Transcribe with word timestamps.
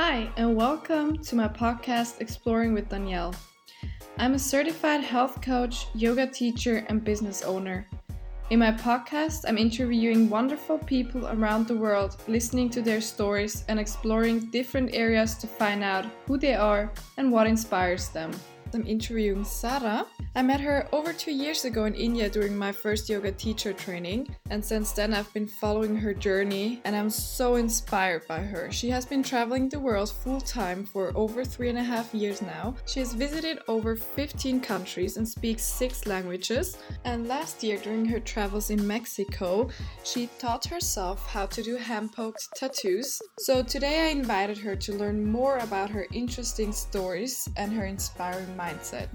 Hi, 0.00 0.30
and 0.36 0.54
welcome 0.54 1.18
to 1.24 1.34
my 1.34 1.48
podcast 1.48 2.20
Exploring 2.20 2.72
with 2.72 2.88
Danielle. 2.88 3.34
I'm 4.16 4.34
a 4.34 4.38
certified 4.38 5.00
health 5.00 5.42
coach, 5.42 5.88
yoga 5.92 6.24
teacher, 6.24 6.86
and 6.88 7.02
business 7.02 7.42
owner. 7.42 7.84
In 8.50 8.60
my 8.60 8.70
podcast, 8.70 9.44
I'm 9.48 9.58
interviewing 9.58 10.30
wonderful 10.30 10.78
people 10.78 11.26
around 11.26 11.66
the 11.66 11.74
world, 11.74 12.22
listening 12.28 12.70
to 12.70 12.80
their 12.80 13.00
stories, 13.00 13.64
and 13.66 13.80
exploring 13.80 14.52
different 14.52 14.94
areas 14.94 15.34
to 15.38 15.48
find 15.48 15.82
out 15.82 16.06
who 16.28 16.38
they 16.38 16.54
are 16.54 16.92
and 17.16 17.32
what 17.32 17.48
inspires 17.48 18.08
them. 18.10 18.30
I'm 18.72 18.86
interviewing 18.86 19.44
Sara. 19.44 20.06
I 20.38 20.42
met 20.42 20.60
her 20.60 20.86
over 20.92 21.12
two 21.12 21.32
years 21.32 21.64
ago 21.64 21.86
in 21.86 21.94
India 21.94 22.30
during 22.30 22.56
my 22.56 22.70
first 22.70 23.08
yoga 23.08 23.32
teacher 23.32 23.72
training, 23.72 24.36
and 24.50 24.64
since 24.64 24.92
then 24.92 25.12
I've 25.12 25.34
been 25.34 25.48
following 25.48 25.96
her 25.96 26.14
journey 26.14 26.80
and 26.84 26.94
I'm 26.94 27.10
so 27.10 27.56
inspired 27.56 28.24
by 28.28 28.42
her. 28.42 28.70
She 28.70 28.88
has 28.90 29.04
been 29.04 29.24
traveling 29.24 29.68
the 29.68 29.80
world 29.80 30.12
full 30.12 30.40
time 30.40 30.84
for 30.84 31.10
over 31.16 31.44
three 31.44 31.70
and 31.70 31.78
a 31.78 31.82
half 31.82 32.14
years 32.14 32.40
now. 32.40 32.76
She 32.86 33.00
has 33.00 33.14
visited 33.14 33.58
over 33.66 33.96
15 33.96 34.60
countries 34.60 35.16
and 35.16 35.28
speaks 35.28 35.64
six 35.64 36.06
languages. 36.06 36.78
And 37.04 37.26
last 37.26 37.64
year, 37.64 37.76
during 37.76 38.04
her 38.04 38.20
travels 38.20 38.70
in 38.70 38.86
Mexico, 38.86 39.68
she 40.04 40.28
taught 40.38 40.64
herself 40.66 41.26
how 41.26 41.46
to 41.46 41.64
do 41.64 41.74
hand 41.74 42.12
poked 42.12 42.46
tattoos. 42.54 43.20
So 43.40 43.64
today 43.64 44.06
I 44.06 44.10
invited 44.10 44.58
her 44.58 44.76
to 44.76 44.92
learn 44.92 45.26
more 45.26 45.58
about 45.58 45.90
her 45.90 46.06
interesting 46.12 46.70
stories 46.70 47.48
and 47.56 47.72
her 47.72 47.86
inspiring 47.86 48.54
mindset. 48.56 49.08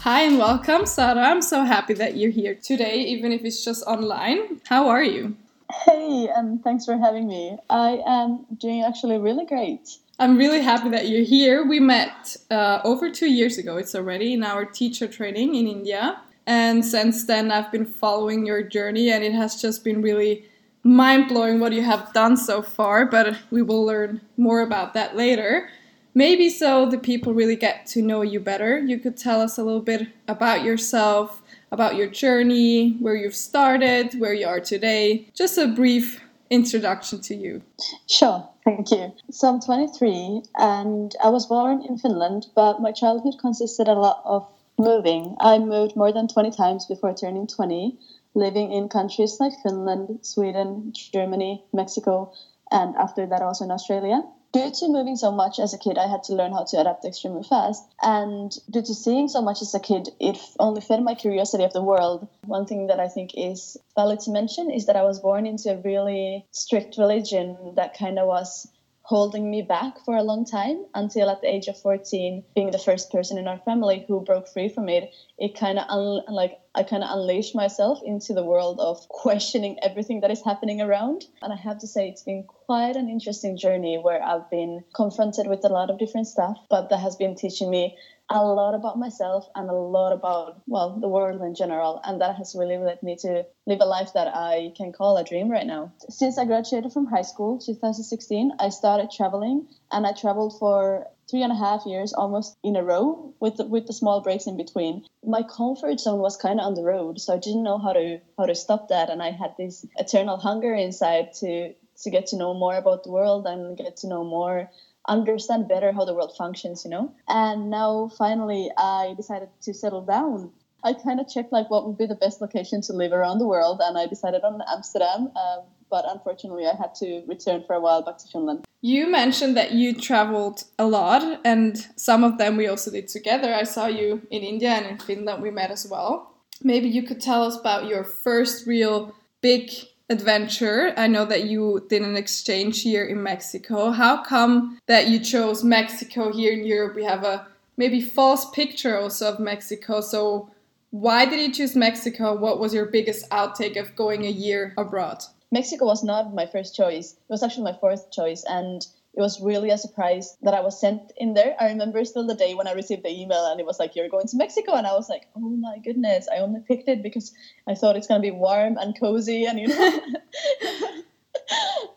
Hi 0.00 0.22
and 0.22 0.38
welcome, 0.38 0.86
Sara. 0.86 1.20
I'm 1.20 1.42
so 1.42 1.64
happy 1.64 1.94
that 1.94 2.16
you're 2.16 2.30
here 2.30 2.54
today, 2.54 3.00
even 3.00 3.32
if 3.32 3.44
it's 3.44 3.64
just 3.64 3.82
online. 3.86 4.60
How 4.66 4.88
are 4.88 5.02
you? 5.02 5.36
Hey, 5.84 6.28
and 6.28 6.62
thanks 6.62 6.84
for 6.84 6.96
having 6.96 7.26
me. 7.26 7.58
I 7.68 8.00
am 8.06 8.46
doing 8.56 8.82
actually 8.82 9.18
really 9.18 9.44
great. 9.46 9.96
I'm 10.20 10.36
really 10.36 10.60
happy 10.60 10.90
that 10.90 11.08
you're 11.08 11.24
here. 11.24 11.66
We 11.66 11.80
met 11.80 12.36
uh, 12.50 12.80
over 12.84 13.10
two 13.10 13.26
years 13.30 13.58
ago, 13.58 13.78
it's 13.78 13.94
already 13.94 14.32
in 14.34 14.44
our 14.44 14.64
teacher 14.64 15.08
training 15.08 15.56
in 15.56 15.66
India. 15.66 16.20
And 16.46 16.84
since 16.84 17.26
then, 17.26 17.50
I've 17.50 17.72
been 17.72 17.86
following 17.86 18.46
your 18.46 18.62
journey, 18.62 19.10
and 19.10 19.24
it 19.24 19.32
has 19.32 19.60
just 19.60 19.82
been 19.82 20.02
really 20.02 20.44
mind 20.84 21.26
blowing 21.26 21.58
what 21.58 21.72
you 21.72 21.82
have 21.82 22.12
done 22.12 22.36
so 22.36 22.62
far. 22.62 23.06
But 23.06 23.36
we 23.50 23.60
will 23.60 23.84
learn 23.84 24.20
more 24.36 24.60
about 24.60 24.94
that 24.94 25.16
later. 25.16 25.68
Maybe 26.16 26.48
so 26.48 26.88
the 26.88 26.96
people 26.96 27.34
really 27.34 27.56
get 27.56 27.84
to 27.88 28.00
know 28.00 28.22
you 28.22 28.40
better. 28.40 28.78
You 28.78 28.98
could 28.98 29.18
tell 29.18 29.42
us 29.42 29.58
a 29.58 29.62
little 29.62 29.82
bit 29.82 30.08
about 30.26 30.64
yourself, 30.64 31.42
about 31.70 31.96
your 31.96 32.06
journey, 32.06 32.96
where 33.00 33.14
you've 33.14 33.36
started, 33.36 34.18
where 34.18 34.32
you 34.32 34.46
are 34.46 34.58
today. 34.58 35.28
Just 35.34 35.58
a 35.58 35.66
brief 35.68 36.18
introduction 36.48 37.20
to 37.20 37.34
you. 37.34 37.60
Sure, 38.08 38.48
thank 38.64 38.90
you. 38.92 39.12
So 39.30 39.46
I'm 39.46 39.60
23 39.60 40.40
and 40.56 41.14
I 41.22 41.28
was 41.28 41.44
born 41.44 41.82
in 41.82 41.98
Finland, 41.98 42.46
but 42.54 42.80
my 42.80 42.92
childhood 42.92 43.34
consisted 43.38 43.86
a 43.86 43.92
lot 43.92 44.22
of 44.24 44.48
moving. 44.78 45.36
I 45.38 45.58
moved 45.58 45.96
more 45.96 46.14
than 46.14 46.28
20 46.28 46.50
times 46.52 46.86
before 46.86 47.12
turning 47.12 47.46
20, 47.46 47.94
living 48.34 48.72
in 48.72 48.88
countries 48.88 49.36
like 49.38 49.52
Finland, 49.62 50.20
Sweden, 50.22 50.94
Germany, 50.94 51.62
Mexico, 51.74 52.32
and 52.70 52.96
after 52.96 53.26
that 53.26 53.42
also 53.42 53.66
in 53.66 53.70
Australia 53.70 54.22
due 54.56 54.70
to 54.70 54.88
moving 54.88 55.16
so 55.16 55.30
much 55.30 55.58
as 55.58 55.74
a 55.74 55.78
kid, 55.78 55.98
I 55.98 56.06
had 56.08 56.22
to 56.24 56.34
learn 56.34 56.52
how 56.52 56.64
to 56.64 56.80
adapt 56.80 57.04
extremely 57.04 57.42
fast. 57.42 57.84
And 58.02 58.56
due 58.70 58.82
to 58.82 58.94
seeing 58.94 59.28
so 59.28 59.42
much 59.42 59.60
as 59.60 59.74
a 59.74 59.80
kid, 59.80 60.08
it 60.18 60.38
only 60.58 60.80
fed 60.80 61.02
my 61.02 61.14
curiosity 61.14 61.64
of 61.64 61.72
the 61.72 61.82
world. 61.82 62.26
One 62.46 62.64
thing 62.66 62.86
that 62.86 63.00
I 63.00 63.08
think 63.08 63.32
is 63.34 63.76
valid 63.94 64.20
to 64.20 64.30
mention 64.30 64.70
is 64.70 64.86
that 64.86 64.96
I 64.96 65.02
was 65.02 65.20
born 65.20 65.46
into 65.46 65.72
a 65.72 65.76
really 65.76 66.46
strict 66.52 66.96
religion 66.96 67.74
that 67.76 67.98
kind 67.98 68.18
of 68.18 68.26
was 68.28 68.66
holding 69.06 69.48
me 69.48 69.62
back 69.62 70.04
for 70.04 70.16
a 70.16 70.22
long 70.22 70.44
time 70.44 70.84
until 70.92 71.30
at 71.30 71.40
the 71.40 71.46
age 71.46 71.68
of 71.68 71.78
14 71.78 72.42
being 72.56 72.72
the 72.72 72.78
first 72.78 73.12
person 73.12 73.38
in 73.38 73.46
our 73.46 73.58
family 73.58 74.04
who 74.08 74.20
broke 74.20 74.48
free 74.48 74.68
from 74.68 74.88
it 74.88 75.14
it 75.38 75.56
kind 75.56 75.78
of 75.78 75.84
un- 75.88 76.24
like 76.28 76.58
i 76.74 76.82
kind 76.82 77.04
of 77.04 77.10
unleashed 77.16 77.54
myself 77.54 78.00
into 78.04 78.34
the 78.34 78.42
world 78.42 78.80
of 78.80 79.08
questioning 79.08 79.78
everything 79.80 80.22
that 80.22 80.32
is 80.32 80.42
happening 80.42 80.80
around. 80.80 81.24
And 81.40 81.52
i 81.52 81.56
have 81.56 81.78
to 81.78 81.86
say 81.86 82.08
it's 82.08 82.24
been 82.24 82.42
quite 82.42 82.96
an 82.96 83.08
interesting 83.08 83.56
journey 83.56 83.96
where 83.96 84.20
i've 84.20 84.50
been 84.50 84.82
confronted 84.92 85.46
with 85.46 85.64
a 85.64 85.68
lot 85.68 85.88
of 85.88 86.00
different 86.00 86.26
stuff 86.26 86.56
but 86.68 86.90
that 86.90 86.98
has 86.98 87.14
been 87.14 87.36
teaching 87.36 87.70
me 87.70 87.96
a 88.28 88.42
lot 88.44 88.74
about 88.74 88.98
myself 88.98 89.48
and 89.54 89.70
a 89.70 89.72
lot 89.72 90.12
about 90.12 90.60
well 90.66 90.98
the 91.00 91.08
world 91.08 91.40
in 91.42 91.54
general. 91.54 92.00
And 92.04 92.20
that 92.20 92.36
has 92.36 92.56
really 92.58 92.76
led 92.78 93.02
me 93.02 93.16
to 93.16 93.46
live 93.66 93.80
a 93.80 93.84
life 93.84 94.12
that 94.14 94.28
i 94.34 94.72
can 94.76 94.92
call 94.92 95.16
a 95.16 95.24
dream 95.24 95.50
right 95.50 95.66
now. 95.66 95.92
Since 96.08 96.38
i 96.38 96.44
graduated 96.44 96.92
from 96.92 97.06
high 97.06 97.22
school 97.22 97.58
2016 97.58 98.52
i 98.58 98.68
started 98.68 99.10
traveling 99.10 99.68
and 99.92 100.06
i 100.06 100.12
traveled 100.12 100.58
for 100.58 101.06
three 101.30 101.42
and 101.42 101.52
a 101.52 101.56
half 101.56 101.86
years 101.86 102.12
almost 102.12 102.56
in 102.62 102.76
a 102.76 102.82
row 102.84 103.34
with 103.40 103.56
the, 103.56 103.64
with 103.64 103.86
the 103.86 103.92
small 103.92 104.20
breaks 104.20 104.46
in 104.46 104.56
between. 104.56 105.04
My 105.24 105.42
comfort 105.42 105.98
zone 105.98 106.20
was 106.20 106.36
kind 106.36 106.60
of 106.60 106.66
on 106.66 106.74
the 106.74 106.84
road 106.84 107.20
so 107.20 107.34
i 107.34 107.38
didn't 107.38 107.62
know 107.62 107.78
how 107.78 107.92
to 107.92 108.20
how 108.38 108.46
to 108.46 108.54
stop 108.54 108.88
that. 108.88 109.10
And 109.10 109.22
i 109.22 109.30
had 109.30 109.54
this 109.56 109.86
eternal 109.96 110.36
hunger 110.36 110.74
inside 110.74 111.32
to 111.40 111.74
to 112.02 112.10
get 112.10 112.26
to 112.26 112.36
know 112.36 112.54
more 112.54 112.76
about 112.76 113.04
the 113.04 113.10
world 113.10 113.46
and 113.46 113.76
get 113.76 113.98
to 113.98 114.08
know 114.08 114.24
more 114.24 114.70
understand 115.08 115.68
better 115.68 115.92
how 115.92 116.04
the 116.04 116.14
world 116.14 116.34
functions, 116.36 116.84
you 116.84 116.90
know. 116.90 117.12
And 117.28 117.70
now 117.70 118.10
finally, 118.16 118.70
I 118.76 119.14
decided 119.16 119.48
to 119.62 119.74
settle 119.74 120.02
down. 120.02 120.50
I 120.84 120.92
kind 120.92 121.20
of 121.20 121.28
checked 121.28 121.52
like 121.52 121.70
what 121.70 121.86
would 121.86 121.98
be 121.98 122.06
the 122.06 122.14
best 122.14 122.40
location 122.40 122.80
to 122.82 122.92
live 122.92 123.12
around 123.12 123.38
the 123.38 123.46
world, 123.46 123.80
and 123.82 123.98
I 123.98 124.06
decided 124.06 124.42
on 124.44 124.62
Amsterdam. 124.68 125.32
Um, 125.36 125.64
but 125.90 126.04
unfortunately, 126.08 126.66
I 126.66 126.76
had 126.76 126.94
to 126.96 127.22
return 127.26 127.64
for 127.66 127.74
a 127.74 127.80
while 127.80 128.02
back 128.02 128.18
to 128.18 128.28
Finland. 128.28 128.64
You 128.82 129.08
mentioned 129.10 129.56
that 129.56 129.72
you 129.72 129.94
traveled 129.94 130.64
a 130.78 130.86
lot, 130.86 131.40
and 131.44 131.86
some 131.96 132.22
of 132.22 132.38
them 132.38 132.56
we 132.56 132.68
also 132.68 132.90
did 132.90 133.08
together. 133.08 133.54
I 133.54 133.64
saw 133.64 133.86
you 133.86 134.22
in 134.30 134.42
India 134.42 134.70
and 134.70 134.86
in 134.86 134.98
Finland, 134.98 135.42
we 135.42 135.50
met 135.50 135.70
as 135.70 135.86
well. 135.88 136.34
Maybe 136.62 136.88
you 136.88 137.02
could 137.02 137.20
tell 137.20 137.42
us 137.42 137.58
about 137.58 137.86
your 137.86 138.04
first 138.04 138.66
real 138.66 139.14
big 139.40 139.70
adventure. 140.08 140.92
I 140.96 141.06
know 141.06 141.24
that 141.24 141.44
you 141.44 141.84
did 141.88 142.02
an 142.02 142.16
exchange 142.16 142.82
here 142.82 143.04
in 143.04 143.22
Mexico. 143.22 143.90
How 143.90 144.22
come 144.22 144.78
that 144.86 145.08
you 145.08 145.18
chose 145.18 145.64
Mexico 145.64 146.32
here 146.32 146.52
in 146.52 146.64
Europe? 146.64 146.94
We 146.94 147.04
have 147.04 147.24
a 147.24 147.46
maybe 147.76 148.00
false 148.00 148.48
picture 148.50 148.98
also 148.98 149.32
of 149.32 149.40
Mexico. 149.40 150.00
So 150.00 150.50
why 150.90 151.26
did 151.26 151.40
you 151.40 151.52
choose 151.52 151.76
Mexico? 151.76 152.34
What 152.34 152.60
was 152.60 152.72
your 152.72 152.86
biggest 152.86 153.28
outtake 153.30 153.78
of 153.78 153.96
going 153.96 154.24
a 154.24 154.30
year 154.30 154.74
abroad? 154.78 155.24
Mexico 155.52 155.86
was 155.86 156.02
not 156.02 156.34
my 156.34 156.46
first 156.46 156.74
choice. 156.74 157.12
It 157.12 157.32
was 157.32 157.42
actually 157.42 157.64
my 157.64 157.78
fourth 157.78 158.10
choice 158.10 158.44
and 158.48 158.86
it 159.16 159.20
was 159.20 159.40
really 159.40 159.70
a 159.70 159.78
surprise 159.78 160.36
that 160.42 160.52
I 160.52 160.60
was 160.60 160.78
sent 160.78 161.10
in 161.16 161.32
there. 161.32 161.56
I 161.58 161.68
remember 161.68 162.04
still 162.04 162.26
the 162.26 162.34
day 162.34 162.54
when 162.54 162.68
I 162.68 162.72
received 162.72 163.02
the 163.02 163.08
email 163.08 163.46
and 163.46 163.58
it 163.58 163.64
was 163.64 163.78
like, 163.78 163.96
You're 163.96 164.10
going 164.10 164.26
to 164.28 164.36
Mexico. 164.36 164.74
And 164.74 164.86
I 164.86 164.92
was 164.92 165.08
like, 165.08 165.22
Oh 165.34 165.40
my 165.40 165.78
goodness, 165.82 166.28
I 166.30 166.38
only 166.38 166.60
picked 166.60 166.88
it 166.88 167.02
because 167.02 167.32
I 167.66 167.74
thought 167.74 167.96
it's 167.96 168.06
going 168.06 168.20
to 168.20 168.26
be 168.26 168.30
warm 168.30 168.76
and 168.76 168.98
cozy 168.98 169.46
and, 169.46 169.58
you 169.58 169.68
know. 169.68 170.00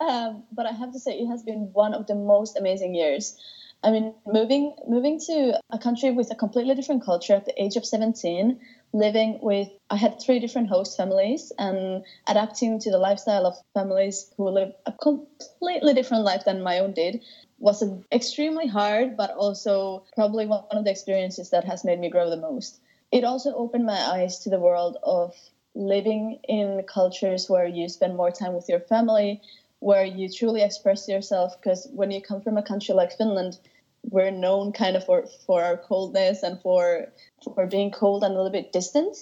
um, 0.00 0.44
but 0.50 0.64
I 0.64 0.72
have 0.72 0.92
to 0.92 0.98
say, 0.98 1.12
it 1.12 1.26
has 1.26 1.42
been 1.42 1.70
one 1.74 1.92
of 1.92 2.06
the 2.06 2.14
most 2.14 2.56
amazing 2.56 2.94
years. 2.94 3.36
I 3.82 3.90
mean, 3.90 4.14
moving 4.26 4.74
moving 4.86 5.18
to 5.26 5.58
a 5.70 5.78
country 5.78 6.10
with 6.10 6.30
a 6.30 6.34
completely 6.34 6.74
different 6.74 7.04
culture 7.04 7.34
at 7.34 7.46
the 7.46 7.62
age 7.62 7.76
of 7.76 7.86
17, 7.86 8.60
living 8.92 9.38
with 9.40 9.68
I 9.88 9.96
had 9.96 10.20
three 10.20 10.40
different 10.40 10.68
host 10.68 10.96
families 10.96 11.52
and 11.58 12.04
adapting 12.26 12.78
to 12.80 12.90
the 12.90 12.98
lifestyle 12.98 13.46
of 13.46 13.56
families 13.74 14.32
who 14.36 14.48
live 14.48 14.72
a 14.86 14.92
completely 14.92 15.94
different 15.94 16.24
life 16.24 16.44
than 16.44 16.62
my 16.62 16.78
own 16.80 16.92
did 16.92 17.22
was 17.58 17.84
extremely 18.10 18.66
hard, 18.66 19.16
but 19.16 19.30
also 19.32 20.04
probably 20.14 20.46
one 20.46 20.64
of 20.70 20.84
the 20.84 20.90
experiences 20.90 21.50
that 21.50 21.64
has 21.64 21.84
made 21.84 22.00
me 22.00 22.08
grow 22.08 22.30
the 22.30 22.36
most. 22.36 22.80
It 23.12 23.24
also 23.24 23.54
opened 23.54 23.86
my 23.86 23.98
eyes 23.98 24.38
to 24.40 24.50
the 24.50 24.58
world 24.60 24.96
of 25.02 25.34
living 25.74 26.40
in 26.48 26.82
cultures 26.84 27.48
where 27.48 27.66
you 27.66 27.88
spend 27.88 28.16
more 28.16 28.30
time 28.30 28.54
with 28.54 28.68
your 28.68 28.80
family, 28.80 29.40
where 29.80 30.04
you 30.04 30.28
truly 30.28 30.62
express 30.62 31.08
yourself. 31.08 31.60
Because 31.60 31.86
when 31.92 32.10
you 32.10 32.22
come 32.22 32.40
from 32.40 32.56
a 32.56 32.62
country 32.62 32.94
like 32.94 33.12
Finland, 33.12 33.58
we're 34.02 34.30
known 34.30 34.72
kind 34.72 34.96
of 34.96 35.04
for, 35.04 35.26
for 35.46 35.62
our 35.62 35.76
coldness 35.76 36.42
and 36.42 36.60
for 36.60 37.06
for 37.54 37.66
being 37.66 37.90
cold 37.90 38.24
and 38.24 38.34
a 38.34 38.36
little 38.36 38.52
bit 38.52 38.72
distant. 38.72 39.16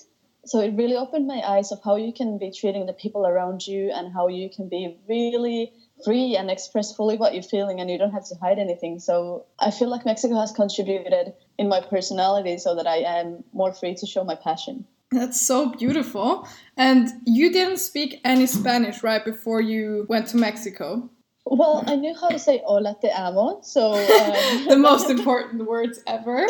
So 0.46 0.60
it 0.60 0.75
really 0.76 0.96
opened 0.96 1.26
my 1.26 1.42
eyes 1.46 1.72
of 1.72 1.80
how 1.84 1.96
you 1.96 2.12
can 2.12 2.38
be 2.38 2.50
treating 2.50 2.86
the 2.86 2.92
people 2.92 3.26
around 3.26 3.66
you 3.66 3.90
and 3.92 4.12
how 4.12 4.28
you 4.28 4.48
can 4.48 4.69
be 4.69 4.96
really 5.08 5.72
free 6.04 6.36
and 6.36 6.50
express 6.50 6.94
fully 6.94 7.16
what 7.16 7.34
you're 7.34 7.42
feeling 7.42 7.80
and 7.80 7.90
you 7.90 7.98
don't 7.98 8.12
have 8.12 8.26
to 8.28 8.34
hide 8.36 8.58
anything. 8.58 8.98
So 8.98 9.44
I 9.58 9.70
feel 9.70 9.88
like 9.88 10.06
Mexico 10.06 10.40
has 10.40 10.52
contributed 10.52 11.34
in 11.58 11.69
my 11.69 11.81
personality 11.81 12.56
so 12.56 12.76
that 12.76 12.86
I 12.86 12.98
am 12.98 13.44
more 13.52 13.74
free 13.74 13.94
to 13.96 14.06
show 14.06 14.24
my 14.24 14.36
passion. 14.36 14.86
That's 15.10 15.40
so 15.40 15.70
beautiful. 15.70 16.48
And 16.76 17.08
you 17.26 17.52
didn't 17.52 17.78
speak 17.78 18.20
any 18.24 18.46
Spanish 18.46 19.02
right 19.02 19.24
before 19.24 19.60
you 19.60 20.06
went 20.08 20.28
to 20.28 20.36
Mexico. 20.36 21.10
Well, 21.50 21.82
I 21.86 21.96
knew 21.96 22.14
how 22.14 22.28
to 22.28 22.38
say 22.38 22.62
hola 22.64 22.94
te 23.00 23.08
amo, 23.08 23.60
so 23.62 23.94
um, 23.94 24.66
the 24.68 24.76
most 24.76 25.08
important 25.08 25.66
words 25.66 25.98
ever. 26.06 26.46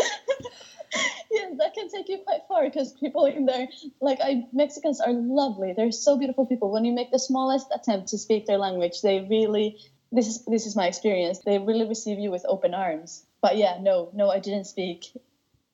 yeah, 1.31 1.51
that 1.57 1.75
can 1.75 1.89
take 1.89 2.09
you 2.09 2.19
quite 2.27 2.41
far 2.49 2.65
because 2.65 2.93
people 2.95 3.25
in 3.27 3.47
there, 3.47 3.69
like 4.01 4.19
I, 4.21 4.47
Mexicans 4.53 5.01
are 5.01 5.13
lovely. 5.13 5.73
They're 5.73 5.93
so 5.93 6.19
beautiful 6.19 6.47
people. 6.47 6.73
When 6.73 6.85
you 6.85 6.93
make 6.93 7.13
the 7.13 7.19
smallest 7.21 7.69
attempt 7.73 8.09
to 8.09 8.19
speak 8.19 8.47
their 8.47 8.59
language, 8.59 9.01
they 9.03 9.21
really 9.31 9.79
this 10.11 10.27
is 10.27 10.45
this 10.47 10.67
is 10.67 10.75
my 10.75 10.89
experience. 10.89 11.39
They 11.47 11.59
really 11.59 11.87
receive 11.87 12.19
you 12.19 12.33
with 12.33 12.45
open 12.49 12.75
arms. 12.75 13.25
But 13.41 13.57
yeah, 13.57 13.79
no, 13.81 14.11
no, 14.15 14.31
I 14.31 14.41
didn't 14.41 14.65
speak 14.65 15.13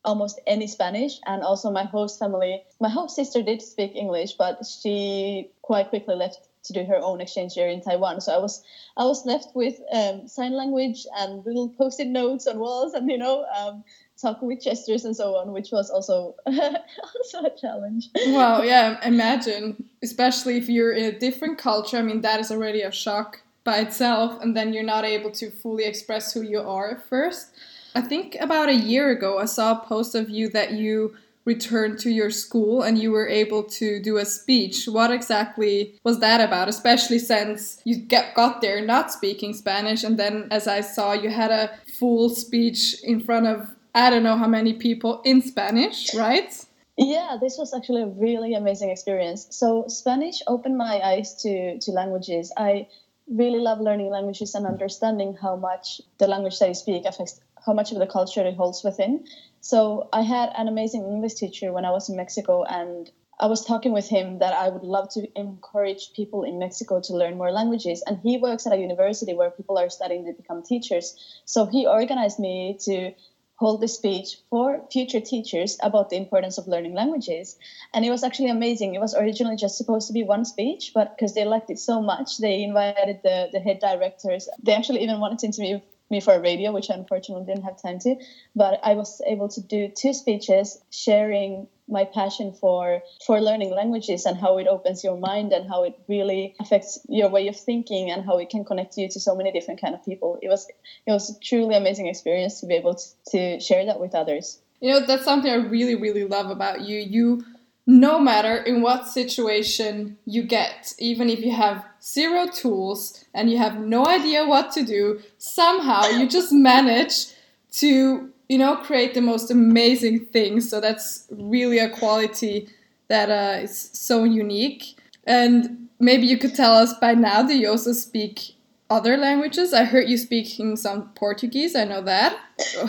almost 0.04 0.38
any 0.46 0.66
Spanish, 0.66 1.18
and 1.24 1.42
also 1.42 1.70
my 1.70 1.84
host 1.84 2.18
family. 2.18 2.62
My 2.78 2.90
host 2.90 3.16
sister 3.16 3.42
did 3.42 3.62
speak 3.62 3.96
English, 3.96 4.32
but 4.32 4.66
she 4.66 5.48
quite 5.62 5.88
quickly 5.88 6.14
left 6.14 6.46
to 6.64 6.72
do 6.72 6.84
her 6.84 6.98
own 7.00 7.20
exchange 7.20 7.56
year 7.56 7.68
in 7.68 7.80
Taiwan. 7.80 8.20
So 8.20 8.34
I 8.34 8.38
was 8.38 8.62
I 8.96 9.04
was 9.04 9.24
left 9.24 9.54
with 9.54 9.80
um, 9.92 10.26
sign 10.28 10.52
language 10.52 11.06
and 11.16 11.44
little 11.44 11.68
post-it 11.68 12.08
notes 12.08 12.46
on 12.46 12.58
walls, 12.58 12.94
and 12.94 13.10
you 13.10 13.18
know. 13.18 13.46
Um, 13.56 13.84
talking 14.20 14.46
with 14.46 14.62
gestures 14.62 15.04
and 15.04 15.14
so 15.14 15.36
on, 15.36 15.52
which 15.52 15.70
was 15.72 15.90
also 15.90 16.34
also 16.46 17.42
a 17.42 17.50
challenge. 17.60 18.08
Wow, 18.26 18.62
yeah, 18.62 19.04
imagine, 19.06 19.88
especially 20.02 20.56
if 20.56 20.68
you're 20.68 20.92
in 20.92 21.04
a 21.04 21.18
different 21.18 21.58
culture. 21.58 21.96
I 21.96 22.02
mean, 22.02 22.20
that 22.20 22.40
is 22.40 22.50
already 22.50 22.82
a 22.82 22.92
shock 22.92 23.40
by 23.64 23.78
itself, 23.78 24.40
and 24.42 24.56
then 24.56 24.72
you're 24.72 24.84
not 24.84 25.04
able 25.04 25.30
to 25.32 25.50
fully 25.50 25.84
express 25.84 26.32
who 26.32 26.42
you 26.42 26.60
are 26.60 26.92
at 26.92 27.08
first. 27.08 27.48
I 27.94 28.00
think 28.00 28.36
about 28.40 28.68
a 28.68 28.74
year 28.74 29.10
ago, 29.10 29.38
I 29.38 29.44
saw 29.44 29.72
a 29.72 29.84
post 29.84 30.14
of 30.14 30.28
you 30.28 30.48
that 30.50 30.72
you 30.72 31.16
returned 31.44 31.98
to 32.00 32.10
your 32.10 32.30
school 32.30 32.82
and 32.82 32.98
you 32.98 33.10
were 33.10 33.28
able 33.28 33.62
to 33.62 34.00
do 34.00 34.16
a 34.16 34.24
speech. 34.24 34.86
What 34.86 35.10
exactly 35.10 35.98
was 36.04 36.20
that 36.20 36.40
about? 36.40 36.68
Especially 36.68 37.18
since 37.18 37.80
you 37.84 37.96
get, 37.96 38.34
got 38.34 38.60
there 38.60 38.80
not 38.80 39.12
speaking 39.12 39.52
Spanish, 39.54 40.04
and 40.04 40.18
then 40.18 40.48
as 40.50 40.66
I 40.66 40.80
saw, 40.80 41.12
you 41.12 41.30
had 41.30 41.50
a 41.50 41.70
full 41.98 42.30
speech 42.30 42.96
in 43.02 43.20
front 43.20 43.46
of 43.46 43.74
I 43.94 44.10
don't 44.10 44.24
know 44.24 44.36
how 44.36 44.48
many 44.48 44.72
people 44.74 45.22
in 45.24 45.40
Spanish, 45.40 46.12
right? 46.14 46.52
Yeah, 46.96 47.36
this 47.40 47.56
was 47.58 47.72
actually 47.74 48.02
a 48.02 48.06
really 48.06 48.54
amazing 48.54 48.90
experience. 48.90 49.46
So 49.50 49.84
Spanish 49.88 50.42
opened 50.46 50.76
my 50.76 51.00
eyes 51.00 51.34
to, 51.42 51.78
to 51.78 51.90
languages. 51.92 52.52
I 52.56 52.88
really 53.28 53.58
love 53.58 53.80
learning 53.80 54.10
languages 54.10 54.54
and 54.54 54.66
understanding 54.66 55.36
how 55.40 55.56
much 55.56 56.00
the 56.18 56.26
language 56.26 56.58
that 56.58 56.68
you 56.68 56.74
speak 56.74 57.04
affects 57.04 57.40
how 57.64 57.72
much 57.72 57.92
of 57.92 57.98
the 57.98 58.06
culture 58.06 58.46
it 58.46 58.56
holds 58.56 58.84
within. 58.84 59.24
So 59.64 60.10
I 60.12 60.20
had 60.20 60.50
an 60.58 60.68
amazing 60.68 61.04
English 61.04 61.36
teacher 61.36 61.72
when 61.72 61.86
I 61.86 61.90
was 61.90 62.10
in 62.10 62.16
Mexico 62.16 62.64
and 62.64 63.10
I 63.40 63.46
was 63.46 63.64
talking 63.64 63.92
with 63.92 64.06
him 64.06 64.40
that 64.40 64.52
I 64.52 64.68
would 64.68 64.82
love 64.82 65.08
to 65.14 65.26
encourage 65.40 66.12
people 66.12 66.42
in 66.42 66.58
Mexico 66.58 67.00
to 67.00 67.16
learn 67.16 67.38
more 67.38 67.50
languages. 67.50 68.02
And 68.06 68.18
he 68.22 68.36
works 68.36 68.66
at 68.66 68.74
a 68.74 68.76
university 68.76 69.32
where 69.32 69.50
people 69.50 69.78
are 69.78 69.88
studying 69.88 70.26
to 70.26 70.34
become 70.34 70.62
teachers. 70.62 71.16
So 71.46 71.64
he 71.64 71.86
organized 71.86 72.38
me 72.38 72.76
to 72.82 73.14
hold 73.54 73.82
a 73.82 73.88
speech 73.88 74.36
for 74.50 74.86
future 74.92 75.20
teachers 75.20 75.78
about 75.82 76.10
the 76.10 76.16
importance 76.16 76.58
of 76.58 76.68
learning 76.68 76.92
languages. 76.92 77.56
And 77.94 78.04
it 78.04 78.10
was 78.10 78.22
actually 78.22 78.50
amazing. 78.50 78.94
It 78.94 79.00
was 79.00 79.14
originally 79.14 79.56
just 79.56 79.78
supposed 79.78 80.08
to 80.08 80.12
be 80.12 80.24
one 80.24 80.44
speech, 80.44 80.92
but 80.92 81.16
because 81.16 81.32
they 81.32 81.46
liked 81.46 81.70
it 81.70 81.78
so 81.78 82.02
much, 82.02 82.36
they 82.36 82.62
invited 82.62 83.20
the, 83.22 83.48
the 83.50 83.60
head 83.60 83.78
directors. 83.80 84.46
They 84.62 84.74
actually 84.74 85.04
even 85.04 85.20
wanted 85.20 85.38
to 85.38 85.46
interview 85.46 85.80
me 86.14 86.20
for 86.20 86.40
radio, 86.40 86.72
which 86.72 86.90
I 86.90 86.94
unfortunately 86.94 87.44
didn't 87.44 87.64
have 87.64 87.80
time 87.80 87.98
to. 88.00 88.16
But 88.54 88.80
I 88.82 88.94
was 88.94 89.20
able 89.26 89.48
to 89.48 89.60
do 89.60 89.88
two 89.88 90.14
speeches 90.14 90.78
sharing 90.90 91.66
my 91.86 92.04
passion 92.04 92.52
for 92.52 93.02
for 93.26 93.40
learning 93.40 93.70
languages 93.80 94.24
and 94.24 94.36
how 94.38 94.56
it 94.58 94.66
opens 94.66 95.04
your 95.04 95.18
mind 95.18 95.52
and 95.52 95.68
how 95.68 95.84
it 95.84 95.94
really 96.08 96.54
affects 96.60 96.98
your 97.08 97.28
way 97.28 97.48
of 97.48 97.56
thinking 97.56 98.10
and 98.10 98.24
how 98.24 98.38
it 98.38 98.48
can 98.48 98.64
connect 98.64 98.96
you 98.96 99.08
to 99.08 99.20
so 99.20 99.34
many 99.34 99.52
different 99.52 99.80
kind 99.80 99.94
of 99.94 100.04
people. 100.04 100.38
It 100.40 100.48
was 100.48 100.66
it 101.06 101.12
was 101.12 101.30
a 101.30 101.38
truly 101.40 101.74
amazing 101.76 102.06
experience 102.06 102.60
to 102.60 102.66
be 102.66 102.74
able 102.74 102.94
to, 102.94 103.06
to 103.32 103.60
share 103.60 103.84
that 103.86 104.00
with 104.00 104.14
others. 104.14 104.60
You 104.80 104.92
know, 104.92 105.06
that's 105.06 105.24
something 105.24 105.50
I 105.50 105.56
really, 105.56 105.94
really 105.94 106.24
love 106.24 106.50
about 106.50 106.82
you. 106.82 106.98
You 106.98 107.44
no 107.86 108.18
matter 108.18 108.56
in 108.56 108.80
what 108.80 109.06
situation 109.06 110.16
you 110.24 110.42
get, 110.42 110.94
even 110.98 111.28
if 111.28 111.40
you 111.40 111.52
have 111.52 111.84
zero 112.04 112.46
tools 112.46 113.24
and 113.32 113.50
you 113.50 113.58
have 113.58 113.80
no 113.80 114.06
idea 114.06 114.46
what 114.46 114.70
to 114.72 114.82
do, 114.82 115.20
somehow 115.38 116.06
you 116.08 116.28
just 116.28 116.52
manage 116.52 117.28
to, 117.72 118.30
you 118.48 118.58
know, 118.58 118.76
create 118.76 119.14
the 119.14 119.22
most 119.22 119.50
amazing 119.50 120.26
things. 120.26 120.68
So 120.68 120.80
that's 120.80 121.26
really 121.30 121.78
a 121.78 121.88
quality 121.88 122.68
that 123.08 123.30
uh, 123.30 123.62
is 123.62 123.90
so 123.92 124.24
unique. 124.24 124.96
And 125.26 125.88
maybe 125.98 126.26
you 126.26 126.38
could 126.38 126.54
tell 126.54 126.74
us 126.74 126.92
by 126.94 127.14
now, 127.14 127.42
do 127.42 127.56
you 127.56 127.70
also 127.70 127.92
speak 127.92 128.54
other 128.90 129.16
languages? 129.16 129.72
I 129.72 129.84
heard 129.84 130.08
you 130.08 130.18
speaking 130.18 130.76
some 130.76 131.08
Portuguese. 131.14 131.74
I 131.74 131.84
know 131.84 132.02
that. 132.02 132.38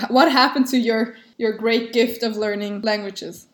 What 0.10 0.32
happened 0.32 0.68
to 0.68 0.78
your 0.78 1.16
your 1.38 1.54
great 1.54 1.92
gift 1.94 2.24
of 2.24 2.38
learning 2.38 2.82
languages? 2.82 3.48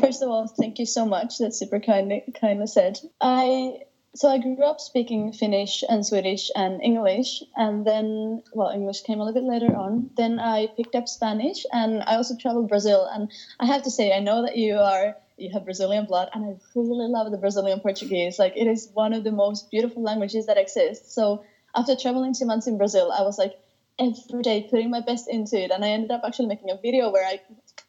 First 0.00 0.22
of 0.22 0.28
all, 0.28 0.46
thank 0.46 0.78
you 0.78 0.86
so 0.86 1.06
much. 1.06 1.38
That's 1.38 1.58
super 1.58 1.80
kind, 1.80 2.22
kindly 2.40 2.66
said. 2.66 2.98
I 3.20 3.78
so 4.16 4.28
I 4.28 4.38
grew 4.38 4.64
up 4.64 4.80
speaking 4.80 5.32
Finnish 5.32 5.84
and 5.88 6.04
Swedish 6.04 6.50
and 6.56 6.82
English, 6.82 7.42
and 7.54 7.86
then 7.86 8.42
well, 8.54 8.70
English 8.70 9.02
came 9.02 9.20
a 9.20 9.24
little 9.24 9.40
bit 9.40 9.48
later 9.48 9.76
on. 9.76 10.10
Then 10.16 10.40
I 10.40 10.68
picked 10.76 10.94
up 10.94 11.06
Spanish, 11.06 11.66
and 11.72 12.02
I 12.02 12.16
also 12.16 12.34
traveled 12.36 12.68
Brazil. 12.68 13.06
And 13.12 13.30
I 13.60 13.66
have 13.66 13.82
to 13.82 13.90
say, 13.90 14.12
I 14.12 14.20
know 14.20 14.42
that 14.42 14.56
you 14.56 14.76
are 14.78 15.16
you 15.36 15.50
have 15.52 15.64
Brazilian 15.64 16.06
blood, 16.06 16.30
and 16.32 16.44
I 16.44 16.56
really 16.74 17.08
love 17.08 17.30
the 17.30 17.38
Brazilian 17.38 17.80
Portuguese. 17.80 18.38
Like 18.38 18.54
it 18.56 18.66
is 18.66 18.90
one 18.94 19.12
of 19.12 19.22
the 19.22 19.32
most 19.32 19.70
beautiful 19.70 20.02
languages 20.02 20.46
that 20.46 20.56
exists. 20.56 21.14
So 21.14 21.44
after 21.74 21.94
traveling 21.94 22.32
two 22.32 22.46
months 22.46 22.66
in 22.66 22.78
Brazil, 22.78 23.12
I 23.12 23.22
was 23.22 23.36
like 23.36 23.54
every 23.98 24.42
day 24.42 24.66
putting 24.70 24.90
my 24.90 25.00
best 25.00 25.28
into 25.28 25.62
it, 25.62 25.70
and 25.70 25.84
I 25.84 25.88
ended 25.88 26.10
up 26.10 26.22
actually 26.24 26.48
making 26.48 26.70
a 26.70 26.80
video 26.80 27.10
where 27.10 27.26
I 27.26 27.40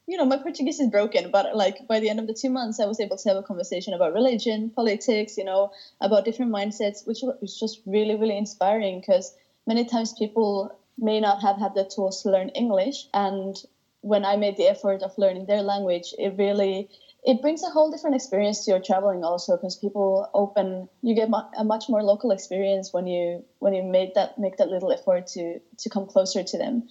you 0.08 0.18
know, 0.18 0.26
my 0.26 0.38
Portuguese 0.38 0.80
is 0.80 0.90
broken, 0.90 1.32
but 1.32 1.56
like 1.56 1.86
by 1.88 2.00
the 2.00 2.10
end 2.10 2.20
of 2.20 2.28
the 2.28 2.34
two 2.34 2.50
months, 2.50 2.80
I 2.80 2.86
was 2.86 3.00
able 3.00 3.18
to 3.18 3.30
have 3.30 3.38
a 3.38 3.44
conversation 3.44 3.94
about 3.94 4.14
religion, 4.14 4.70
politics, 4.70 5.38
you 5.38 5.44
know, 5.44 5.72
about 6.00 6.24
different 6.24 6.52
mindsets, 6.52 7.06
which 7.06 7.20
was 7.22 7.60
just 7.60 7.82
really, 7.86 8.16
really 8.16 8.38
inspiring 8.38 9.02
because 9.02 9.36
many 9.68 9.84
times 9.84 10.14
people 10.18 10.72
may 10.98 11.20
not 11.20 11.42
have 11.42 11.58
had 11.58 11.76
the 11.76 11.84
tools 11.84 12.24
to 12.24 12.32
learn 12.32 12.50
English. 12.50 13.08
And 13.14 13.56
when 14.00 14.24
I 14.24 14.38
made 14.38 14.56
the 14.56 14.70
effort 14.70 15.04
of 15.04 15.18
learning 15.18 15.46
their 15.46 15.62
language, 15.62 16.14
it 16.18 16.36
really 16.38 16.90
it 17.24 17.42
brings 17.42 17.62
a 17.62 17.70
whole 17.70 17.92
different 17.92 18.16
experience 18.16 18.64
to 18.64 18.72
your 18.72 18.80
traveling 18.80 19.24
also 19.26 19.58
because 19.58 19.76
people 19.76 20.30
open 20.34 20.88
you 21.02 21.14
get 21.14 21.30
a 21.58 21.64
much 21.64 21.90
more 21.90 22.02
local 22.02 22.32
experience 22.32 22.94
when 22.94 23.06
you 23.06 23.44
when 23.60 23.74
you 23.74 23.84
make 23.84 24.14
that 24.14 24.38
make 24.38 24.56
that 24.58 24.70
little 24.70 24.94
effort 24.94 25.28
to 25.28 25.60
to 25.78 25.90
come 25.90 26.06
closer 26.06 26.44
to 26.44 26.58
them 26.58 26.88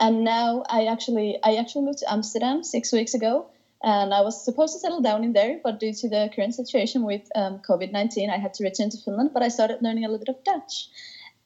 and 0.00 0.24
now 0.24 0.64
I 0.68 0.86
actually 0.86 1.38
I 1.42 1.56
actually 1.56 1.84
moved 1.84 1.98
to 1.98 2.12
Amsterdam 2.12 2.62
six 2.64 2.92
weeks 2.92 3.14
ago, 3.14 3.46
and 3.82 4.12
I 4.12 4.20
was 4.20 4.44
supposed 4.44 4.74
to 4.74 4.80
settle 4.80 5.00
down 5.00 5.24
in 5.24 5.32
there, 5.32 5.60
but 5.62 5.80
due 5.80 5.92
to 5.92 6.08
the 6.08 6.30
current 6.34 6.54
situation 6.54 7.04
with 7.04 7.22
um, 7.34 7.60
COVID 7.68 7.92
nineteen, 7.92 8.30
I 8.30 8.38
had 8.38 8.54
to 8.54 8.64
return 8.64 8.90
to 8.90 8.98
Finland. 8.98 9.30
But 9.32 9.42
I 9.42 9.48
started 9.48 9.82
learning 9.82 10.04
a 10.04 10.08
little 10.08 10.24
bit 10.24 10.34
of 10.36 10.44
Dutch, 10.44 10.88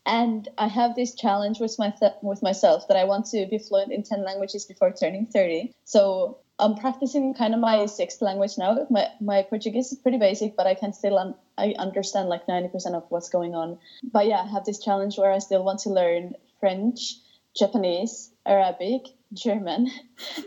and 0.06 0.48
I 0.58 0.68
have 0.68 0.94
this 0.94 1.14
challenge 1.14 1.60
with 1.60 1.78
my 1.78 1.90
th- 1.90 2.20
with 2.22 2.42
myself 2.42 2.88
that 2.88 2.96
I 2.96 3.04
want 3.04 3.26
to 3.26 3.46
be 3.46 3.58
fluent 3.58 3.92
in 3.92 4.02
ten 4.02 4.24
languages 4.24 4.64
before 4.64 4.92
turning 4.92 5.26
thirty. 5.26 5.72
So 5.84 6.38
I'm 6.58 6.74
practicing 6.74 7.34
kind 7.34 7.54
of 7.54 7.60
my 7.60 7.86
sixth 7.86 8.20
language 8.20 8.58
now. 8.58 8.86
My 8.90 9.08
my 9.20 9.42
Portuguese 9.42 9.92
is 9.92 9.98
pretty 9.98 10.18
basic, 10.18 10.56
but 10.56 10.66
I 10.66 10.74
can 10.74 10.92
still 10.92 11.18
un- 11.18 11.34
I 11.56 11.74
understand 11.78 12.28
like 12.28 12.48
ninety 12.48 12.68
percent 12.68 12.94
of 12.94 13.04
what's 13.08 13.28
going 13.28 13.54
on. 13.54 13.78
But 14.02 14.26
yeah, 14.26 14.42
I 14.42 14.46
have 14.46 14.64
this 14.64 14.78
challenge 14.78 15.18
where 15.18 15.32
I 15.32 15.38
still 15.38 15.64
want 15.64 15.80
to 15.80 15.90
learn 15.90 16.34
French, 16.60 17.14
Japanese, 17.58 18.30
Arabic, 18.46 19.02
German, 19.32 19.90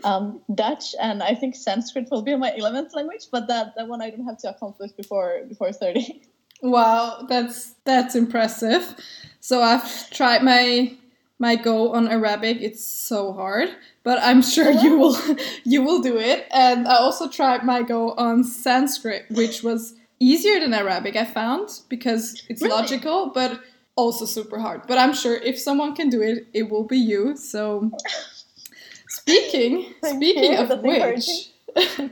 um, 0.04 0.40
Dutch, 0.54 0.94
and 1.00 1.22
I 1.22 1.34
think 1.34 1.54
Sanskrit 1.54 2.08
will 2.10 2.22
be 2.22 2.36
my 2.36 2.50
11th 2.50 2.94
language, 2.94 3.26
but 3.30 3.48
that, 3.48 3.74
that 3.76 3.88
one 3.88 4.02
I 4.02 4.10
don't 4.10 4.26
have 4.26 4.38
to 4.38 4.50
accomplish 4.50 4.92
before 4.92 5.42
before 5.48 5.72
30. 5.72 6.22
Wow, 6.62 7.26
that's 7.28 7.74
that's 7.84 8.14
impressive. 8.14 8.94
So 9.40 9.62
I've 9.62 10.10
tried 10.10 10.42
my 10.42 10.96
my 11.38 11.56
go 11.56 11.92
on 11.92 12.08
Arabic. 12.08 12.58
It's 12.60 12.82
so 12.82 13.34
hard, 13.34 13.68
but 14.02 14.18
I'm 14.22 14.40
sure 14.40 14.70
you 14.70 14.98
will 14.98 15.16
you 15.64 15.82
will 15.82 16.00
do 16.00 16.16
it. 16.16 16.46
And 16.50 16.88
I 16.88 16.96
also 16.96 17.28
tried 17.28 17.64
my 17.64 17.82
go 17.82 18.12
on 18.12 18.44
Sanskrit, 18.44 19.26
which 19.30 19.62
was 19.62 19.94
easier 20.20 20.58
than 20.60 20.72
Arabic. 20.72 21.16
I 21.16 21.26
found 21.26 21.68
because 21.90 22.42
it's 22.48 22.62
really? 22.62 22.74
logical, 22.74 23.30
but 23.34 23.60
also 23.96 24.24
super 24.24 24.58
hard. 24.58 24.82
But 24.86 24.98
I'm 24.98 25.14
sure 25.14 25.36
if 25.36 25.58
someone 25.58 25.94
can 25.94 26.08
do 26.08 26.22
it, 26.22 26.46
it 26.52 26.70
will 26.70 26.84
be 26.84 26.98
you. 26.98 27.36
So 27.36 27.90
speaking 29.08 29.94
speaking 30.04 30.56
of 30.56 30.82
which 30.82 31.50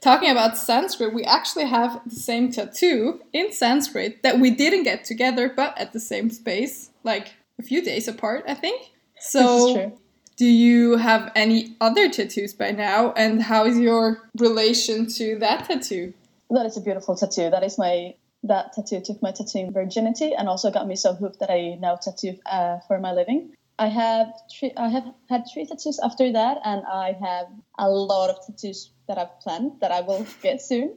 talking 0.00 0.30
about 0.30 0.56
Sanskrit, 0.56 1.14
we 1.14 1.24
actually 1.24 1.66
have 1.66 2.00
the 2.04 2.16
same 2.16 2.52
tattoo 2.52 3.20
in 3.32 3.52
Sanskrit 3.52 4.22
that 4.22 4.38
we 4.38 4.50
didn't 4.50 4.84
get 4.84 5.04
together 5.04 5.52
but 5.54 5.76
at 5.78 5.92
the 5.92 6.00
same 6.00 6.30
space, 6.30 6.90
like 7.02 7.34
a 7.58 7.62
few 7.62 7.82
days 7.82 8.08
apart, 8.08 8.44
I 8.46 8.54
think. 8.54 8.90
So 9.18 9.96
do 10.36 10.46
you 10.46 10.96
have 10.96 11.30
any 11.34 11.76
other 11.80 12.08
tattoos 12.10 12.52
by 12.54 12.72
now 12.72 13.12
and 13.12 13.42
how 13.42 13.64
is 13.64 13.78
your 13.78 14.28
relation 14.38 15.06
to 15.14 15.38
that 15.38 15.66
tattoo? 15.66 16.12
That 16.50 16.66
is 16.66 16.76
a 16.76 16.80
beautiful 16.80 17.16
tattoo. 17.16 17.50
That 17.50 17.62
is 17.62 17.78
my 17.78 18.14
that 18.44 18.72
tattoo 18.74 19.00
took 19.00 19.20
my 19.22 19.32
tattooing 19.32 19.72
virginity 19.72 20.32
and 20.34 20.48
also 20.48 20.70
got 20.70 20.86
me 20.86 20.96
so 20.96 21.14
hooked 21.14 21.40
that 21.40 21.50
I 21.50 21.76
now 21.80 21.96
tattoo 21.96 22.38
uh, 22.46 22.78
for 22.86 23.00
my 23.00 23.12
living. 23.12 23.54
I 23.78 23.88
have 23.88 24.28
three, 24.50 24.72
I 24.76 24.88
have 24.88 25.04
had 25.28 25.44
three 25.52 25.66
tattoos 25.66 25.98
after 25.98 26.32
that, 26.32 26.58
and 26.64 26.84
I 26.86 27.16
have 27.20 27.46
a 27.78 27.90
lot 27.90 28.30
of 28.30 28.36
tattoos 28.46 28.90
that 29.08 29.18
I've 29.18 29.40
planned 29.40 29.80
that 29.80 29.90
I 29.90 30.02
will 30.02 30.24
get 30.42 30.62
soon. 30.62 30.96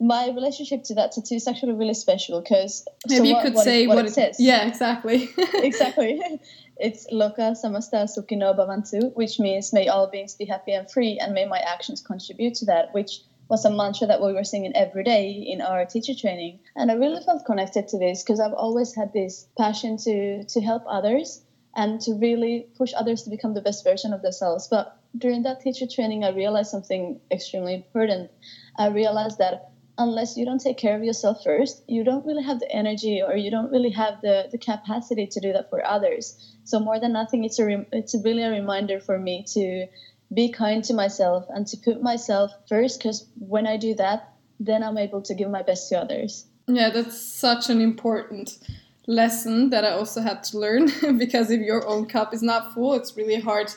my 0.00 0.28
relationship 0.30 0.82
to 0.84 0.94
that 0.94 1.12
tattoo 1.12 1.34
is 1.34 1.46
actually 1.46 1.74
really 1.74 1.94
special 1.94 2.40
because 2.40 2.86
maybe 3.06 3.18
so 3.18 3.24
you 3.24 3.34
what, 3.34 3.44
could 3.44 3.54
what 3.54 3.64
say 3.64 3.84
it, 3.84 3.86
what, 3.86 3.96
what, 3.96 4.06
it, 4.06 4.12
says. 4.12 4.36
Yeah, 4.38 4.66
exactly. 4.66 5.30
exactly. 5.54 6.20
It's 6.82 7.06
Loka 7.12 7.52
Samasta 7.52 8.08
Sukino 8.08 8.56
Bhavantu, 8.56 9.14
which 9.14 9.38
means 9.38 9.70
may 9.70 9.88
all 9.88 10.06
beings 10.06 10.34
be 10.34 10.46
happy 10.46 10.72
and 10.72 10.90
free, 10.90 11.18
and 11.20 11.34
may 11.34 11.44
my 11.44 11.58
actions 11.58 12.00
contribute 12.00 12.54
to 12.54 12.64
that, 12.66 12.94
which 12.94 13.20
was 13.50 13.64
a 13.64 13.70
mantra 13.70 14.06
that 14.06 14.22
we 14.22 14.32
were 14.32 14.44
singing 14.44 14.72
every 14.76 15.02
day 15.02 15.30
in 15.32 15.60
our 15.60 15.84
teacher 15.84 16.14
training. 16.14 16.60
And 16.76 16.90
I 16.90 16.94
really 16.94 17.20
felt 17.22 17.44
connected 17.44 17.88
to 17.88 17.98
this 17.98 18.22
because 18.22 18.38
I've 18.38 18.54
always 18.54 18.94
had 18.94 19.12
this 19.12 19.48
passion 19.58 19.96
to 20.04 20.44
to 20.44 20.60
help 20.60 20.84
others 20.86 21.42
and 21.74 22.00
to 22.02 22.14
really 22.14 22.68
push 22.78 22.92
others 22.96 23.24
to 23.24 23.30
become 23.30 23.54
the 23.54 23.60
best 23.60 23.84
version 23.84 24.12
of 24.12 24.22
themselves. 24.22 24.68
But 24.68 24.96
during 25.16 25.42
that 25.42 25.60
teacher 25.60 25.86
training, 25.86 26.24
I 26.24 26.30
realized 26.30 26.70
something 26.70 27.20
extremely 27.30 27.74
important. 27.74 28.30
I 28.76 28.88
realized 28.88 29.38
that 29.38 29.72
unless 29.98 30.36
you 30.36 30.44
don't 30.44 30.60
take 30.60 30.78
care 30.78 30.96
of 30.96 31.04
yourself 31.04 31.44
first, 31.44 31.82
you 31.86 32.02
don't 32.04 32.24
really 32.24 32.42
have 32.42 32.58
the 32.60 32.72
energy 32.72 33.20
or 33.22 33.36
you 33.36 33.50
don't 33.50 33.70
really 33.70 33.90
have 33.90 34.20
the, 34.22 34.48
the 34.50 34.58
capacity 34.58 35.26
to 35.26 35.40
do 35.40 35.52
that 35.52 35.68
for 35.70 35.84
others. 35.84 36.56
So 36.64 36.80
more 36.80 36.98
than 36.98 37.12
nothing, 37.12 37.44
it's 37.44 37.58
a 37.58 37.66
re- 37.66 37.88
it's 37.92 38.14
really 38.24 38.42
a 38.42 38.50
reminder 38.50 39.00
for 39.00 39.18
me 39.18 39.44
to 39.54 39.86
be 40.32 40.50
kind 40.50 40.84
to 40.84 40.94
myself 40.94 41.46
and 41.48 41.66
to 41.66 41.76
put 41.76 42.02
myself 42.02 42.52
first 42.68 42.98
because 42.98 43.26
when 43.38 43.66
I 43.66 43.76
do 43.76 43.94
that, 43.94 44.32
then 44.58 44.82
I'm 44.82 44.98
able 44.98 45.22
to 45.22 45.34
give 45.34 45.50
my 45.50 45.62
best 45.62 45.88
to 45.88 45.98
others. 45.98 46.46
Yeah, 46.66 46.90
that's 46.90 47.20
such 47.20 47.68
an 47.68 47.80
important 47.80 48.58
lesson 49.06 49.70
that 49.70 49.84
I 49.84 49.90
also 49.90 50.20
had 50.20 50.44
to 50.44 50.58
learn 50.58 50.90
because 51.18 51.50
if 51.50 51.60
your 51.60 51.86
own 51.86 52.06
cup 52.06 52.32
is 52.32 52.42
not 52.42 52.74
full, 52.74 52.94
it's 52.94 53.16
really 53.16 53.40
hard 53.40 53.72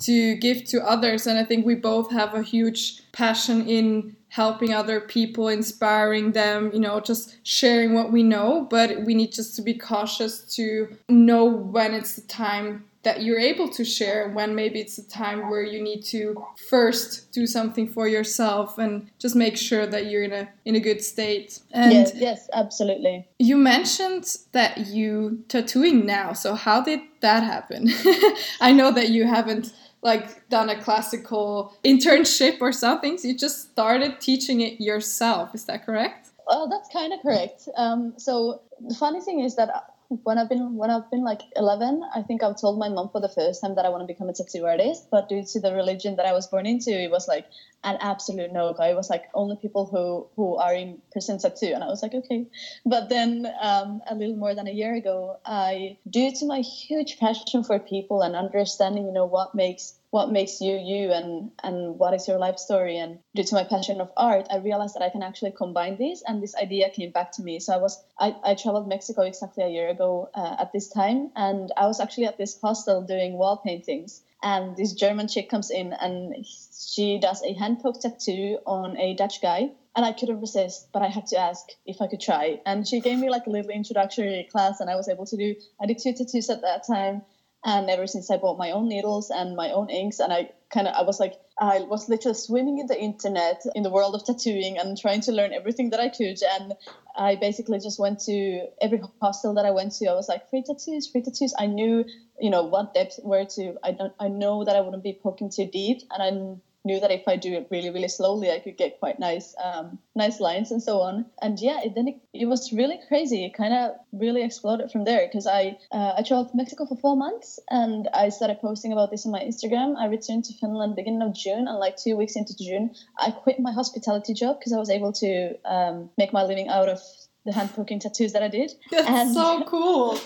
to 0.00 0.34
give 0.36 0.64
to 0.64 0.84
others. 0.84 1.26
And 1.26 1.38
I 1.38 1.44
think 1.44 1.66
we 1.66 1.74
both 1.74 2.10
have 2.10 2.34
a 2.34 2.42
huge 2.42 3.02
passion 3.12 3.68
in 3.68 4.16
helping 4.28 4.72
other 4.72 4.98
people, 4.98 5.48
inspiring 5.48 6.32
them, 6.32 6.70
you 6.72 6.80
know, 6.80 6.98
just 7.00 7.36
sharing 7.46 7.92
what 7.92 8.10
we 8.10 8.22
know. 8.22 8.66
But 8.68 9.02
we 9.02 9.14
need 9.14 9.32
just 9.32 9.54
to 9.56 9.62
be 9.62 9.74
cautious 9.74 10.40
to 10.56 10.96
know 11.08 11.44
when 11.44 11.92
it's 11.92 12.16
the 12.16 12.22
time 12.22 12.84
that 13.02 13.22
you're 13.22 13.38
able 13.38 13.68
to 13.68 13.84
share 13.84 14.28
when 14.28 14.54
maybe 14.54 14.80
it's 14.80 14.96
a 14.98 15.08
time 15.08 15.50
where 15.50 15.62
you 15.62 15.82
need 15.82 16.02
to 16.02 16.44
first 16.68 17.32
do 17.32 17.46
something 17.46 17.88
for 17.88 18.06
yourself 18.06 18.78
and 18.78 19.10
just 19.18 19.34
make 19.34 19.56
sure 19.56 19.86
that 19.86 20.06
you're 20.06 20.22
in 20.22 20.32
a 20.32 20.48
in 20.64 20.76
a 20.76 20.80
good 20.80 21.02
state. 21.02 21.60
And 21.72 21.92
yes 21.92 22.12
yes 22.14 22.48
absolutely. 22.52 23.26
you 23.38 23.56
mentioned 23.56 24.36
that 24.52 24.86
you 24.86 25.44
tattooing 25.48 26.06
now 26.06 26.32
so 26.32 26.54
how 26.54 26.82
did 26.82 27.00
that 27.20 27.42
happen? 27.42 27.88
I 28.60 28.72
know 28.72 28.92
that 28.92 29.10
you 29.10 29.26
haven't 29.26 29.72
like 30.02 30.48
done 30.48 30.68
a 30.68 30.80
classical 30.80 31.76
internship 31.84 32.60
or 32.60 32.72
something 32.72 33.18
so 33.18 33.28
you 33.28 33.38
just 33.38 33.70
started 33.70 34.20
teaching 34.20 34.60
it 34.60 34.80
yourself 34.80 35.54
is 35.54 35.64
that 35.64 35.84
correct? 35.84 36.30
Well 36.46 36.68
that's 36.68 36.88
kind 36.92 37.12
of 37.12 37.20
correct. 37.20 37.68
Um, 37.76 38.14
so 38.16 38.60
the 38.80 38.94
funny 38.94 39.20
thing 39.20 39.40
is 39.40 39.56
that 39.56 39.91
when 40.24 40.38
I've 40.38 40.48
been 40.48 40.74
when 40.74 40.90
I've 40.90 41.10
been 41.10 41.24
like 41.24 41.42
11, 41.56 42.02
I 42.14 42.22
think 42.22 42.42
I've 42.42 42.60
told 42.60 42.78
my 42.78 42.88
mom 42.88 43.08
for 43.10 43.20
the 43.20 43.28
first 43.28 43.60
time 43.60 43.74
that 43.76 43.86
I 43.86 43.88
want 43.88 44.02
to 44.02 44.06
become 44.06 44.28
a 44.28 44.32
tattoo 44.32 44.66
artist. 44.66 45.08
But 45.10 45.28
due 45.28 45.44
to 45.44 45.60
the 45.60 45.74
religion 45.74 46.16
that 46.16 46.26
I 46.26 46.32
was 46.32 46.46
born 46.46 46.66
into, 46.66 46.90
it 46.90 47.10
was 47.10 47.28
like 47.28 47.46
an 47.84 47.96
absolute 48.00 48.52
no 48.52 48.72
go. 48.72 48.84
It 48.84 48.96
was 48.96 49.10
like 49.10 49.24
only 49.34 49.56
people 49.56 49.86
who 49.86 50.26
who 50.36 50.56
are 50.56 50.74
in 50.74 51.00
person 51.12 51.38
tattoo, 51.38 51.72
and 51.74 51.82
I 51.82 51.88
was 51.88 52.02
like 52.02 52.14
okay. 52.14 52.46
But 52.84 53.08
then 53.08 53.46
um, 53.60 54.00
a 54.08 54.14
little 54.14 54.36
more 54.36 54.54
than 54.54 54.66
a 54.66 54.72
year 54.72 54.94
ago, 54.94 55.38
I 55.44 55.96
due 56.08 56.32
to 56.32 56.46
my 56.46 56.60
huge 56.60 57.18
passion 57.18 57.64
for 57.64 57.78
people 57.78 58.22
and 58.22 58.36
understanding, 58.36 59.06
you 59.06 59.12
know, 59.12 59.26
what 59.26 59.54
makes 59.54 59.94
what 60.12 60.30
makes 60.30 60.60
you 60.60 60.74
you 60.76 61.10
and 61.10 61.50
and 61.62 61.98
what 61.98 62.12
is 62.12 62.28
your 62.28 62.36
life 62.36 62.58
story 62.58 62.98
and 62.98 63.18
due 63.34 63.44
to 63.44 63.54
my 63.54 63.64
passion 63.64 63.98
of 63.98 64.10
art 64.14 64.46
i 64.50 64.58
realized 64.58 64.94
that 64.94 65.02
i 65.02 65.08
can 65.08 65.22
actually 65.22 65.50
combine 65.50 65.96
these 65.96 66.22
and 66.26 66.42
this 66.42 66.54
idea 66.54 66.90
came 66.90 67.10
back 67.10 67.32
to 67.32 67.42
me 67.42 67.58
so 67.58 67.72
i 67.72 67.78
was 67.78 67.98
i, 68.20 68.36
I 68.44 68.54
traveled 68.54 68.86
mexico 68.86 69.22
exactly 69.22 69.64
a 69.64 69.70
year 69.70 69.88
ago 69.88 70.28
uh, 70.34 70.56
at 70.60 70.70
this 70.70 70.90
time 70.90 71.30
and 71.34 71.72
i 71.78 71.86
was 71.86 71.98
actually 71.98 72.26
at 72.26 72.36
this 72.36 72.60
hostel 72.60 73.00
doing 73.00 73.38
wall 73.38 73.56
paintings 73.64 74.20
and 74.42 74.76
this 74.76 74.92
german 74.92 75.28
chick 75.28 75.48
comes 75.48 75.70
in 75.70 75.94
and 75.94 76.44
she 76.46 77.18
does 77.18 77.42
a 77.42 77.54
hand 77.54 77.80
poke 77.80 78.00
tattoo 78.02 78.58
on 78.66 78.98
a 78.98 79.14
dutch 79.14 79.40
guy 79.40 79.70
and 79.94 80.06
I 80.06 80.12
couldn't 80.12 80.40
resist, 80.40 80.88
but 80.92 81.02
I 81.02 81.08
had 81.08 81.26
to 81.26 81.36
ask 81.36 81.66
if 81.84 82.00
I 82.00 82.06
could 82.06 82.20
try. 82.20 82.60
And 82.64 82.88
she 82.88 83.00
gave 83.00 83.18
me 83.18 83.28
like 83.28 83.46
a 83.46 83.50
little 83.50 83.70
introductory 83.70 84.48
class, 84.50 84.80
and 84.80 84.88
I 84.88 84.96
was 84.96 85.06
able 85.06 85.26
to 85.26 85.36
do. 85.36 85.54
I 85.78 85.84
did 85.84 85.98
two 85.98 86.14
tattoos 86.14 86.48
at 86.48 86.62
that 86.62 86.86
time, 86.86 87.20
and 87.64 87.88
ever 87.88 88.06
since 88.06 88.30
I 88.30 88.36
bought 88.36 88.58
my 88.58 88.70
own 88.70 88.88
needles 88.88 89.30
and 89.30 89.56
my 89.56 89.70
own 89.70 89.88
inks, 89.90 90.18
and 90.20 90.32
I 90.32 90.50
kind 90.70 90.88
of 90.88 90.94
I 90.94 91.02
was 91.02 91.20
like 91.20 91.34
I 91.60 91.80
was 91.80 92.08
literally 92.08 92.34
swimming 92.34 92.78
in 92.78 92.86
the 92.86 93.00
internet 93.00 93.62
in 93.74 93.82
the 93.82 93.90
world 93.90 94.14
of 94.14 94.24
tattooing 94.24 94.78
and 94.78 94.98
trying 94.98 95.20
to 95.22 95.32
learn 95.32 95.52
everything 95.52 95.90
that 95.90 96.00
I 96.00 96.08
could. 96.08 96.38
And 96.42 96.74
I 97.16 97.36
basically 97.36 97.78
just 97.78 98.00
went 98.00 98.20
to 98.20 98.66
every 98.80 99.00
hostel 99.20 99.54
that 99.54 99.66
I 99.66 99.70
went 99.70 99.92
to. 99.94 100.06
I 100.06 100.14
was 100.14 100.28
like 100.28 100.48
free 100.50 100.62
tattoos, 100.62 101.06
free 101.06 101.22
tattoos. 101.22 101.54
I 101.58 101.66
knew 101.66 102.04
you 102.40 102.50
know 102.50 102.64
what 102.64 102.94
depth 102.94 103.20
where 103.22 103.46
to. 103.56 103.74
I 103.84 103.92
don't. 103.92 104.12
I 104.18 104.28
know 104.28 104.64
that 104.64 104.74
I 104.76 104.80
wouldn't 104.80 105.04
be 105.04 105.18
poking 105.22 105.50
too 105.50 105.66
deep, 105.66 106.02
and 106.10 106.22
I 106.22 106.56
knew 106.84 106.98
that 107.00 107.10
if 107.10 107.28
I 107.28 107.36
do 107.36 107.54
it 107.54 107.68
really, 107.70 107.90
really 107.90 108.08
slowly, 108.08 108.50
I 108.50 108.58
could 108.58 108.76
get 108.76 108.98
quite 108.98 109.18
nice, 109.18 109.54
um, 109.62 109.98
nice 110.14 110.40
lines 110.40 110.70
and 110.70 110.82
so 110.82 111.00
on. 111.00 111.26
And 111.40 111.58
yeah, 111.60 111.80
it, 111.84 111.94
then 111.94 112.08
it, 112.08 112.16
it 112.32 112.46
was 112.46 112.72
really 112.72 112.98
crazy. 113.08 113.44
It 113.44 113.54
kind 113.54 113.72
of 113.72 113.92
really 114.12 114.42
exploded 114.42 114.90
from 114.90 115.04
there 115.04 115.26
because 115.26 115.46
I 115.46 115.78
uh, 115.92 116.14
I 116.18 116.22
traveled 116.22 116.50
to 116.50 116.56
Mexico 116.56 116.86
for 116.86 116.96
four 116.96 117.16
months 117.16 117.60
and 117.70 118.08
I 118.12 118.30
started 118.30 118.60
posting 118.60 118.92
about 118.92 119.10
this 119.10 119.26
on 119.26 119.32
my 119.32 119.40
Instagram. 119.40 119.96
I 119.96 120.06
returned 120.06 120.44
to 120.44 120.54
Finland 120.54 120.96
beginning 120.96 121.22
of 121.22 121.34
June, 121.34 121.68
and 121.68 121.78
like 121.78 121.96
two 121.96 122.16
weeks 122.16 122.36
into 122.36 122.56
June, 122.56 122.94
I 123.18 123.30
quit 123.30 123.60
my 123.60 123.72
hospitality 123.72 124.34
job 124.34 124.58
because 124.58 124.72
I 124.72 124.78
was 124.78 124.90
able 124.90 125.12
to 125.14 125.54
um, 125.64 126.10
make 126.18 126.32
my 126.32 126.42
living 126.42 126.68
out 126.68 126.88
of 126.88 127.00
the 127.44 127.52
hand 127.52 127.72
poking 127.74 127.98
tattoos 127.98 128.32
that 128.32 128.42
I 128.42 128.48
did. 128.48 128.72
That's 128.90 129.08
and, 129.08 129.34
so 129.34 129.64
cool. 129.66 130.18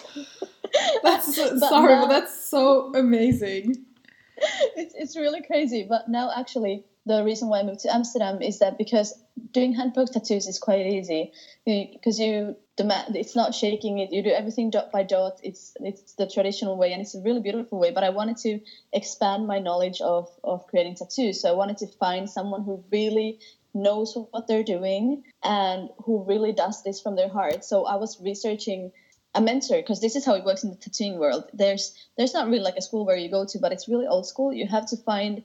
That's 1.03 1.35
so, 1.35 1.59
but 1.59 1.69
sorry, 1.69 1.95
now, 1.95 2.03
but 2.03 2.09
that's 2.09 2.51
so 2.51 2.93
amazing. 2.95 3.86
it's 4.77 4.95
it's 4.95 5.17
really 5.17 5.43
crazy. 5.43 5.87
But 5.89 6.09
now 6.09 6.31
actually 6.35 6.85
the 7.07 7.23
reason 7.23 7.49
why 7.49 7.61
I 7.61 7.63
moved 7.63 7.81
to 7.81 7.95
Amsterdam 7.95 8.43
is 8.43 8.59
that 8.59 8.79
because 8.79 9.15
doing 9.53 9.73
hand 9.73 9.95
poke 9.95 10.11
tattoos 10.13 10.47
is 10.47 10.59
quite 10.59 10.87
easy. 10.87 11.33
Because 11.65 12.19
you 12.19 12.57
demand 12.77 13.17
it's 13.17 13.35
not 13.35 13.55
shaking 13.55 13.99
it. 13.99 14.13
You 14.13 14.23
do 14.23 14.31
everything 14.31 14.71
dot 14.71 14.93
by 14.93 15.05
dot. 15.05 15.41
It's 15.43 15.73
it's 15.81 16.15
the 16.15 16.27
traditional 16.27 16.77
way 16.77 16.93
and 16.93 17.01
it's 17.01 17.15
a 17.15 17.23
really 17.23 17.41
beautiful 17.41 17.79
way. 17.79 17.93
But 17.93 18.05
I 18.05 18.11
wanted 18.11 18.37
to 18.39 18.61
expand 18.93 19.47
my 19.47 19.59
knowledge 19.59 20.01
of 20.01 20.29
of 20.45 20.67
creating 20.67 20.97
tattoos. 20.97 21.41
So 21.41 21.49
I 21.49 21.55
wanted 21.55 21.79
to 21.79 21.87
find 21.87 22.29
someone 22.29 22.63
who 22.63 22.85
really 22.93 23.39
knows 23.73 24.17
what 24.31 24.47
they're 24.47 24.65
doing 24.65 25.23
and 25.43 25.91
who 26.05 26.25
really 26.25 26.53
does 26.53 26.83
this 26.83 27.01
from 27.01 27.15
their 27.15 27.29
heart. 27.29 27.65
So 27.65 27.85
I 27.85 27.97
was 27.97 28.19
researching 28.21 28.93
a 29.37 29.41
mentor 29.41 29.77
because 29.77 30.01
this 30.01 30.17
is 30.17 30.25
how 30.25 30.35
it 30.35 30.45
works 30.45 30.65
in 30.65 30.71
the 30.71 30.77
tattooing 30.77 31.19
world. 31.19 31.45
There's 31.53 31.95
there's 32.17 32.35
not 32.35 32.47
really 32.47 32.65
like 32.65 32.77
a 32.77 32.83
school 32.83 33.05
where 33.05 33.17
you 33.17 33.31
go 33.31 33.45
to 33.45 33.59
but 33.59 33.73
it's 33.73 33.87
really 33.87 34.07
old 34.07 34.27
school. 34.27 34.53
You 34.53 34.67
have 34.67 34.87
to 34.87 34.97
find 34.97 35.43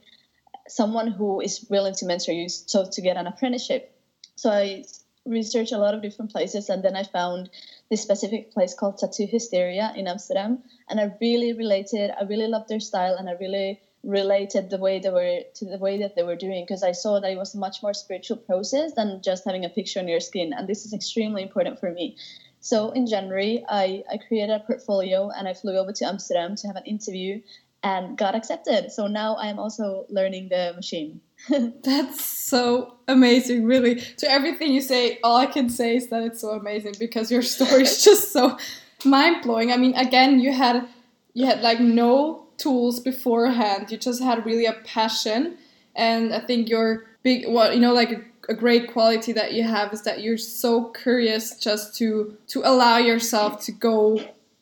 someone 0.67 1.07
who 1.07 1.41
is 1.41 1.65
willing 1.69 1.95
to 1.95 2.05
mentor 2.05 2.31
you 2.31 2.47
so 2.49 2.85
to 2.89 3.01
get 3.01 3.17
an 3.17 3.27
apprenticeship. 3.27 3.93
So 4.35 4.49
i 4.49 4.83
researched 5.25 5.71
a 5.71 5.77
lot 5.77 5.93
of 5.93 6.01
different 6.01 6.31
places 6.31 6.69
and 6.69 6.83
then 6.83 6.95
i 6.95 7.03
found 7.03 7.47
this 7.91 8.01
specific 8.01 8.51
place 8.51 8.73
called 8.73 8.97
tattoo 8.97 9.27
hysteria 9.27 9.93
in 9.95 10.07
amsterdam 10.07 10.57
and 10.89 10.99
i 10.99 11.11
really 11.21 11.53
related 11.53 12.09
i 12.19 12.23
really 12.23 12.47
loved 12.47 12.67
their 12.67 12.79
style 12.79 13.15
and 13.15 13.29
i 13.29 13.33
really 13.33 13.79
related 14.03 14.71
the 14.71 14.79
way 14.79 14.97
they 14.99 15.11
were 15.11 15.41
to 15.53 15.65
the 15.65 15.77
way 15.77 15.99
that 15.99 16.15
they 16.15 16.23
were 16.23 16.35
doing 16.35 16.63
because 16.63 16.81
i 16.81 16.91
saw 16.91 17.19
that 17.19 17.29
it 17.29 17.37
was 17.37 17.53
a 17.53 17.59
much 17.59 17.83
more 17.83 17.93
spiritual 17.93 18.37
process 18.37 18.93
than 18.95 19.21
just 19.23 19.45
having 19.45 19.63
a 19.63 19.69
picture 19.69 19.99
on 19.99 20.07
your 20.07 20.19
skin 20.19 20.53
and 20.53 20.67
this 20.67 20.85
is 20.85 20.93
extremely 20.93 21.43
important 21.43 21.79
for 21.79 21.91
me 21.91 22.15
so 22.61 22.91
in 22.91 23.07
January, 23.07 23.65
I, 23.67 24.03
I 24.09 24.17
created 24.17 24.51
a 24.51 24.59
portfolio 24.59 25.31
and 25.35 25.47
I 25.47 25.53
flew 25.53 25.77
over 25.77 25.91
to 25.91 26.05
Amsterdam 26.05 26.55
to 26.57 26.67
have 26.67 26.75
an 26.75 26.85
interview 26.85 27.41
and 27.83 28.15
got 28.15 28.35
accepted. 28.35 28.91
So 28.91 29.07
now 29.07 29.35
I 29.35 29.47
am 29.47 29.57
also 29.57 30.05
learning 30.09 30.49
the 30.49 30.73
machine. 30.75 31.21
That's 31.49 32.23
so 32.23 32.97
amazing, 33.07 33.65
really. 33.65 33.95
To 33.95 34.29
everything 34.29 34.71
you 34.71 34.81
say, 34.81 35.19
all 35.23 35.37
I 35.37 35.47
can 35.47 35.69
say 35.69 35.95
is 35.95 36.09
that 36.09 36.21
it's 36.21 36.41
so 36.41 36.51
amazing 36.51 36.93
because 36.99 37.31
your 37.31 37.41
story 37.41 37.81
is 37.81 38.03
just 38.03 38.31
so 38.31 38.57
mind 39.03 39.41
blowing. 39.41 39.71
I 39.71 39.77
mean, 39.77 39.95
again, 39.95 40.39
you 40.39 40.53
had 40.53 40.87
you 41.33 41.47
had 41.47 41.61
like 41.61 41.79
no 41.79 42.45
tools 42.57 42.99
beforehand. 42.99 43.89
You 43.89 43.97
just 43.97 44.21
had 44.21 44.45
really 44.45 44.67
a 44.67 44.73
passion, 44.85 45.57
and 45.95 46.31
I 46.31 46.41
think 46.41 46.69
your 46.69 47.07
big 47.23 47.47
what 47.47 47.73
you 47.73 47.81
know 47.81 47.93
like 47.93 48.30
a 48.51 48.53
great 48.53 48.91
quality 48.91 49.31
that 49.33 49.53
you 49.53 49.63
have 49.63 49.93
is 49.93 50.03
that 50.03 50.21
you're 50.21 50.37
so 50.37 50.85
curious 51.03 51.55
just 51.55 51.95
to 51.97 52.37
to 52.47 52.61
allow 52.71 52.97
yourself 52.97 53.63
to 53.65 53.71
go 53.71 53.97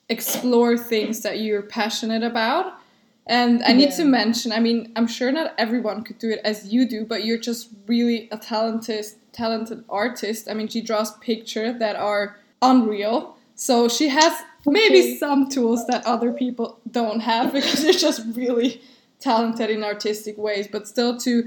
explore 0.08 0.76
things 0.76 1.20
that 1.20 1.40
you're 1.40 1.62
passionate 1.62 2.22
about. 2.22 2.66
And 3.26 3.62
i 3.62 3.72
need 3.72 3.90
yeah. 3.90 4.00
to 4.00 4.04
mention 4.04 4.50
i 4.50 4.60
mean 4.66 4.78
i'm 4.96 5.06
sure 5.06 5.30
not 5.30 5.54
everyone 5.64 5.98
could 6.06 6.18
do 6.18 6.30
it 6.30 6.40
as 6.42 6.72
you 6.72 6.80
do 6.94 7.04
but 7.04 7.18
you're 7.24 7.44
just 7.50 7.68
really 7.86 8.28
a 8.32 8.38
talented 8.38 9.06
talented 9.32 9.84
artist. 9.88 10.48
I 10.50 10.54
mean 10.54 10.68
she 10.68 10.80
draws 10.80 11.16
pictures 11.18 11.78
that 11.78 11.96
are 11.96 12.36
unreal. 12.62 13.36
So 13.54 13.88
she 13.88 14.08
has 14.08 14.32
maybe 14.66 15.16
some 15.16 15.48
tools 15.48 15.86
that 15.86 16.04
other 16.06 16.32
people 16.32 16.80
don't 16.90 17.20
have 17.20 17.52
because 17.58 17.82
you're 17.84 17.92
just 17.92 18.22
really 18.34 18.80
talented 19.18 19.68
in 19.68 19.84
artistic 19.84 20.38
ways 20.38 20.66
but 20.74 20.88
still 20.88 21.18
to 21.18 21.46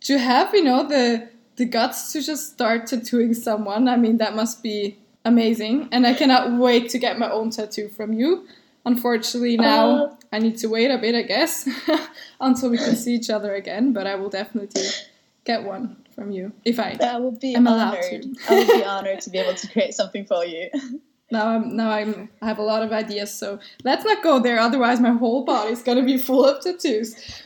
to 0.00 0.18
have 0.18 0.52
you 0.52 0.64
know 0.64 0.82
the 0.88 1.28
the 1.58 1.66
guts 1.66 2.12
to 2.12 2.22
just 2.22 2.52
start 2.52 2.86
tattooing 2.86 3.34
someone. 3.34 3.88
I 3.88 3.96
mean, 3.96 4.18
that 4.18 4.34
must 4.34 4.62
be 4.62 4.96
amazing. 5.24 5.88
And 5.92 6.06
I 6.06 6.14
cannot 6.14 6.58
wait 6.58 6.88
to 6.90 6.98
get 6.98 7.18
my 7.18 7.30
own 7.30 7.50
tattoo 7.50 7.88
from 7.88 8.12
you. 8.12 8.46
Unfortunately, 8.86 9.56
now 9.56 10.04
uh, 10.04 10.16
I 10.32 10.38
need 10.38 10.56
to 10.58 10.68
wait 10.68 10.90
a 10.90 10.96
bit, 10.96 11.14
I 11.14 11.22
guess, 11.22 11.68
until 12.40 12.70
we 12.70 12.78
can 12.78 12.96
see 12.96 13.14
each 13.14 13.28
other 13.28 13.54
again. 13.54 13.92
But 13.92 14.06
I 14.06 14.14
will 14.14 14.30
definitely 14.30 14.82
get 15.44 15.64
one 15.64 15.96
from 16.14 16.30
you 16.30 16.52
if 16.64 16.78
I. 16.78 16.94
That 16.94 17.20
would 17.20 17.40
be 17.40 17.54
am 17.54 17.66
honored. 17.66 18.24
I 18.48 18.54
would 18.54 18.68
be 18.68 18.84
honored 18.84 19.20
to 19.22 19.30
be 19.30 19.38
able 19.38 19.54
to 19.54 19.68
create 19.72 19.94
something 19.94 20.24
for 20.24 20.44
you. 20.44 20.70
Now 21.30 21.48
I'm 21.48 21.76
now 21.76 21.90
I'm 21.90 22.30
I 22.40 22.46
have 22.46 22.58
a 22.58 22.62
lot 22.62 22.82
of 22.82 22.92
ideas, 22.92 23.34
so 23.34 23.58
let's 23.84 24.04
not 24.04 24.22
go 24.22 24.38
there. 24.38 24.58
Otherwise, 24.58 25.00
my 25.00 25.10
whole 25.10 25.44
body 25.44 25.72
is 25.72 25.82
gonna 25.82 26.04
be 26.04 26.16
full 26.16 26.46
of 26.46 26.62
tattoos. 26.62 27.42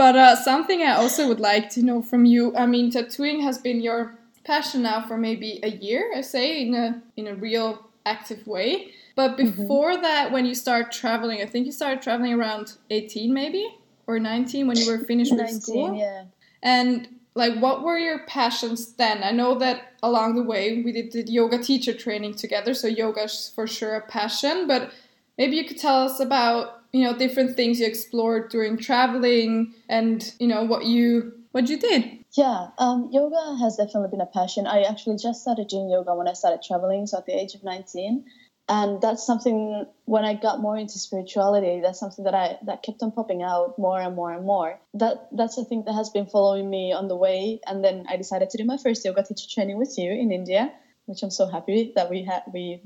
But 0.00 0.16
uh, 0.16 0.34
something 0.34 0.82
I 0.82 0.94
also 0.94 1.28
would 1.28 1.40
like 1.40 1.68
to 1.74 1.82
know 1.82 2.00
from 2.00 2.24
you. 2.24 2.56
I 2.56 2.64
mean, 2.64 2.90
tattooing 2.90 3.42
has 3.42 3.58
been 3.58 3.82
your 3.82 4.18
passion 4.44 4.80
now 4.80 5.06
for 5.06 5.18
maybe 5.18 5.60
a 5.62 5.68
year, 5.68 6.10
I 6.16 6.22
say, 6.22 6.62
in 6.62 6.74
a 6.74 7.02
in 7.18 7.26
a 7.26 7.34
real 7.34 7.86
active 8.06 8.46
way. 8.46 8.94
But 9.14 9.36
mm-hmm. 9.36 9.60
before 9.60 9.92
mm-hmm. 9.92 10.02
that, 10.02 10.32
when 10.32 10.46
you 10.46 10.54
start 10.54 10.90
traveling, 10.90 11.42
I 11.42 11.44
think 11.44 11.66
you 11.66 11.72
started 11.72 12.00
traveling 12.00 12.32
around 12.32 12.78
18 12.88 13.34
maybe 13.34 13.76
or 14.06 14.18
19 14.18 14.66
when 14.66 14.78
you 14.78 14.90
were 14.90 15.00
finished 15.00 15.32
19, 15.32 15.54
with 15.54 15.62
school. 15.62 15.94
Yeah. 15.94 16.24
And 16.62 17.06
like, 17.34 17.56
what 17.56 17.82
were 17.84 17.98
your 17.98 18.20
passions 18.20 18.94
then? 18.94 19.22
I 19.22 19.32
know 19.32 19.58
that 19.58 19.96
along 20.02 20.36
the 20.36 20.42
way 20.42 20.80
we 20.82 20.92
did 20.92 21.12
the 21.12 21.30
yoga 21.30 21.58
teacher 21.62 21.92
training 21.92 22.36
together, 22.36 22.72
so 22.72 22.88
yoga 22.88 23.24
is 23.24 23.52
for 23.54 23.66
sure 23.66 23.96
a 23.96 24.00
passion. 24.00 24.66
But 24.66 24.94
maybe 25.36 25.56
you 25.56 25.66
could 25.66 25.76
tell 25.76 26.06
us 26.06 26.20
about 26.20 26.79
you 26.92 27.04
know 27.04 27.16
different 27.16 27.56
things 27.56 27.80
you 27.80 27.86
explored 27.86 28.50
during 28.50 28.76
traveling 28.76 29.74
and 29.88 30.34
you 30.38 30.46
know 30.46 30.64
what 30.64 30.84
you 30.84 31.32
what 31.52 31.68
you 31.68 31.78
did. 31.78 32.24
Yeah 32.36 32.68
um, 32.78 33.08
yoga 33.12 33.56
has 33.60 33.76
definitely 33.76 34.08
been 34.10 34.20
a 34.20 34.26
passion. 34.26 34.66
I 34.66 34.82
actually 34.82 35.16
just 35.16 35.42
started 35.42 35.68
doing 35.68 35.90
yoga 35.90 36.14
when 36.14 36.28
i 36.28 36.32
started 36.32 36.62
traveling 36.62 37.06
so 37.06 37.18
at 37.18 37.26
the 37.26 37.32
age 37.32 37.54
of 37.54 37.64
19 37.64 38.24
and 38.68 39.00
that's 39.00 39.26
something 39.26 39.84
when 40.04 40.24
i 40.24 40.34
got 40.34 40.60
more 40.60 40.76
into 40.76 40.98
spirituality 40.98 41.80
that's 41.80 41.98
something 41.98 42.24
that 42.24 42.34
i 42.34 42.56
that 42.64 42.84
kept 42.84 43.02
on 43.02 43.10
popping 43.10 43.42
out 43.42 43.76
more 43.78 44.00
and 44.00 44.14
more 44.14 44.32
and 44.32 44.44
more. 44.44 44.78
That 44.94 45.28
that's 45.32 45.58
a 45.58 45.64
thing 45.64 45.84
that 45.86 45.94
has 45.94 46.10
been 46.10 46.26
following 46.26 46.70
me 46.70 46.92
on 46.92 47.08
the 47.08 47.16
way. 47.16 47.60
And 47.66 47.84
then 47.84 48.06
i 48.08 48.16
decided 48.16 48.50
to 48.50 48.58
do 48.58 48.64
my 48.64 48.76
first 48.76 49.04
yoga 49.04 49.22
teacher 49.22 49.48
training 49.52 49.78
with 49.78 49.98
you 49.98 50.10
in 50.12 50.30
india 50.32 50.72
which 51.06 51.22
i'm 51.22 51.30
so 51.30 51.46
happy 51.48 51.92
that 51.96 52.08
we 52.10 52.22
had 52.22 52.42
we 52.52 52.80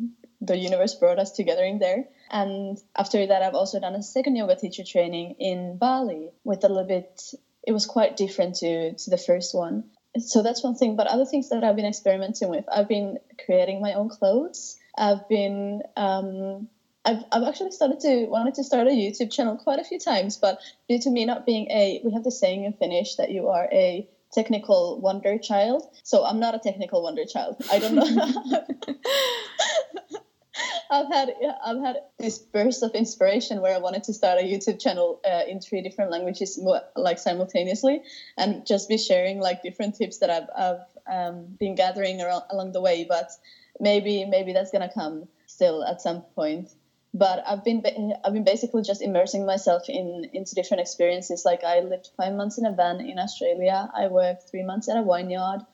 the 0.46 0.56
universe 0.56 0.94
brought 0.94 1.18
us 1.18 1.32
together 1.32 1.64
in 1.64 1.78
there. 1.78 2.04
And 2.30 2.78
after 2.96 3.26
that, 3.26 3.42
I've 3.42 3.54
also 3.54 3.80
done 3.80 3.94
a 3.94 4.02
second 4.02 4.36
yoga 4.36 4.56
teacher 4.56 4.84
training 4.84 5.36
in 5.38 5.78
Bali 5.78 6.30
with 6.44 6.64
a 6.64 6.68
little 6.68 6.88
bit, 6.88 7.22
it 7.66 7.72
was 7.72 7.86
quite 7.86 8.16
different 8.16 8.56
to, 8.56 8.94
to 8.94 9.10
the 9.10 9.18
first 9.18 9.54
one. 9.54 9.84
So 10.18 10.42
that's 10.42 10.62
one 10.62 10.76
thing. 10.76 10.96
But 10.96 11.06
other 11.06 11.24
things 11.24 11.48
that 11.50 11.64
I've 11.64 11.76
been 11.76 11.86
experimenting 11.86 12.48
with, 12.48 12.64
I've 12.72 12.88
been 12.88 13.18
creating 13.44 13.80
my 13.80 13.94
own 13.94 14.08
clothes. 14.08 14.78
I've 14.96 15.28
been, 15.28 15.82
um, 15.96 16.68
I've, 17.04 17.24
I've 17.32 17.42
actually 17.42 17.72
started 17.72 18.00
to 18.00 18.26
wanted 18.26 18.54
to 18.54 18.64
start 18.64 18.86
a 18.86 18.90
YouTube 18.90 19.32
channel 19.32 19.56
quite 19.56 19.78
a 19.78 19.84
few 19.84 19.98
times, 19.98 20.36
but 20.36 20.60
due 20.88 20.98
to 21.00 21.10
me 21.10 21.24
not 21.26 21.44
being 21.44 21.70
a, 21.70 22.00
we 22.04 22.12
have 22.12 22.24
the 22.24 22.30
saying 22.30 22.64
in 22.64 22.72
Finnish 22.72 23.16
that 23.16 23.30
you 23.30 23.48
are 23.48 23.68
a 23.72 24.08
technical 24.32 25.00
wonder 25.00 25.38
child. 25.38 25.82
So 26.02 26.24
I'm 26.24 26.40
not 26.40 26.54
a 26.54 26.58
technical 26.58 27.02
wonder 27.02 27.24
child. 27.24 27.56
I 27.70 27.78
don't 27.78 27.94
know. 27.94 28.64
I've 30.90 31.08
had 31.08 31.34
I've 31.64 31.80
had 31.80 31.96
this 32.18 32.38
burst 32.38 32.82
of 32.82 32.92
inspiration 32.92 33.60
where 33.60 33.74
I 33.74 33.78
wanted 33.78 34.04
to 34.04 34.12
start 34.12 34.38
a 34.40 34.44
YouTube 34.44 34.80
channel 34.80 35.20
uh, 35.24 35.42
in 35.48 35.60
three 35.60 35.82
different 35.82 36.10
languages 36.10 36.58
like 36.96 37.18
simultaneously 37.18 38.02
and 38.36 38.66
just 38.66 38.88
be 38.88 38.98
sharing 38.98 39.40
like 39.40 39.62
different 39.62 39.96
tips 39.96 40.18
that 40.18 40.30
I've, 40.30 40.48
I've 40.56 40.84
um, 41.12 41.56
been 41.58 41.74
gathering 41.74 42.20
around, 42.20 42.44
along 42.50 42.72
the 42.72 42.80
way. 42.80 43.04
But 43.08 43.30
maybe 43.80 44.24
maybe 44.24 44.52
that's 44.52 44.70
gonna 44.70 44.92
come 44.92 45.28
still 45.46 45.84
at 45.84 46.00
some 46.00 46.22
point. 46.34 46.70
But 47.12 47.44
I've 47.46 47.64
been 47.64 47.82
I've 48.24 48.32
been 48.32 48.44
basically 48.44 48.82
just 48.82 49.02
immersing 49.02 49.46
myself 49.46 49.88
in 49.88 50.30
into 50.32 50.54
different 50.54 50.80
experiences. 50.80 51.44
Like 51.44 51.64
I 51.64 51.80
lived 51.80 52.10
five 52.16 52.34
months 52.34 52.58
in 52.58 52.66
a 52.66 52.72
van 52.72 53.00
in 53.00 53.18
Australia. 53.18 53.90
I 53.94 54.08
worked 54.08 54.50
three 54.50 54.64
months 54.64 54.88
at 54.88 54.96
a 54.96 55.02
vineyard. 55.02 55.66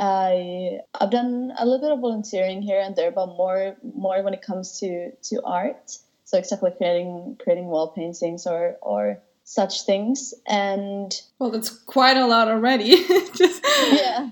I 0.00 0.80
I've 0.98 1.10
done 1.10 1.52
a 1.58 1.66
little 1.66 1.80
bit 1.80 1.92
of 1.92 2.00
volunteering 2.00 2.62
here 2.62 2.80
and 2.80 2.96
there, 2.96 3.10
but 3.10 3.26
more 3.26 3.76
more 3.94 4.22
when 4.22 4.32
it 4.32 4.40
comes 4.40 4.80
to 4.80 5.12
to 5.24 5.42
art. 5.44 5.98
So 6.24 6.38
exactly 6.38 6.70
creating 6.76 7.36
creating 7.42 7.66
wall 7.66 7.88
paintings 7.88 8.46
or 8.46 8.78
or 8.80 9.18
such 9.44 9.82
things. 9.82 10.32
And 10.46 11.14
well, 11.38 11.50
that's 11.50 11.68
quite 11.68 12.16
a 12.16 12.26
lot 12.26 12.48
already. 12.48 12.96
Just 13.36 13.62
yeah. 13.92 14.30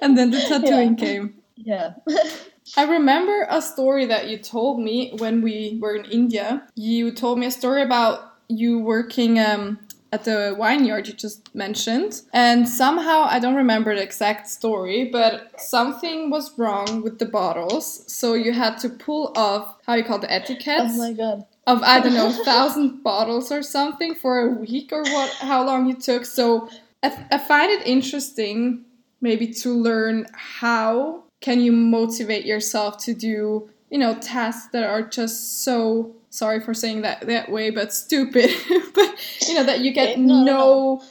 and 0.00 0.16
then 0.16 0.30
the 0.30 0.40
tattooing 0.40 0.96
yeah. 0.96 1.04
came. 1.04 1.34
Yeah. 1.56 1.94
I 2.76 2.84
remember 2.84 3.46
a 3.50 3.60
story 3.60 4.06
that 4.06 4.28
you 4.28 4.38
told 4.38 4.80
me 4.80 5.12
when 5.18 5.42
we 5.42 5.78
were 5.80 5.96
in 5.96 6.04
India. 6.04 6.68
You 6.76 7.10
told 7.10 7.40
me 7.40 7.46
a 7.46 7.50
story 7.50 7.82
about 7.82 8.32
you 8.48 8.78
working 8.78 9.40
um, 9.40 9.78
at 10.12 10.24
the 10.24 10.54
vineyard 10.60 11.08
you 11.08 11.14
just 11.14 11.52
mentioned. 11.54 12.20
And 12.34 12.68
somehow, 12.68 13.24
I 13.28 13.38
don't 13.38 13.54
remember 13.54 13.94
the 13.94 14.02
exact 14.02 14.46
story, 14.46 15.08
but 15.10 15.58
something 15.58 16.28
was 16.28 16.56
wrong 16.58 17.02
with 17.02 17.18
the 17.18 17.24
bottles. 17.24 18.04
So 18.12 18.34
you 18.34 18.52
had 18.52 18.76
to 18.78 18.90
pull 18.90 19.32
off, 19.34 19.76
how 19.86 19.94
you 19.94 20.04
call 20.04 20.18
the 20.18 20.30
etiquettes? 20.30 20.92
Oh 20.94 20.98
my 20.98 21.12
god. 21.12 21.46
Of, 21.66 21.82
I 21.82 22.00
don't 22.00 22.14
know, 22.14 22.30
thousand 22.44 23.02
bottles 23.02 23.50
or 23.50 23.62
something 23.62 24.14
for 24.14 24.40
a 24.40 24.48
week 24.48 24.92
or 24.92 25.02
what, 25.02 25.30
how 25.40 25.64
long 25.64 25.90
it 25.90 26.00
took. 26.00 26.26
So 26.26 26.68
I, 27.02 27.26
I 27.30 27.38
find 27.38 27.70
it 27.72 27.86
interesting 27.86 28.84
maybe 29.22 29.46
to 29.46 29.72
learn 29.72 30.26
how 30.34 31.22
can 31.40 31.60
you 31.60 31.72
motivate 31.72 32.44
yourself 32.44 32.98
to 33.04 33.14
do, 33.14 33.70
you 33.90 33.98
know, 33.98 34.14
tasks 34.16 34.68
that 34.72 34.84
are 34.84 35.02
just 35.02 35.62
so 35.62 36.14
sorry 36.32 36.60
for 36.60 36.74
saying 36.74 37.02
that 37.02 37.20
that 37.26 37.50
way, 37.50 37.70
but 37.70 37.92
stupid. 37.92 38.50
but 38.94 39.38
you 39.46 39.54
know 39.54 39.64
that 39.64 39.80
you 39.80 39.92
get 39.92 40.18
no, 40.18 40.42
no 40.42 41.02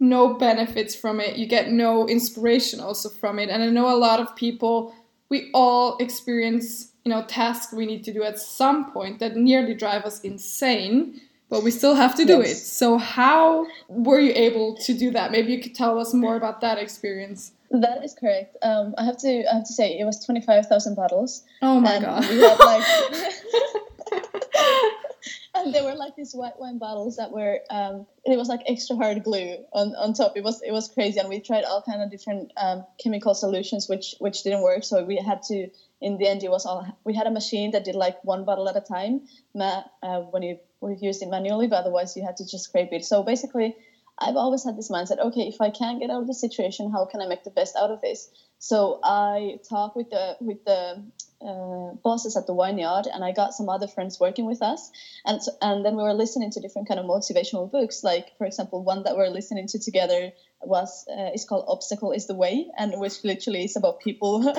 no 0.00 0.34
benefits 0.34 0.94
from 0.94 1.20
it. 1.20 1.36
You 1.36 1.46
get 1.46 1.70
no 1.70 2.08
inspiration 2.08 2.80
also 2.80 3.08
from 3.08 3.38
it. 3.38 3.50
And 3.50 3.62
I 3.62 3.68
know 3.68 3.94
a 3.94 3.96
lot 3.96 4.18
of 4.18 4.34
people. 4.34 4.94
We 5.28 5.50
all 5.54 5.96
experience 5.98 6.90
you 7.04 7.10
know 7.10 7.24
tasks 7.24 7.72
we 7.72 7.86
need 7.86 8.02
to 8.04 8.12
do 8.12 8.24
at 8.24 8.38
some 8.38 8.90
point 8.92 9.20
that 9.20 9.36
nearly 9.36 9.74
drive 9.74 10.04
us 10.04 10.20
insane. 10.20 11.20
But 11.48 11.64
we 11.64 11.72
still 11.72 11.96
have 11.96 12.14
to 12.14 12.24
do 12.24 12.38
yes. 12.38 12.52
it. 12.52 12.56
So 12.66 12.96
how 12.96 13.66
were 13.88 14.20
you 14.20 14.32
able 14.36 14.76
to 14.76 14.94
do 14.94 15.10
that? 15.10 15.32
Maybe 15.32 15.52
you 15.52 15.60
could 15.60 15.74
tell 15.74 15.98
us 15.98 16.14
more 16.14 16.36
about 16.36 16.60
that 16.60 16.78
experience. 16.78 17.50
That 17.72 18.04
is 18.04 18.14
correct. 18.14 18.56
Um, 18.62 18.94
I 18.96 19.04
have 19.04 19.18
to 19.18 19.44
I 19.50 19.54
have 19.56 19.64
to 19.66 19.72
say 19.72 19.98
it 19.98 20.04
was 20.04 20.24
twenty 20.24 20.40
five 20.40 20.66
thousand 20.66 20.94
bottles. 20.94 21.42
Oh 21.60 21.80
my 21.80 22.00
god! 22.00 22.28
We 22.28 22.40
had 22.40 22.58
like 22.58 22.84
and 25.60 25.74
there 25.74 25.84
were 25.84 25.94
like 25.94 26.16
these 26.16 26.32
white 26.32 26.58
wine 26.58 26.78
bottles 26.78 27.16
that 27.16 27.30
were 27.30 27.60
um, 27.70 28.06
it 28.24 28.36
was 28.36 28.48
like 28.48 28.60
extra 28.66 28.96
hard 28.96 29.22
glue 29.24 29.56
on, 29.72 29.94
on 29.96 30.12
top. 30.12 30.36
It 30.36 30.44
was 30.44 30.62
it 30.62 30.72
was 30.72 30.88
crazy. 30.88 31.18
And 31.20 31.28
we 31.28 31.40
tried 31.40 31.64
all 31.64 31.82
kind 31.82 32.02
of 32.02 32.10
different 32.10 32.52
um, 32.56 32.84
chemical 33.02 33.34
solutions 33.34 33.88
which 33.88 34.14
which 34.18 34.42
didn't 34.42 34.62
work. 34.62 34.84
So 34.84 35.04
we 35.04 35.16
had 35.16 35.42
to 35.44 35.68
in 36.00 36.18
the 36.18 36.26
end 36.26 36.42
it 36.42 36.50
was 36.50 36.66
all 36.66 36.86
we 37.04 37.14
had 37.14 37.26
a 37.26 37.30
machine 37.30 37.72
that 37.72 37.84
did 37.84 37.94
like 37.94 38.22
one 38.24 38.44
bottle 38.44 38.68
at 38.68 38.76
a 38.76 38.80
time 38.80 39.22
uh, 39.54 40.20
when 40.30 40.42
you 40.42 40.58
we 40.80 40.96
used 41.00 41.22
it 41.22 41.28
manually 41.28 41.66
but 41.66 41.76
otherwise 41.76 42.16
you 42.16 42.24
had 42.24 42.36
to 42.38 42.46
just 42.46 42.64
scrape 42.64 42.92
it. 42.92 43.04
So 43.04 43.22
basically 43.22 43.76
I've 44.18 44.36
always 44.36 44.64
had 44.64 44.76
this 44.76 44.90
mindset 44.90 45.18
okay 45.18 45.48
if 45.48 45.60
I 45.60 45.70
can't 45.70 46.00
get 46.00 46.10
out 46.10 46.22
of 46.22 46.26
the 46.26 46.34
situation 46.34 46.90
how 46.90 47.04
can 47.06 47.20
I 47.20 47.26
make 47.26 47.44
the 47.44 47.50
best 47.50 47.76
out 47.76 47.90
of 47.90 48.00
this? 48.00 48.28
So 48.58 49.00
I 49.02 49.58
talked 49.68 49.96
with 49.96 50.10
the 50.10 50.36
with 50.40 50.64
the 50.64 51.04
uh, 51.42 51.94
bosses 52.02 52.36
at 52.36 52.46
the 52.46 52.54
vineyard, 52.54 53.06
and 53.12 53.24
I 53.24 53.32
got 53.32 53.54
some 53.54 53.68
other 53.68 53.88
friends 53.88 54.20
working 54.20 54.46
with 54.46 54.62
us, 54.62 54.90
and 55.24 55.42
so, 55.42 55.52
and 55.62 55.84
then 55.84 55.96
we 55.96 56.02
were 56.02 56.12
listening 56.12 56.50
to 56.52 56.60
different 56.60 56.88
kind 56.88 57.00
of 57.00 57.06
motivational 57.06 57.70
books. 57.70 58.04
Like 58.04 58.36
for 58.36 58.46
example, 58.46 58.84
one 58.84 59.04
that 59.04 59.16
we're 59.16 59.28
listening 59.28 59.66
to 59.68 59.78
together 59.78 60.32
was 60.62 61.06
uh, 61.08 61.30
is 61.32 61.44
called 61.46 61.64
"Obstacle 61.66 62.12
Is 62.12 62.26
the 62.26 62.34
Way," 62.34 62.68
and 62.76 62.92
which 63.00 63.24
literally 63.24 63.64
is 63.64 63.76
about 63.76 64.00
people 64.00 64.42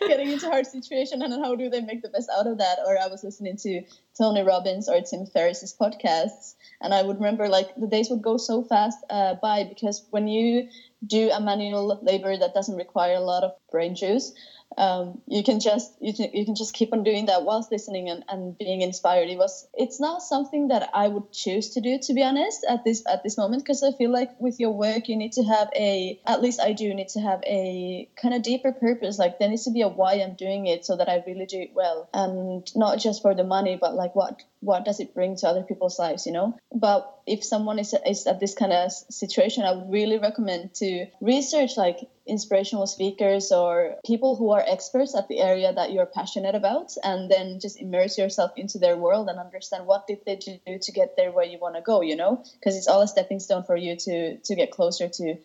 getting 0.00 0.30
into 0.30 0.48
hard 0.48 0.66
situation 0.66 1.20
and 1.20 1.32
how 1.44 1.54
do 1.54 1.68
they 1.68 1.82
make 1.82 2.02
the 2.02 2.08
best 2.08 2.30
out 2.36 2.46
of 2.46 2.58
that. 2.58 2.78
Or 2.86 2.98
I 2.98 3.08
was 3.08 3.22
listening 3.22 3.56
to 3.58 3.82
Tony 4.16 4.42
Robbins 4.42 4.88
or 4.88 5.00
Tim 5.02 5.26
Ferriss's 5.26 5.76
podcasts, 5.78 6.54
and 6.80 6.94
I 6.94 7.02
would 7.02 7.16
remember 7.16 7.48
like 7.48 7.74
the 7.76 7.86
days 7.86 8.08
would 8.08 8.22
go 8.22 8.38
so 8.38 8.62
fast 8.62 8.98
uh, 9.10 9.34
by 9.34 9.64
because 9.64 10.06
when 10.10 10.26
you 10.26 10.68
do 11.06 11.30
a 11.30 11.40
manual 11.40 11.98
labor 12.02 12.36
that 12.36 12.54
doesn't 12.54 12.76
require 12.76 13.14
a 13.14 13.20
lot 13.20 13.44
of 13.44 13.52
brain 13.70 13.94
juice 13.94 14.32
um, 14.76 15.20
you 15.26 15.42
can 15.42 15.60
just 15.60 15.92
you 16.00 16.12
can, 16.12 16.30
you 16.32 16.44
can 16.44 16.54
just 16.54 16.74
keep 16.74 16.92
on 16.92 17.02
doing 17.02 17.26
that 17.26 17.44
whilst 17.44 17.72
listening 17.72 18.10
and, 18.10 18.24
and 18.28 18.56
being 18.58 18.82
inspired. 18.82 19.28
It 19.28 19.38
was 19.38 19.66
it's 19.74 20.00
not 20.00 20.22
something 20.22 20.68
that 20.68 20.90
i 20.92 21.08
would 21.08 21.32
choose 21.32 21.70
to 21.70 21.80
do 21.80 21.98
to 21.98 22.14
be 22.14 22.22
honest 22.22 22.64
at 22.68 22.84
this 22.84 23.02
at 23.10 23.22
this 23.22 23.36
moment 23.36 23.62
because 23.62 23.82
i 23.82 23.92
feel 23.92 24.10
like 24.10 24.30
with 24.40 24.60
your 24.60 24.70
work 24.70 25.08
you 25.08 25.16
need 25.16 25.32
to 25.32 25.42
have 25.42 25.68
a 25.74 26.20
at 26.26 26.42
least 26.42 26.60
i 26.60 26.72
do 26.72 26.92
need 26.94 27.08
to 27.08 27.20
have 27.20 27.40
a 27.46 28.08
kind 28.20 28.34
of 28.34 28.42
deeper 28.42 28.72
purpose. 28.72 29.18
Like 29.18 29.38
there 29.38 29.48
needs 29.48 29.64
to 29.64 29.70
be 29.70 29.82
a 29.82 29.88
why 29.88 30.14
i'm 30.14 30.34
doing 30.34 30.66
it 30.66 30.84
so 30.84 30.96
that 30.96 31.08
i 31.08 31.22
really 31.26 31.46
do 31.46 31.60
it 31.60 31.72
well. 31.74 32.08
And 32.12 32.70
not 32.76 32.98
just 32.98 33.22
for 33.22 33.34
the 33.34 33.44
money 33.44 33.78
but 33.80 33.94
like 33.94 34.14
what 34.14 34.42
what 34.60 34.84
does 34.84 35.00
it 35.00 35.14
bring 35.14 35.36
to 35.36 35.48
other 35.48 35.62
people's 35.62 35.98
lives 35.98 36.26
you 36.26 36.32
know? 36.32 36.58
But 36.74 37.18
if 37.26 37.44
someone 37.44 37.78
is, 37.78 37.94
is 38.06 38.26
at 38.26 38.40
this 38.40 38.54
kind 38.54 38.72
of 38.72 38.90
situation, 38.90 39.64
I 39.64 39.72
would 39.72 39.90
really 39.90 40.18
recommend 40.18 40.74
to 40.76 41.06
research 41.20 41.76
like 41.76 42.08
inspirational 42.28 42.86
speakers 42.86 43.50
or 43.52 43.96
people 44.04 44.36
who 44.36 44.50
are 44.50 44.64
experts 44.66 45.14
at 45.16 45.28
the 45.28 45.40
area 45.40 45.72
that 45.72 45.92
you're 45.92 46.06
passionate 46.06 46.54
about 46.54 46.92
and 47.02 47.30
then 47.30 47.58
just 47.60 47.80
immerse 47.80 48.18
yourself 48.18 48.52
into 48.56 48.78
their 48.78 48.96
world 48.96 49.28
and 49.28 49.38
understand 49.38 49.86
what 49.86 50.06
did 50.06 50.18
they 50.26 50.36
do 50.36 50.58
to 50.80 50.92
get 50.92 51.16
there 51.16 51.32
where 51.32 51.44
you 51.44 51.58
want 51.58 51.74
to 51.74 51.82
go 51.82 52.00
you 52.00 52.16
know? 52.16 52.42
Because 52.54 52.76
it's 52.76 52.88
all 52.88 53.02
a 53.02 53.08
stepping 53.08 53.40
stone 53.40 53.64
for 53.64 53.76
you 53.76 53.96
to 53.96 54.38
to 54.38 54.54
get 54.54 54.70
closer 54.70 55.08
to 55.08 55.36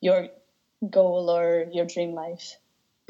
your 0.00 0.28
goal 0.88 1.30
or 1.30 1.66
your 1.72 1.84
dream 1.84 2.12
life 2.12 2.56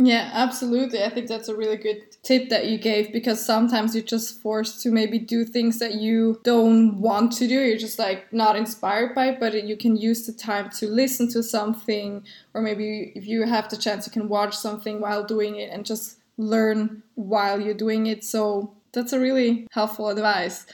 yeah, 0.02 0.30
absolutely. 0.32 1.04
I 1.04 1.10
think 1.10 1.28
that's 1.28 1.48
a 1.48 1.54
really 1.54 1.76
good 1.76 2.16
tip 2.22 2.48
that 2.48 2.68
you 2.68 2.78
gave 2.78 3.12
because 3.12 3.44
sometimes 3.44 3.94
you're 3.94 4.02
just 4.02 4.40
forced 4.40 4.82
to 4.82 4.90
maybe 4.90 5.18
do 5.18 5.44
things 5.44 5.78
that 5.78 5.96
you 5.96 6.40
don't 6.42 7.00
want 7.00 7.32
to 7.32 7.46
do. 7.46 7.60
You're 7.60 7.76
just 7.76 7.98
like 7.98 8.32
not 8.32 8.56
inspired 8.56 9.14
by 9.14 9.28
it, 9.28 9.40
but 9.40 9.52
you 9.66 9.76
can 9.76 9.96
use 9.96 10.26
the 10.26 10.32
time 10.32 10.70
to 10.78 10.86
listen 10.86 11.28
to 11.32 11.42
something, 11.42 12.24
or 12.54 12.62
maybe 12.62 13.12
if 13.14 13.26
you 13.26 13.44
have 13.44 13.68
the 13.68 13.76
chance, 13.76 14.06
you 14.06 14.12
can 14.12 14.28
watch 14.28 14.56
something 14.56 15.00
while 15.00 15.22
doing 15.22 15.56
it 15.56 15.70
and 15.70 15.84
just 15.84 16.16
learn 16.38 17.02
while 17.16 17.60
you're 17.60 17.74
doing 17.74 18.06
it. 18.06 18.24
So 18.24 18.72
that's 18.92 19.12
a 19.12 19.20
really 19.20 19.66
helpful 19.72 20.08
advice. 20.08 20.64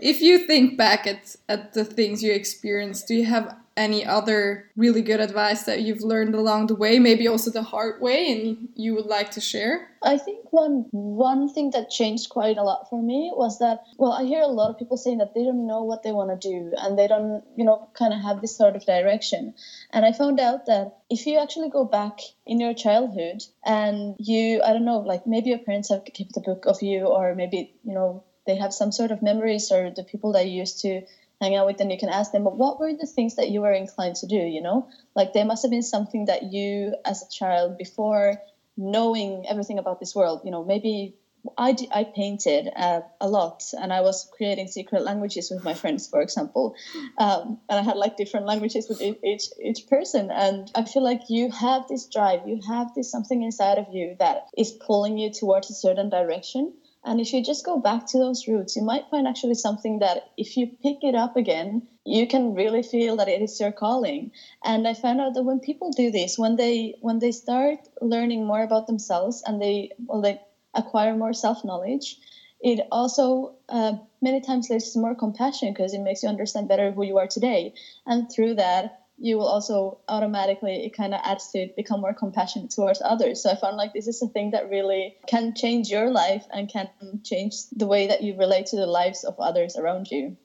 If 0.00 0.22
you 0.22 0.46
think 0.46 0.78
back 0.78 1.06
at, 1.06 1.36
at 1.48 1.74
the 1.74 1.84
things 1.84 2.22
you 2.22 2.32
experienced, 2.32 3.06
do 3.06 3.14
you 3.14 3.26
have 3.26 3.54
any 3.76 4.04
other 4.04 4.70
really 4.76 5.02
good 5.02 5.20
advice 5.20 5.62
that 5.64 5.82
you've 5.82 6.02
learned 6.02 6.34
along 6.34 6.66
the 6.66 6.74
way, 6.74 6.98
maybe 6.98 7.26
also 7.26 7.50
the 7.50 7.62
hard 7.62 8.00
way, 8.00 8.30
and 8.30 8.68
you 8.74 8.94
would 8.94 9.06
like 9.06 9.30
to 9.32 9.40
share? 9.40 9.88
I 10.02 10.18
think 10.18 10.52
one 10.52 10.86
one 10.90 11.48
thing 11.48 11.70
that 11.70 11.90
changed 11.90 12.28
quite 12.28 12.58
a 12.58 12.62
lot 12.62 12.90
for 12.90 13.00
me 13.00 13.32
was 13.34 13.58
that 13.60 13.84
well, 13.98 14.12
I 14.12 14.24
hear 14.24 14.42
a 14.42 14.46
lot 14.46 14.70
of 14.70 14.78
people 14.78 14.96
saying 14.96 15.18
that 15.18 15.34
they 15.34 15.44
don't 15.44 15.66
know 15.66 15.82
what 15.82 16.02
they 16.02 16.12
want 16.12 16.30
to 16.30 16.48
do 16.48 16.72
and 16.76 16.98
they 16.98 17.06
don't, 17.06 17.42
you 17.56 17.64
know, 17.64 17.88
kind 17.94 18.12
of 18.12 18.20
have 18.20 18.40
this 18.40 18.56
sort 18.56 18.76
of 18.76 18.84
direction. 18.84 19.54
And 19.90 20.04
I 20.04 20.12
found 20.12 20.40
out 20.40 20.66
that 20.66 20.98
if 21.08 21.26
you 21.26 21.38
actually 21.38 21.70
go 21.70 21.84
back 21.84 22.18
in 22.46 22.60
your 22.60 22.74
childhood 22.74 23.42
and 23.64 24.16
you, 24.18 24.62
I 24.62 24.72
don't 24.72 24.84
know, 24.84 24.98
like 24.98 25.26
maybe 25.26 25.50
your 25.50 25.58
parents 25.58 25.88
have 25.90 26.04
kept 26.04 26.36
a 26.36 26.40
book 26.40 26.66
of 26.66 26.82
you, 26.82 27.06
or 27.06 27.34
maybe 27.34 27.74
you 27.84 27.94
know 27.94 28.24
they 28.46 28.56
have 28.56 28.74
some 28.74 28.92
sort 28.92 29.10
of 29.10 29.22
memories 29.22 29.70
or 29.70 29.90
the 29.90 30.02
people 30.02 30.32
that 30.32 30.46
you 30.46 30.58
used 30.58 30.80
to 30.80 31.02
hang 31.42 31.56
out 31.56 31.66
with 31.66 31.76
them, 31.76 31.90
you 31.90 31.98
can 31.98 32.08
ask 32.08 32.30
them, 32.30 32.44
but 32.44 32.56
what 32.56 32.78
were 32.78 32.92
the 32.92 33.06
things 33.06 33.34
that 33.34 33.50
you 33.50 33.60
were 33.60 33.72
inclined 33.72 34.14
to 34.16 34.26
do? 34.26 34.36
You 34.36 34.62
know, 34.62 34.86
like 35.16 35.32
there 35.32 35.44
must 35.44 35.62
have 35.62 35.72
been 35.72 35.82
something 35.82 36.26
that 36.26 36.44
you, 36.44 36.94
as 37.04 37.22
a 37.22 37.28
child, 37.28 37.76
before 37.76 38.36
knowing 38.76 39.44
everything 39.48 39.78
about 39.78 39.98
this 39.98 40.14
world, 40.14 40.42
you 40.44 40.52
know, 40.52 40.64
maybe 40.64 41.14
I, 41.58 41.74
I 41.92 42.04
painted 42.04 42.70
uh, 42.76 43.00
a 43.20 43.28
lot 43.28 43.64
and 43.80 43.92
I 43.92 44.02
was 44.02 44.28
creating 44.36 44.68
secret 44.68 45.02
languages 45.02 45.50
with 45.50 45.64
my 45.64 45.74
friends, 45.74 46.06
for 46.06 46.20
example. 46.20 46.74
Um, 47.18 47.58
and 47.68 47.80
I 47.80 47.82
had 47.82 47.96
like 47.96 48.16
different 48.16 48.46
languages 48.46 48.88
with 48.88 49.02
each, 49.24 49.48
each 49.60 49.88
person. 49.88 50.30
And 50.30 50.70
I 50.76 50.84
feel 50.84 51.02
like 51.02 51.22
you 51.28 51.50
have 51.50 51.88
this 51.88 52.06
drive, 52.06 52.46
you 52.46 52.60
have 52.68 52.94
this 52.94 53.10
something 53.10 53.42
inside 53.42 53.78
of 53.78 53.86
you 53.90 54.14
that 54.20 54.46
is 54.56 54.70
pulling 54.70 55.18
you 55.18 55.30
towards 55.32 55.68
a 55.70 55.74
certain 55.74 56.08
direction. 56.08 56.72
And 57.04 57.20
if 57.20 57.32
you 57.32 57.42
just 57.42 57.64
go 57.64 57.78
back 57.78 58.06
to 58.06 58.18
those 58.18 58.46
roots, 58.46 58.76
you 58.76 58.82
might 58.82 59.08
find 59.08 59.26
actually 59.26 59.54
something 59.54 59.98
that 60.00 60.22
if 60.36 60.56
you 60.56 60.68
pick 60.82 60.98
it 61.02 61.14
up 61.14 61.36
again, 61.36 61.82
you 62.04 62.26
can 62.26 62.54
really 62.54 62.82
feel 62.82 63.16
that 63.16 63.28
it 63.28 63.42
is 63.42 63.58
your 63.60 63.72
calling. 63.72 64.30
And 64.64 64.86
I 64.86 64.94
found 64.94 65.20
out 65.20 65.34
that 65.34 65.42
when 65.44 65.60
people 65.60 65.90
do 65.90 66.10
this, 66.10 66.38
when 66.38 66.56
they 66.56 66.94
when 67.00 67.18
they 67.18 67.32
start 67.32 67.78
learning 68.00 68.46
more 68.46 68.62
about 68.62 68.86
themselves 68.86 69.42
and 69.46 69.60
they 69.60 69.90
well 70.06 70.20
they 70.22 70.38
acquire 70.74 71.14
more 71.14 71.32
self 71.32 71.64
knowledge, 71.64 72.16
it 72.60 72.80
also 72.90 73.52
uh, 73.68 73.94
many 74.20 74.40
times 74.40 74.68
leads 74.70 74.92
to 74.92 74.98
more 75.00 75.14
compassion 75.14 75.70
because 75.70 75.92
it 75.94 76.00
makes 76.00 76.22
you 76.22 76.28
understand 76.28 76.68
better 76.68 76.92
who 76.92 77.04
you 77.04 77.18
are 77.18 77.26
today. 77.28 77.72
And 78.06 78.30
through 78.30 78.54
that, 78.54 78.90
you 79.18 79.36
will 79.36 79.46
also 79.46 79.98
automatically 80.08 80.84
it 80.84 80.96
kind 80.96 81.14
of 81.14 81.20
adds 81.24 81.50
to 81.50 81.58
it 81.58 81.76
become 81.76 82.00
more 82.00 82.14
compassionate 82.14 82.70
towards 82.70 83.00
others. 83.04 83.42
So 83.42 83.50
i 83.50 83.56
found 83.56 83.76
like 83.76 83.92
this 83.92 84.08
is 84.08 84.22
a 84.22 84.28
thing 84.28 84.50
that 84.50 84.70
really 84.70 85.16
can 85.26 85.54
change 85.54 85.88
your 85.88 86.10
life 86.10 86.44
and 86.52 86.68
can 86.68 86.88
change 87.24 87.54
the 87.70 87.86
way 87.86 88.06
that 88.08 88.22
you 88.22 88.36
relate 88.36 88.66
to 88.66 88.76
the 88.76 88.86
lives 88.86 89.24
of 89.24 89.38
others 89.38 89.76
around 89.76 90.10
you. 90.10 90.36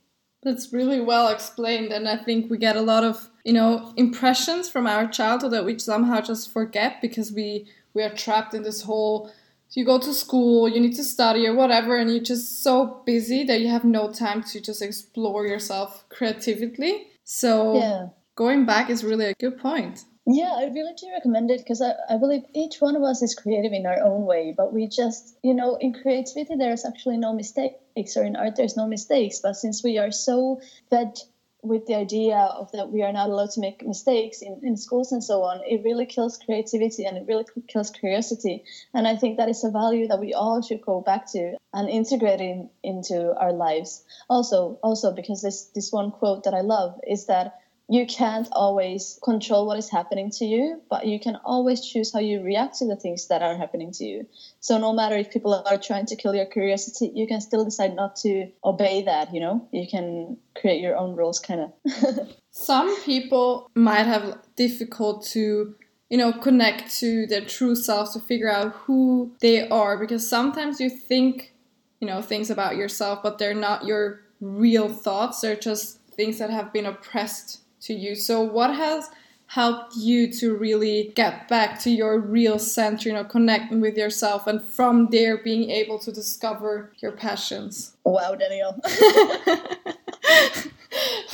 That's 0.44 0.72
really 0.72 1.02
well 1.02 1.30
explained 1.30 1.92
and 1.92 2.08
i 2.08 2.16
think 2.16 2.50
we 2.50 2.58
get 2.58 2.76
a 2.76 2.82
lot 2.82 3.04
of 3.04 3.30
you 3.44 3.54
know 3.54 3.92
impressions 3.98 4.70
from 4.70 4.86
our 4.86 5.08
childhood 5.08 5.52
that 5.52 5.66
we 5.66 5.80
somehow 5.80 6.22
just 6.22 6.54
forget 6.54 7.02
because 7.02 7.32
we 7.32 7.68
we 7.96 8.04
are 8.04 8.14
trapped 8.14 8.54
in 8.54 8.62
this 8.62 8.84
whole 8.84 9.32
you 9.72 9.84
go 9.84 10.00
to 10.00 10.14
school, 10.14 10.70
you 10.70 10.80
need 10.80 10.96
to 10.96 11.04
study 11.04 11.46
or 11.46 11.54
whatever, 11.54 11.98
and 11.98 12.10
you're 12.10 12.24
just 12.24 12.64
so 12.64 13.02
busy 13.06 13.44
that 13.44 13.60
you 13.60 13.68
have 13.68 13.84
no 13.84 14.10
time 14.12 14.42
to 14.44 14.62
just 14.62 14.82
explore 14.82 15.46
yourself 15.46 16.06
creatively. 16.08 17.08
So 17.26 17.76
yeah 17.76 18.08
going 18.38 18.66
back 18.66 18.90
is 18.90 19.04
really 19.04 19.26
a 19.26 19.34
good 19.34 19.58
point. 19.60 20.06
Yeah, 20.26 20.54
I 20.56 20.66
really 20.66 20.94
do 21.00 21.08
recommend 21.12 21.52
it 21.52 21.60
because 21.60 21.82
I, 21.82 21.94
I 22.10 22.18
believe 22.18 22.44
each 22.54 22.80
one 22.80 22.96
of 22.96 23.04
us 23.04 23.22
is 23.22 23.34
creative 23.34 23.74
in 23.74 23.86
our 23.86 24.02
own 24.04 24.26
way, 24.26 24.54
but 24.56 24.74
we 24.74 24.88
just, 24.88 25.38
you 25.42 25.54
know, 25.54 25.76
in 25.76 25.94
creativity, 25.94 26.56
there's 26.58 26.86
actually 26.86 27.18
no 27.18 27.34
mistakes, 27.34 28.18
or 28.18 28.24
in 28.24 28.36
art, 28.36 28.56
there's 28.58 28.78
no 28.78 28.88
mistakes. 28.88 29.40
But 29.42 29.56
since 29.56 29.84
we 29.84 29.98
are 29.98 30.12
so 30.12 30.60
fed 30.90 31.18
with 31.64 31.86
the 31.88 31.96
idea 31.96 32.38
of 32.38 32.72
that 32.74 32.92
we 32.92 33.04
are 33.04 33.12
not 33.12 33.30
allowed 33.30 33.50
to 33.52 33.62
make 33.62 33.86
mistakes 33.86 34.42
in, 34.42 34.60
in 34.64 34.78
schools 34.78 35.12
and 35.12 35.24
so 35.24 35.44
on, 35.44 35.62
it 35.66 35.84
really 35.84 36.06
kills 36.06 36.38
creativity 36.38 37.06
and 37.06 37.18
it 37.18 37.26
really 37.28 37.46
kills 37.68 37.90
curiosity. 37.90 38.64
And 38.94 39.08
I 39.08 39.16
think 39.16 39.38
that 39.38 39.50
is 39.50 39.64
a 39.64 39.72
value 39.72 40.08
that 40.10 40.20
we 40.20 40.34
all 40.34 40.62
should 40.62 40.82
go 40.82 41.02
back 41.02 41.32
to 41.32 41.58
and 41.74 41.90
integrate 41.90 42.42
in, 42.42 42.70
into 42.84 43.34
our 43.36 43.54
lives. 43.54 44.04
Also, 44.30 44.78
also 44.84 45.14
because 45.14 45.42
this 45.42 45.66
this 45.74 45.92
one 45.92 46.12
quote 46.12 46.44
that 46.44 46.54
I 46.54 46.62
love 46.62 47.00
is 47.08 47.26
that 47.28 47.60
you 47.90 48.06
can't 48.06 48.48
always 48.52 49.18
control 49.24 49.66
what 49.66 49.78
is 49.78 49.90
happening 49.90 50.30
to 50.30 50.46
you, 50.46 50.82
but 50.90 51.06
you 51.06 51.20
can 51.20 51.38
always 51.46 51.86
choose 51.86 52.12
how 52.12 52.20
you 52.20 52.42
react 52.42 52.76
to 52.80 52.86
the 52.86 52.98
things 52.98 53.28
that 53.28 53.42
are 53.42 53.56
happening 53.56 53.92
to 53.94 54.04
you. 54.04 54.28
So 54.60 54.78
no 54.78 54.92
matter 54.92 55.16
if 55.16 55.32
people 55.32 55.54
are 55.54 55.78
trying 55.78 56.06
to 56.08 56.18
kill 56.18 56.36
your 56.36 56.46
curiosity, 56.46 57.12
you 57.16 57.28
can 57.28 57.40
still 57.40 57.64
decide 57.64 57.96
not 57.96 58.18
to 58.18 58.52
obey 58.66 59.04
that, 59.04 59.34
you 59.34 59.40
know? 59.40 59.68
You 59.72 59.88
can 59.88 60.38
create 60.60 60.82
your 60.82 60.98
own 60.98 61.16
rules 61.16 61.40
kind 61.40 61.62
of. 61.62 62.28
Some 62.52 63.02
people 63.04 63.72
might 63.74 64.06
have 64.06 64.38
difficult 64.56 65.26
to 65.28 65.76
you 66.10 66.18
know 66.18 66.32
connect 66.32 66.96
to 67.00 67.28
their 67.28 67.42
true 67.42 67.76
selves 67.76 68.14
to 68.14 68.20
figure 68.20 68.50
out 68.50 68.72
who 68.74 69.36
they 69.42 69.68
are 69.68 69.98
because 69.98 70.28
sometimes 70.28 70.80
you 70.80 70.90
think 70.90 71.54
you 72.00 72.08
know 72.08 72.22
things 72.22 72.50
about 72.50 72.78
yourself 72.78 73.22
but 73.22 73.38
they're 73.38 73.54
not 73.54 73.86
your 73.86 74.22
real 74.40 74.88
thoughts 74.88 75.42
they're 75.42 75.58
just 75.58 76.00
things 76.12 76.40
that 76.40 76.50
have 76.50 76.72
been 76.72 76.86
oppressed 76.86 77.60
to 77.82 77.94
you. 77.94 78.16
So, 78.16 78.42
what 78.42 78.76
has 78.76 79.10
helped 79.48 79.96
you 79.96 80.32
to 80.34 80.56
really 80.56 81.12
get 81.16 81.48
back 81.48 81.80
to 81.80 81.90
your 81.90 82.20
real 82.20 82.60
center, 82.60 83.10
you 83.10 83.16
know, 83.16 83.24
connecting 83.24 83.80
with 83.80 83.98
yourself 83.98 84.46
and 84.46 84.62
from 84.62 85.08
there 85.10 85.38
being 85.38 85.70
able 85.70 85.98
to 86.00 86.12
discover 86.12 86.92
your 86.98 87.14
passions? 87.14 87.96
Wow, 88.04 88.36
Danielle. 88.36 88.80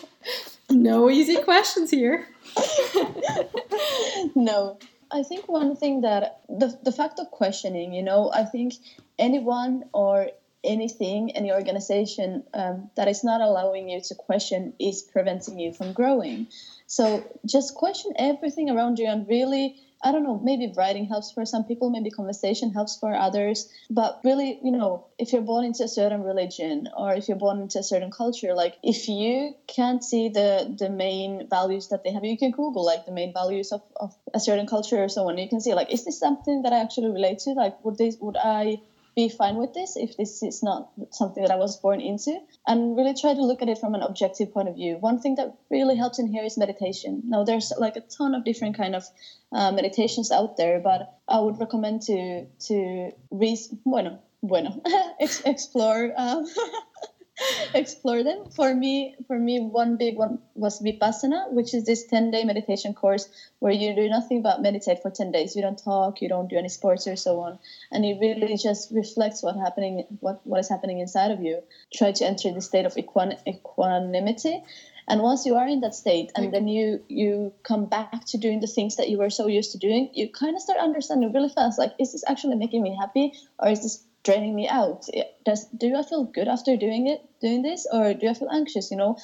no 0.69 1.09
easy 1.09 1.41
questions 1.41 1.89
here. 1.89 2.27
no. 4.35 4.77
I 5.11 5.21
think 5.21 5.47
one 5.47 5.75
thing 5.75 6.01
that 6.01 6.41
the, 6.49 6.77
the 6.83 6.91
fact 6.91 7.19
of 7.19 7.29
questioning, 7.29 7.93
you 7.93 8.01
know, 8.01 8.31
I 8.33 8.45
think 8.45 8.73
anyone 9.19 9.83
or 9.93 10.29
anything, 10.63 11.32
any 11.36 11.52
organization 11.52 12.43
um, 12.54 12.89
that 12.95 13.08
is 13.08 13.23
not 13.23 13.41
allowing 13.41 13.89
you 13.89 14.02
to 14.02 14.15
question 14.15 14.73
is 14.80 15.02
preventing 15.02 15.60
you 15.60 15.73
from 15.73 15.93
growing. 15.93 16.47
So 16.88 17.23
just 17.45 17.76
question 17.76 18.13
everything 18.17 18.69
around 18.69 18.99
you 18.99 19.08
and 19.08 19.28
really, 19.28 19.76
I 20.04 20.12
don't 20.12 20.23
know, 20.23 20.39
maybe 20.43 20.71
writing 20.76 21.06
helps 21.06 21.32
for 21.32 21.45
some 21.45 21.63
people, 21.63 21.89
maybe 21.89 22.10
conversation 22.10 22.71
helps 22.71 22.97
for 22.99 23.15
others. 23.15 23.69
But 23.89 24.19
really, 24.23 24.60
you 24.62 24.71
know, 24.71 25.06
if 25.17 25.34
you're 25.34 25.41
born 25.41 25.65
into 25.65 25.84
a 25.84 25.88
certain 25.88 26.23
religion 26.23 26.89
or 26.95 27.13
if 27.13 27.28
you're 27.28 27.38
born 27.38 27.62
into 27.62 27.80
a 27.80 27.84
certain 27.84 28.12
culture, 28.12 28.54
like 28.54 28.76
if 28.84 29.08
you 29.08 29.56
can't 29.67 30.04
see 30.04 30.30
the 30.30 30.76
the 30.78 30.89
main 30.89 31.47
values 31.49 31.88
that 31.88 32.04
they 32.04 32.12
have, 32.12 32.26
you 32.26 32.38
can 32.38 32.52
Google 32.52 32.86
like 32.86 33.06
the 33.06 33.12
main 33.12 33.34
values 33.34 33.71
of, 33.71 33.82
of 33.95 34.13
a 34.34 34.39
certain 34.39 34.67
culture 34.67 35.02
or 35.04 35.10
so 35.10 35.30
on. 35.30 35.38
You 35.38 35.49
can 35.49 35.62
see 35.62 35.73
like, 35.73 35.91
is 35.91 36.04
this 36.06 36.19
something 36.19 36.63
that 36.63 36.73
I 36.73 36.80
actually 36.80 37.10
relate 37.10 37.39
to? 37.39 37.52
Like, 37.52 37.84
would 37.84 37.97
this 37.97 38.17
would 38.19 38.38
I 38.38 38.80
be 39.15 39.30
fine 39.30 39.56
with 39.56 39.73
this 39.73 39.95
if 39.95 40.17
this 40.17 40.41
is 40.43 40.63
not 40.63 40.91
something 41.12 41.43
that 41.43 41.52
I 41.52 41.56
was 41.56 41.80
born 41.80 42.02
into, 42.02 42.39
and 42.67 42.97
really 42.97 43.13
try 43.13 43.34
to 43.34 43.45
look 43.45 43.62
at 43.62 43.69
it 43.69 43.78
from 43.78 43.95
an 43.95 44.02
objective 44.02 44.54
point 44.54 44.69
of 44.69 44.76
view. 44.76 44.97
One 44.97 45.19
thing 45.19 45.36
that 45.36 45.56
really 45.69 45.95
helps 45.95 46.19
in 46.19 46.28
here 46.28 46.43
is 46.43 46.58
meditation. 46.58 47.23
Now, 47.26 47.43
there's 47.43 47.71
like 47.78 47.95
a 47.95 48.02
ton 48.02 48.36
of 48.36 48.43
different 48.43 48.78
kind 48.78 48.95
of 48.95 49.04
uh, 49.52 49.71
meditations 49.71 50.32
out 50.32 50.58
there, 50.58 50.80
but 50.80 51.19
I 51.28 51.39
would 51.39 51.60
recommend 51.60 52.02
to 52.04 52.45
to 52.67 53.12
re- 53.32 53.58
bueno 53.86 54.19
bueno 54.41 54.82
explore 55.45 56.13
um, 56.17 56.45
explore 57.74 58.24
them. 58.24 58.46
For 58.56 58.74
me, 58.74 59.15
for 59.28 59.38
me, 59.38 59.60
one 59.60 59.98
big 59.98 60.15
one 60.15 60.39
was 60.56 60.80
Vipassana, 60.80 61.52
which 61.52 61.74
is 61.74 61.86
this 61.86 62.06
10 62.06 62.32
day 62.32 62.43
meditation 62.43 62.93
course 62.93 63.28
where 63.60 63.72
you 63.72 63.96
do 63.96 64.08
nothing 64.08 64.41
but 64.41 64.62
meditate 64.62 65.02
for 65.02 65.10
10 65.10 65.32
days. 65.32 65.56
You 65.56 65.62
don't 65.62 65.82
talk, 65.82 66.22
you 66.22 66.30
don't 66.30 66.50
do 66.50 66.58
any 66.58 66.69
sports 66.69 67.08
or 67.08 67.15
so 67.15 67.39
on. 67.39 67.60
And 67.91 68.06
it 68.06 68.17
really 68.19 68.58
just 68.58 68.91
reflects 68.91 69.41
what 69.41 69.56
happening 69.56 70.06
what, 70.19 70.41
what 70.43 70.60
is 70.60 70.69
happening 70.69 71.00
inside 71.00 71.32
of 71.32 71.41
you. 71.41 71.62
Try 71.93 72.12
to 72.12 72.26
enter 72.26 72.52
the 72.52 72.62
state 72.62 72.86
of 72.86 72.93
equan- 72.96 73.39
equanimity. 73.48 74.62
And 75.08 75.22
once 75.22 75.46
you 75.46 75.56
are 75.56 75.67
in 75.67 75.82
that 75.82 75.96
state 75.96 76.32
and 76.36 76.54
then 76.54 76.67
you 76.69 77.04
you 77.10 77.52
come 77.63 77.88
back 77.88 78.24
to 78.28 78.38
doing 78.38 78.62
the 78.62 78.67
things 78.67 78.96
that 78.96 79.10
you 79.10 79.17
were 79.17 79.30
so 79.30 79.48
used 79.48 79.74
to 79.74 79.78
doing, 79.78 80.10
you 80.13 80.30
kind 80.30 80.56
of 80.56 80.62
start 80.62 80.80
understanding 80.80 81.34
really 81.34 81.50
fast 81.50 81.78
like 81.78 81.91
is 82.00 82.13
this 82.13 82.24
actually 82.26 82.56
making 82.56 82.82
me 82.82 82.96
happy 82.98 83.34
or 83.60 83.67
is 83.67 83.82
this 83.82 84.06
draining 84.23 84.55
me 84.55 84.67
out. 84.67 85.05
Does 85.45 85.65
do 85.65 85.95
i 85.95 86.03
feel 86.03 86.23
good 86.23 86.47
after 86.47 86.77
doing 86.77 87.07
it 87.07 87.21
doing 87.41 87.62
this? 87.62 87.86
Or 87.91 88.13
do 88.13 88.27
i 88.27 88.33
feel 88.33 88.49
anxious 88.49 88.91
you 88.91 88.97
know? 88.97 89.17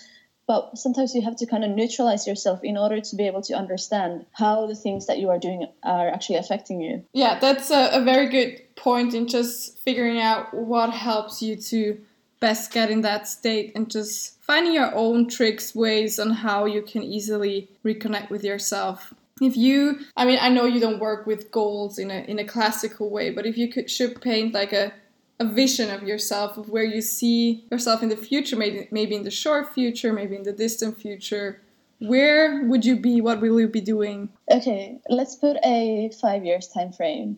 But 0.47 0.79
sometimes 0.79 1.13
you 1.13 1.21
have 1.21 1.35
to 1.37 1.45
kind 1.45 1.63
of 1.63 1.69
neutralize 1.69 2.25
yourself 2.25 2.63
in 2.63 2.75
order 2.75 2.99
to 2.99 3.15
be 3.15 3.27
able 3.27 3.43
to 3.43 3.53
understand 3.53 4.25
how 4.31 4.65
the 4.65 4.73
things 4.75 5.05
that 5.05 5.19
you 5.19 5.29
are 5.29 5.37
doing 5.37 5.67
are 5.83 6.09
actually 6.09 6.37
affecting 6.37 6.81
you. 6.81 7.05
Yeah 7.13 7.39
that's 7.39 7.71
a, 7.71 7.89
a 7.93 8.03
very 8.03 8.27
good 8.29 8.75
point 8.75 9.13
in 9.13 9.27
just 9.27 9.79
figuring 9.79 10.19
out 10.19 10.53
what 10.53 10.91
helps 10.91 11.41
you 11.41 11.55
to 11.55 11.99
best 12.39 12.71
get 12.71 12.89
in 12.89 13.01
that 13.01 13.27
state 13.27 13.73
and 13.75 13.91
just 13.91 14.41
finding 14.41 14.73
your 14.73 14.93
own 14.95 15.27
tricks 15.27 15.75
ways 15.75 16.19
on 16.19 16.31
how 16.31 16.65
you 16.65 16.81
can 16.81 17.03
easily 17.03 17.69
reconnect 17.83 18.29
with 18.29 18.43
yourself 18.43 19.13
if 19.41 19.55
you 19.55 19.99
i 20.17 20.25
mean 20.25 20.39
i 20.41 20.49
know 20.49 20.65
you 20.65 20.79
don't 20.79 20.99
work 20.99 21.25
with 21.25 21.51
goals 21.51 21.97
in 21.97 22.11
a 22.11 22.19
in 22.27 22.39
a 22.39 22.45
classical 22.45 23.09
way 23.09 23.29
but 23.29 23.45
if 23.45 23.57
you 23.57 23.69
could 23.69 23.89
should 23.89 24.21
paint 24.21 24.53
like 24.53 24.73
a 24.73 24.93
a 25.41 25.45
vision 25.45 25.89
of 25.89 26.03
yourself 26.03 26.57
of 26.57 26.67
where 26.67 26.83
you 26.83 27.01
see 27.01 27.63
yourself 27.71 28.03
in 28.03 28.09
the 28.09 28.17
future 28.17 28.55
maybe 28.55 28.87
maybe 28.91 29.15
in 29.15 29.23
the 29.23 29.31
short 29.31 29.73
future 29.73 30.11
maybe 30.11 30.35
in 30.35 30.43
the 30.43 30.51
distant 30.51 30.99
future 30.99 31.61
where 31.99 32.63
would 32.63 32.85
you 32.85 32.95
be? 32.95 33.19
What 33.19 33.41
will 33.41 33.59
you 33.59 33.67
be 33.67 33.81
doing? 33.81 34.29
Okay 34.49 34.99
let's 35.09 35.35
put 35.35 35.57
a 35.65 36.09
five 36.21 36.45
years 36.45 36.67
time 36.67 36.91
frame. 36.91 37.37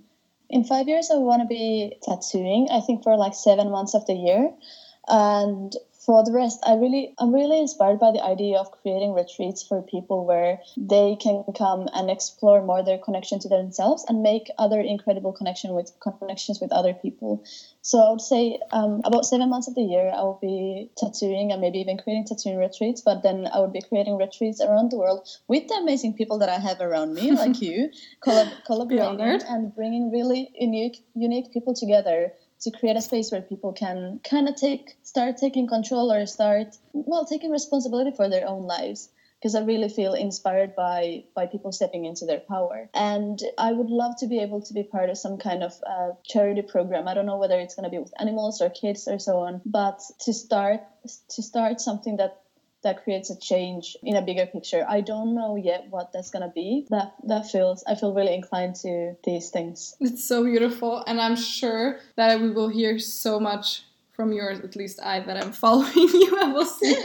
In 0.49 0.63
five 0.63 0.87
years 0.87 1.09
i 1.11 1.15
want 1.15 1.41
to 1.41 1.47
be 1.47 1.95
tattooing 2.03 2.67
i 2.71 2.81
think 2.81 3.03
for 3.03 3.17
like 3.17 3.33
seven 3.33 3.71
months 3.71 3.93
of 3.93 4.05
the 4.05 4.13
year. 4.13 4.51
And 5.07 5.75
for 6.05 6.23
the 6.25 6.31
rest 6.31 6.59
i 6.65 6.73
really 6.73 7.13
i'm 7.19 7.33
really 7.33 7.59
inspired 7.59 7.99
by 7.99 8.11
the 8.11 8.23
idea 8.23 8.57
of 8.57 8.71
creating 8.71 9.13
retreats 9.13 9.61
for 9.67 9.81
people 9.83 10.25
where 10.25 10.59
they 10.75 11.15
can 11.21 11.43
come 11.55 11.87
and 11.93 12.09
explore 12.09 12.63
more 12.63 12.83
their 12.83 12.97
connection 12.97 13.39
to 13.39 13.47
themselves 13.47 14.05
and 14.07 14.23
make 14.23 14.47
other 14.57 14.79
incredible 14.79 15.31
connection 15.31 15.73
with 15.73 15.91
connections 16.01 16.59
with 16.59 16.71
other 16.71 16.93
people. 16.93 17.43
So 17.81 17.99
i 17.99 18.09
would 18.09 18.21
say 18.21 18.59
um, 18.71 19.01
about 19.03 19.25
seven 19.25 19.49
months 19.49 19.67
of 19.67 19.75
the 19.75 19.81
year 19.81 20.11
i 20.15 20.21
will 20.23 20.39
be 20.41 20.89
tattooing 20.97 21.51
and 21.51 21.61
maybe 21.61 21.79
even 21.79 21.97
creating 21.97 22.25
tattooing 22.25 22.57
retreats 22.57 23.01
but 23.01 23.23
then 23.23 23.47
i 23.53 23.59
would 23.59 23.73
be 23.73 23.81
creating 23.81 24.17
retreats 24.17 24.61
around 24.61 24.91
the 24.91 24.97
world 24.97 25.27
with 25.47 25.67
the 25.67 25.75
amazing 25.75 26.13
people 26.13 26.39
that 26.39 26.49
i 26.49 26.59
have 26.59 26.79
around 26.81 27.13
me 27.13 27.31
like 27.31 27.61
you 27.67 27.89
collab- 28.25 28.63
collaborating 28.65 29.41
and 29.47 29.73
bringing 29.75 30.11
really 30.11 30.51
unique 30.55 30.97
unique 31.15 31.51
people 31.51 31.73
together 31.73 32.31
to 32.61 32.71
create 32.71 32.95
a 32.95 33.01
space 33.01 33.31
where 33.31 33.41
people 33.41 33.73
can 33.73 34.19
kind 34.29 34.47
of 34.47 34.55
take 34.55 34.97
start 35.03 35.37
taking 35.37 35.67
control 35.67 36.11
or 36.11 36.25
start 36.25 36.77
well 36.93 37.25
taking 37.25 37.51
responsibility 37.51 38.11
for 38.15 38.29
their 38.29 38.47
own 38.47 38.63
lives 38.63 39.09
because 39.41 39.55
I 39.55 39.61
really 39.61 39.89
feel 39.89 40.13
inspired 40.13 40.75
by 40.75 41.23
by 41.35 41.47
people 41.47 41.71
stepping 41.71 42.05
into 42.05 42.25
their 42.25 42.39
power. 42.39 42.89
And 42.93 43.41
I 43.57 43.71
would 43.71 43.89
love 43.89 44.13
to 44.19 44.27
be 44.27 44.39
able 44.39 44.61
to 44.61 44.73
be 44.73 44.83
part 44.83 45.09
of 45.09 45.17
some 45.17 45.37
kind 45.37 45.63
of 45.63 45.73
uh, 45.87 46.11
charity 46.23 46.61
program. 46.61 47.07
I 47.07 47.15
don't 47.15 47.25
know 47.25 47.37
whether 47.37 47.59
it's 47.59 47.73
going 47.73 47.85
to 47.85 47.89
be 47.89 47.97
with 47.97 48.13
animals 48.19 48.61
or 48.61 48.69
kids 48.69 49.07
or 49.07 49.17
so 49.17 49.39
on, 49.39 49.61
but 49.65 49.99
to 50.25 50.33
start 50.33 50.81
to 51.29 51.41
start 51.41 51.81
something 51.81 52.17
that 52.17 52.41
that 52.83 53.03
creates 53.03 53.29
a 53.29 53.39
change 53.39 53.95
in 54.03 54.15
a 54.15 54.21
bigger 54.21 54.45
picture. 54.45 54.85
I 54.87 55.01
don't 55.01 55.35
know 55.35 55.55
yet 55.55 55.87
what 55.89 56.11
that's 56.11 56.31
gonna 56.31 56.51
be. 56.53 56.87
That 56.89 57.13
that 57.23 57.49
feels 57.49 57.83
I 57.87 57.95
feel 57.95 58.13
really 58.13 58.33
inclined 58.33 58.75
to 58.77 59.15
these 59.23 59.49
things. 59.49 59.95
It's 59.99 60.25
so 60.25 60.43
beautiful, 60.43 61.03
and 61.05 61.21
I'm 61.21 61.35
sure 61.35 61.99
that 62.15 62.41
we 62.41 62.49
will 62.51 62.69
hear 62.69 62.97
so 62.99 63.39
much 63.39 63.83
from 64.13 64.33
yours. 64.33 64.59
At 64.59 64.75
least 64.75 64.99
I 65.01 65.19
that 65.21 65.37
I'm 65.43 65.51
following 65.65 65.93
you. 65.95 66.37
I 66.39 66.51
will 66.51 66.65
see 66.65 66.95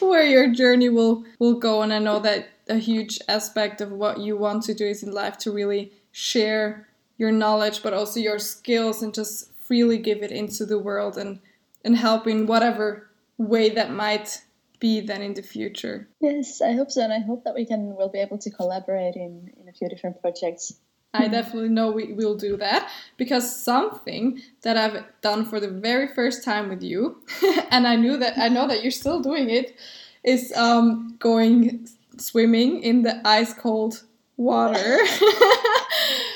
where 0.00 0.24
your 0.24 0.52
journey 0.52 0.88
will 0.88 1.24
will 1.38 1.58
go, 1.58 1.82
and 1.82 1.92
I 1.92 1.98
know 1.98 2.20
that 2.20 2.48
a 2.68 2.76
huge 2.76 3.18
aspect 3.28 3.80
of 3.80 3.90
what 3.90 4.18
you 4.18 4.36
want 4.36 4.62
to 4.64 4.74
do 4.74 4.86
is 4.86 5.02
in 5.02 5.12
life 5.12 5.38
to 5.38 5.50
really 5.50 5.92
share 6.12 6.86
your 7.16 7.32
knowledge, 7.32 7.82
but 7.82 7.92
also 7.92 8.20
your 8.20 8.38
skills, 8.38 9.02
and 9.02 9.12
just 9.12 9.50
freely 9.62 9.98
give 9.98 10.22
it 10.22 10.30
into 10.30 10.64
the 10.64 10.78
world 10.78 11.18
and 11.18 11.40
and 11.84 11.96
help 11.96 12.26
in 12.26 12.46
whatever 12.46 13.08
way 13.36 13.68
that 13.70 13.90
might 13.90 14.42
be 14.80 15.00
then 15.00 15.22
in 15.22 15.34
the 15.34 15.42
future. 15.42 16.08
Yes, 16.20 16.60
I 16.60 16.72
hope 16.72 16.90
so, 16.90 17.02
and 17.02 17.12
I 17.12 17.20
hope 17.20 17.44
that 17.44 17.54
we 17.54 17.64
can 17.64 17.96
we'll 17.96 18.08
be 18.08 18.20
able 18.20 18.38
to 18.38 18.50
collaborate 18.50 19.16
in 19.16 19.52
in 19.60 19.68
a 19.68 19.72
few 19.72 19.88
different 19.88 20.20
projects. 20.20 20.72
I 21.14 21.26
definitely 21.26 21.70
know 21.70 21.90
we 21.90 22.12
will 22.12 22.36
do 22.36 22.58
that 22.58 22.90
because 23.16 23.64
something 23.64 24.40
that 24.62 24.76
I've 24.76 25.04
done 25.22 25.46
for 25.46 25.58
the 25.58 25.68
very 25.68 26.08
first 26.08 26.44
time 26.44 26.68
with 26.68 26.82
you, 26.82 27.22
and 27.70 27.86
I 27.86 27.96
knew 27.96 28.16
that 28.18 28.38
I 28.38 28.48
know 28.48 28.68
that 28.68 28.82
you're 28.82 28.90
still 28.90 29.20
doing 29.20 29.48
it, 29.48 29.76
is 30.22 30.52
um, 30.52 31.16
going 31.18 31.88
swimming 32.18 32.82
in 32.82 33.02
the 33.02 33.26
ice 33.26 33.54
cold 33.54 34.04
water. 34.36 34.98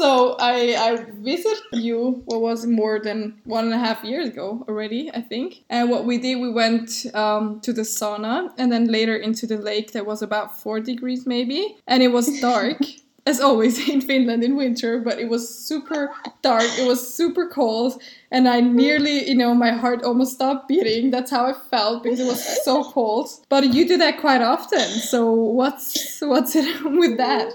So 0.00 0.34
I 0.40 0.76
I 0.88 1.04
visited 1.12 1.60
you. 1.72 2.22
What 2.24 2.40
was 2.40 2.64
more 2.64 2.98
than 2.98 3.38
one 3.44 3.64
and 3.66 3.74
a 3.74 3.78
half 3.78 4.02
years 4.02 4.28
ago 4.30 4.64
already, 4.66 5.10
I 5.12 5.20
think. 5.20 5.62
And 5.68 5.90
what 5.90 6.06
we 6.06 6.16
did, 6.16 6.36
we 6.36 6.50
went 6.50 7.04
um, 7.12 7.60
to 7.60 7.70
the 7.74 7.82
sauna 7.82 8.50
and 8.56 8.72
then 8.72 8.86
later 8.86 9.14
into 9.14 9.46
the 9.46 9.58
lake 9.58 9.92
that 9.92 10.06
was 10.06 10.22
about 10.22 10.58
four 10.58 10.80
degrees 10.80 11.26
maybe, 11.26 11.76
and 11.86 12.02
it 12.02 12.12
was 12.12 12.40
dark. 12.40 12.78
as 13.26 13.38
always 13.38 13.76
in 13.86 14.00
Finland 14.00 14.42
in 14.42 14.56
winter, 14.56 14.98
but 14.98 15.18
it 15.18 15.28
was 15.28 15.44
super 15.68 16.10
dark. 16.40 16.64
It 16.78 16.86
was 16.88 17.00
super 17.14 17.46
cold, 17.48 18.00
and 18.30 18.48
I 18.48 18.60
nearly, 18.60 19.28
you 19.28 19.36
know, 19.36 19.52
my 19.54 19.72
heart 19.72 20.02
almost 20.02 20.32
stopped 20.32 20.66
beating. 20.68 21.10
That's 21.10 21.30
how 21.30 21.44
I 21.44 21.54
felt 21.70 22.02
because 22.02 22.18
it 22.18 22.26
was 22.26 22.42
so 22.64 22.82
cold. 22.82 23.28
But 23.50 23.74
you 23.74 23.86
do 23.86 23.98
that 23.98 24.18
quite 24.20 24.40
often, 24.40 24.88
so 25.12 25.30
what's 25.30 26.20
what's 26.22 26.56
it 26.56 26.66
with 27.02 27.18
that? 27.18 27.52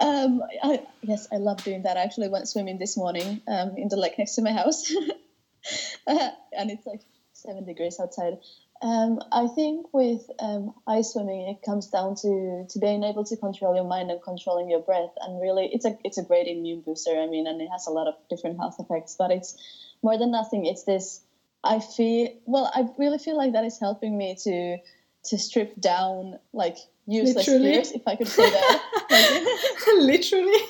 Um, 0.00 0.42
I, 0.62 0.82
yes, 1.02 1.28
I 1.32 1.36
love 1.36 1.62
doing 1.62 1.82
that. 1.82 1.96
I 1.96 2.02
actually 2.02 2.28
went 2.28 2.48
swimming 2.48 2.78
this 2.78 2.96
morning 2.96 3.40
um, 3.48 3.74
in 3.76 3.88
the 3.88 3.96
lake 3.96 4.18
next 4.18 4.34
to 4.36 4.42
my 4.42 4.52
house, 4.52 4.92
uh, 6.06 6.30
and 6.52 6.70
it's 6.70 6.86
like 6.86 7.00
seven 7.32 7.64
degrees 7.64 7.98
outside. 8.00 8.38
Um, 8.82 9.20
I 9.32 9.46
think 9.48 9.86
with 9.94 10.28
um, 10.38 10.74
ice 10.86 11.12
swimming, 11.12 11.48
it 11.48 11.64
comes 11.64 11.86
down 11.88 12.14
to, 12.16 12.66
to 12.68 12.78
being 12.78 13.04
able 13.04 13.24
to 13.24 13.36
control 13.36 13.74
your 13.74 13.84
mind 13.84 14.10
and 14.10 14.22
controlling 14.22 14.68
your 14.68 14.80
breath, 14.80 15.12
and 15.20 15.40
really, 15.40 15.70
it's 15.72 15.84
a 15.84 15.96
it's 16.04 16.18
a 16.18 16.22
great 16.22 16.46
immune 16.46 16.82
booster. 16.82 17.18
I 17.18 17.26
mean, 17.26 17.46
and 17.46 17.60
it 17.60 17.68
has 17.68 17.86
a 17.86 17.90
lot 17.90 18.06
of 18.06 18.14
different 18.28 18.58
health 18.58 18.76
effects. 18.78 19.16
But 19.18 19.30
it's 19.30 19.56
more 20.02 20.18
than 20.18 20.30
nothing. 20.30 20.66
It's 20.66 20.84
this. 20.84 21.20
I 21.64 21.80
feel 21.80 22.28
well. 22.44 22.70
I 22.74 22.88
really 22.98 23.18
feel 23.18 23.36
like 23.36 23.52
that 23.54 23.64
is 23.64 23.80
helping 23.80 24.16
me 24.16 24.36
to 24.44 24.78
to 25.30 25.38
strip 25.38 25.80
down 25.80 26.38
like 26.52 26.76
useless 27.06 27.48
Literally. 27.48 27.76
if 27.76 28.06
I 28.06 28.16
could 28.16 28.28
say 28.28 28.50
that. 28.50 28.82
Literally. 29.98 30.52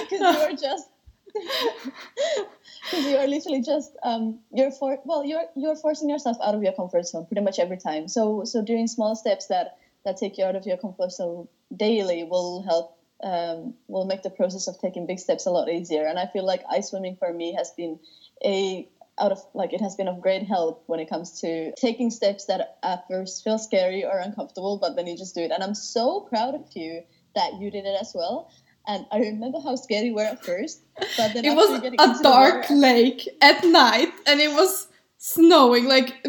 because 0.00 0.36
you're 0.36 0.56
just 0.56 0.88
because 2.84 3.06
you're 3.06 3.26
literally 3.26 3.62
just 3.62 3.96
um, 4.02 4.38
you're 4.52 4.70
for 4.70 4.98
well 5.04 5.24
you're 5.24 5.44
you're 5.56 5.76
forcing 5.76 6.08
yourself 6.08 6.36
out 6.42 6.54
of 6.54 6.62
your 6.62 6.72
comfort 6.72 7.06
zone 7.06 7.26
pretty 7.26 7.42
much 7.42 7.58
every 7.58 7.76
time. 7.76 8.08
So 8.08 8.44
so 8.44 8.62
doing 8.62 8.86
small 8.86 9.16
steps 9.16 9.46
that 9.48 9.78
that 10.04 10.16
take 10.16 10.38
you 10.38 10.44
out 10.44 10.54
of 10.54 10.66
your 10.66 10.76
comfort 10.76 11.12
zone 11.12 11.48
daily 11.74 12.24
will 12.24 12.62
help 12.62 12.96
um, 13.22 13.74
will 13.88 14.04
make 14.04 14.22
the 14.22 14.30
process 14.30 14.68
of 14.68 14.78
taking 14.78 15.06
big 15.06 15.18
steps 15.18 15.46
a 15.46 15.50
lot 15.50 15.68
easier. 15.68 16.06
And 16.06 16.18
I 16.18 16.26
feel 16.26 16.44
like 16.44 16.62
ice 16.70 16.90
swimming 16.90 17.16
for 17.16 17.32
me 17.32 17.54
has 17.54 17.70
been 17.72 17.98
a 18.44 18.88
out 19.18 19.32
of 19.32 19.38
like 19.54 19.72
it 19.72 19.80
has 19.80 19.94
been 19.94 20.08
of 20.08 20.20
great 20.20 20.42
help 20.42 20.82
when 20.86 21.00
it 21.00 21.08
comes 21.08 21.40
to 21.40 21.72
taking 21.76 22.10
steps 22.10 22.46
that 22.46 22.78
at 22.82 23.04
first 23.08 23.44
feel 23.44 23.58
scary 23.58 24.04
or 24.04 24.18
uncomfortable, 24.18 24.78
but 24.78 24.96
then 24.96 25.06
you 25.06 25.16
just 25.16 25.34
do 25.34 25.42
it. 25.42 25.50
And 25.50 25.62
I'm 25.62 25.74
so 25.74 26.20
proud 26.20 26.54
of 26.54 26.64
you 26.74 27.02
that 27.34 27.54
you 27.60 27.70
did 27.70 27.84
it 27.84 27.96
as 28.00 28.12
well. 28.14 28.50
And 28.86 29.06
I 29.10 29.18
remember 29.18 29.60
how 29.60 29.76
scared 29.76 30.04
you 30.04 30.14
were 30.14 30.22
at 30.22 30.44
first, 30.44 30.82
but 31.16 31.32
then 31.32 31.44
it 31.44 31.54
was 31.54 31.70
a 31.70 32.22
dark 32.22 32.62
water, 32.62 32.74
lake 32.74 33.28
at 33.40 33.64
night, 33.64 34.12
and 34.26 34.40
it 34.40 34.50
was 34.50 34.88
snowing, 35.16 35.86
like 35.86 36.26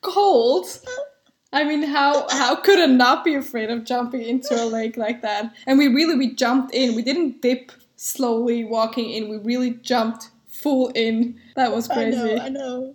cold. 0.00 0.66
I 1.52 1.64
mean, 1.64 1.82
how 1.82 2.26
how 2.30 2.56
could 2.56 2.78
I 2.78 2.86
not 2.86 3.24
be 3.24 3.34
afraid 3.34 3.68
of 3.70 3.84
jumping 3.84 4.22
into 4.22 4.54
a 4.54 4.64
lake 4.64 4.96
like 4.96 5.22
that? 5.22 5.54
And 5.66 5.78
we 5.78 5.88
really 5.88 6.14
we 6.14 6.34
jumped 6.34 6.74
in. 6.74 6.94
We 6.94 7.02
didn't 7.02 7.42
dip 7.42 7.72
slowly 7.96 8.64
walking 8.64 9.10
in. 9.10 9.28
We 9.28 9.36
really 9.36 9.72
jumped 9.72 10.30
full 10.62 10.88
in. 10.88 11.40
That 11.56 11.72
was 11.72 11.88
crazy. 11.88 12.18
I 12.18 12.22
know. 12.24 12.42
I 12.42 12.48
know. 12.48 12.94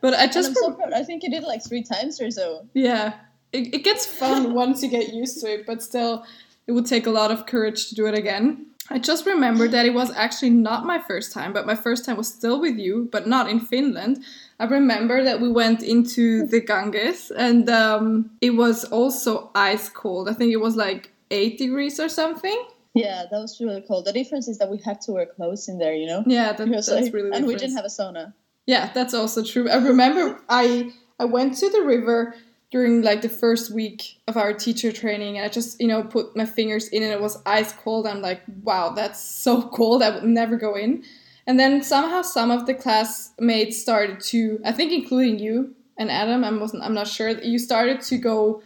But 0.00 0.14
I 0.14 0.26
just. 0.26 0.56
So. 0.56 0.78
I 0.94 1.02
think 1.02 1.22
you 1.22 1.30
did 1.30 1.42
like 1.42 1.62
three 1.66 1.82
times 1.82 2.20
or 2.20 2.30
so. 2.30 2.66
Yeah, 2.74 3.14
it, 3.52 3.74
it 3.74 3.84
gets 3.84 4.06
fun 4.06 4.54
once 4.62 4.82
you 4.82 4.88
get 4.88 5.12
used 5.12 5.40
to 5.40 5.52
it, 5.52 5.66
but 5.66 5.82
still, 5.82 6.24
it 6.66 6.72
would 6.72 6.86
take 6.86 7.06
a 7.06 7.10
lot 7.10 7.30
of 7.30 7.46
courage 7.46 7.88
to 7.88 7.94
do 7.94 8.06
it 8.06 8.16
again. 8.16 8.66
I 8.90 8.98
just 8.98 9.26
remembered 9.26 9.72
that 9.72 9.84
it 9.84 9.92
was 9.92 10.10
actually 10.12 10.50
not 10.50 10.86
my 10.86 10.98
first 10.98 11.32
time, 11.32 11.52
but 11.52 11.66
my 11.66 11.74
first 11.74 12.06
time 12.06 12.16
was 12.16 12.28
still 12.28 12.58
with 12.58 12.78
you, 12.78 13.08
but 13.12 13.26
not 13.26 13.50
in 13.50 13.60
Finland. 13.60 14.24
I 14.58 14.64
remember 14.64 15.22
that 15.24 15.42
we 15.42 15.50
went 15.50 15.82
into 15.82 16.46
the 16.46 16.60
Ganges 16.60 17.30
and 17.30 17.68
um, 17.68 18.30
it 18.40 18.50
was 18.50 18.84
also 18.84 19.50
ice 19.54 19.90
cold. 19.90 20.28
I 20.28 20.32
think 20.32 20.52
it 20.52 20.60
was 20.60 20.74
like 20.74 21.12
eight 21.30 21.58
degrees 21.58 22.00
or 22.00 22.08
something. 22.08 22.64
Yeah, 22.98 23.24
that 23.30 23.38
was 23.38 23.60
really 23.60 23.82
cold. 23.82 24.04
The 24.04 24.12
difference 24.12 24.48
is 24.48 24.58
that 24.58 24.70
we 24.70 24.78
had 24.78 25.00
to 25.02 25.12
wear 25.12 25.26
clothes 25.26 25.68
in 25.68 25.78
there, 25.78 25.94
you 25.94 26.06
know? 26.06 26.22
Yeah, 26.26 26.52
that, 26.52 26.70
that's 26.70 26.90
like, 26.90 27.12
really 27.12 27.30
And 27.32 27.46
we 27.46 27.54
didn't 27.54 27.76
have 27.76 27.84
a 27.84 27.88
sauna. 27.88 28.34
Yeah, 28.66 28.90
that's 28.92 29.14
also 29.14 29.42
true. 29.42 29.70
I 29.70 29.76
remember 29.76 30.40
I 30.48 30.92
I 31.18 31.24
went 31.24 31.56
to 31.58 31.70
the 31.70 31.82
river 31.82 32.34
during 32.70 33.02
like 33.02 33.22
the 33.22 33.28
first 33.28 33.72
week 33.72 34.20
of 34.28 34.36
our 34.36 34.52
teacher 34.52 34.92
training 34.92 35.38
and 35.38 35.44
I 35.46 35.48
just, 35.48 35.80
you 35.80 35.88
know, 35.88 36.02
put 36.02 36.36
my 36.36 36.44
fingers 36.44 36.88
in 36.88 37.02
and 37.02 37.12
it 37.12 37.20
was 37.20 37.40
ice 37.46 37.72
cold. 37.72 38.06
I'm 38.06 38.20
like, 38.20 38.42
wow, 38.62 38.90
that's 38.90 39.20
so 39.20 39.62
cold. 39.74 40.02
I 40.02 40.10
would 40.10 40.24
never 40.24 40.56
go 40.56 40.74
in. 40.74 41.02
And 41.46 41.58
then 41.58 41.82
somehow 41.82 42.20
some 42.20 42.50
of 42.50 42.66
the 42.66 42.74
classmates 42.74 43.80
started 43.80 44.20
to, 44.26 44.60
I 44.64 44.72
think 44.72 44.92
including 44.92 45.38
you 45.38 45.74
and 45.96 46.10
Adam, 46.10 46.44
I 46.44 46.52
wasn't 46.52 46.82
I'm 46.82 46.94
not 46.94 47.08
sure, 47.08 47.30
you 47.30 47.58
started 47.58 48.02
to 48.02 48.18
go 48.18 48.62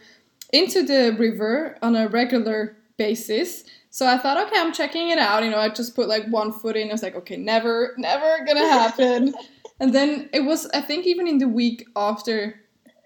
into 0.52 0.82
the 0.82 1.14
river 1.16 1.78
on 1.80 1.94
a 1.94 2.08
regular 2.08 2.76
basis. 2.96 3.64
So 3.92 4.06
I 4.06 4.16
thought, 4.16 4.38
okay, 4.46 4.58
I'm 4.58 4.72
checking 4.72 5.10
it 5.10 5.18
out. 5.18 5.44
You 5.44 5.50
know, 5.50 5.58
I 5.58 5.68
just 5.68 5.94
put 5.94 6.08
like 6.08 6.26
one 6.28 6.50
foot 6.50 6.76
in. 6.76 6.88
I 6.88 6.92
was 6.92 7.02
like, 7.02 7.14
okay, 7.14 7.36
never, 7.36 7.92
never 7.98 8.42
gonna 8.46 8.66
happen. 8.66 9.34
and 9.80 9.94
then 9.94 10.30
it 10.32 10.40
was, 10.40 10.66
I 10.72 10.80
think, 10.80 11.04
even 11.04 11.28
in 11.28 11.36
the 11.36 11.46
week 11.46 11.84
after 11.94 12.58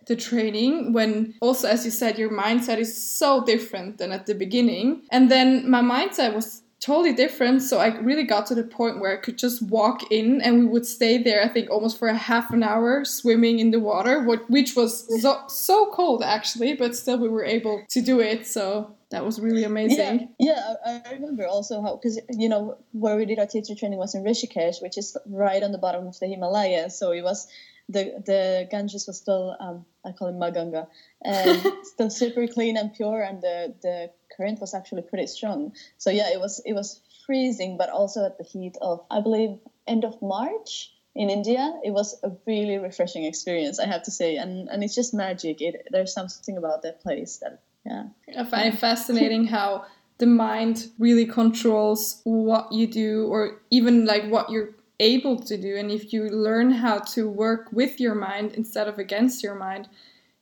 the 0.06 0.14
training 0.14 0.92
when 0.92 1.34
also 1.40 1.66
as 1.66 1.84
you 1.84 1.90
said 1.90 2.16
your 2.16 2.30
mindset 2.30 2.78
is 2.78 2.96
so 2.96 3.44
different 3.44 3.98
than 3.98 4.12
at 4.12 4.26
the 4.26 4.34
beginning 4.36 5.02
and 5.10 5.28
then 5.28 5.68
my 5.68 5.82
mindset 5.82 6.32
was 6.32 6.62
totally 6.78 7.12
different 7.12 7.60
so 7.60 7.78
i 7.78 7.88
really 7.98 8.22
got 8.22 8.46
to 8.46 8.54
the 8.54 8.62
point 8.62 9.00
where 9.00 9.12
i 9.12 9.20
could 9.20 9.36
just 9.36 9.62
walk 9.62 10.12
in 10.12 10.40
and 10.42 10.60
we 10.60 10.64
would 10.64 10.86
stay 10.86 11.20
there 11.20 11.42
i 11.42 11.48
think 11.48 11.68
almost 11.70 11.98
for 11.98 12.06
a 12.06 12.16
half 12.16 12.52
an 12.52 12.62
hour 12.62 13.04
swimming 13.04 13.58
in 13.58 13.72
the 13.72 13.80
water 13.80 14.22
which 14.22 14.76
was 14.76 15.08
so, 15.20 15.42
so 15.48 15.90
cold 15.90 16.22
actually 16.22 16.74
but 16.74 16.94
still 16.94 17.18
we 17.18 17.28
were 17.28 17.44
able 17.44 17.82
to 17.88 18.00
do 18.00 18.20
it 18.20 18.46
so 18.46 18.94
that 19.10 19.24
was 19.24 19.40
really 19.40 19.64
amazing. 19.64 20.34
Yeah, 20.38 20.74
yeah 20.84 21.02
I 21.06 21.12
remember 21.12 21.46
also 21.46 21.80
how 21.80 21.96
because 21.96 22.18
you 22.30 22.48
know 22.48 22.78
where 22.92 23.16
we 23.16 23.24
did 23.24 23.38
our 23.38 23.46
teacher 23.46 23.74
training 23.74 23.98
was 23.98 24.14
in 24.14 24.24
Rishikesh, 24.24 24.82
which 24.82 24.98
is 24.98 25.16
right 25.26 25.62
on 25.62 25.72
the 25.72 25.78
bottom 25.78 26.06
of 26.06 26.18
the 26.18 26.26
Himalayas. 26.26 26.98
So 26.98 27.12
it 27.12 27.22
was 27.22 27.46
the 27.88 28.20
the 28.24 28.66
Ganges 28.70 29.06
was 29.06 29.16
still 29.16 29.56
um, 29.60 29.84
I 30.04 30.12
call 30.12 30.28
it 30.28 30.34
Maganga 30.34 30.88
and 31.22 31.62
still 31.84 32.10
super 32.10 32.46
clean 32.48 32.76
and 32.76 32.92
pure, 32.92 33.22
and 33.22 33.40
the 33.40 33.74
the 33.80 34.10
current 34.36 34.60
was 34.60 34.74
actually 34.74 35.02
pretty 35.02 35.28
strong. 35.28 35.72
So 35.98 36.10
yeah, 36.10 36.32
it 36.32 36.40
was 36.40 36.60
it 36.66 36.72
was 36.72 37.00
freezing, 37.26 37.76
but 37.76 37.90
also 37.90 38.24
at 38.24 38.38
the 38.38 38.44
heat 38.44 38.76
of 38.80 39.04
I 39.10 39.20
believe 39.20 39.58
end 39.86 40.04
of 40.04 40.20
March 40.20 40.92
in 41.14 41.30
India. 41.30 41.78
It 41.84 41.92
was 41.92 42.18
a 42.24 42.32
really 42.44 42.78
refreshing 42.78 43.24
experience, 43.24 43.78
I 43.78 43.86
have 43.86 44.02
to 44.02 44.10
say, 44.10 44.36
and 44.36 44.68
and 44.68 44.82
it's 44.82 44.96
just 44.96 45.14
magic. 45.14 45.60
It 45.60 45.86
there's 45.92 46.12
something 46.12 46.56
about 46.56 46.82
that 46.82 47.02
place 47.02 47.36
that 47.36 47.60
yeah. 47.86 48.04
I 48.38 48.44
find 48.44 48.78
fascinating 48.78 49.46
how 49.56 49.86
the 50.18 50.26
mind 50.26 50.88
really 50.98 51.26
controls 51.26 52.20
what 52.24 52.72
you 52.72 52.86
do 52.86 53.26
or 53.26 53.60
even 53.70 54.06
like 54.06 54.26
what 54.28 54.50
you're 54.50 54.70
able 54.98 55.38
to 55.40 55.56
do. 55.56 55.76
And 55.76 55.90
if 55.90 56.12
you 56.12 56.24
learn 56.28 56.70
how 56.70 56.98
to 56.98 57.28
work 57.28 57.68
with 57.72 58.00
your 58.00 58.14
mind 58.14 58.52
instead 58.52 58.88
of 58.88 58.98
against 58.98 59.42
your 59.42 59.54
mind, 59.54 59.88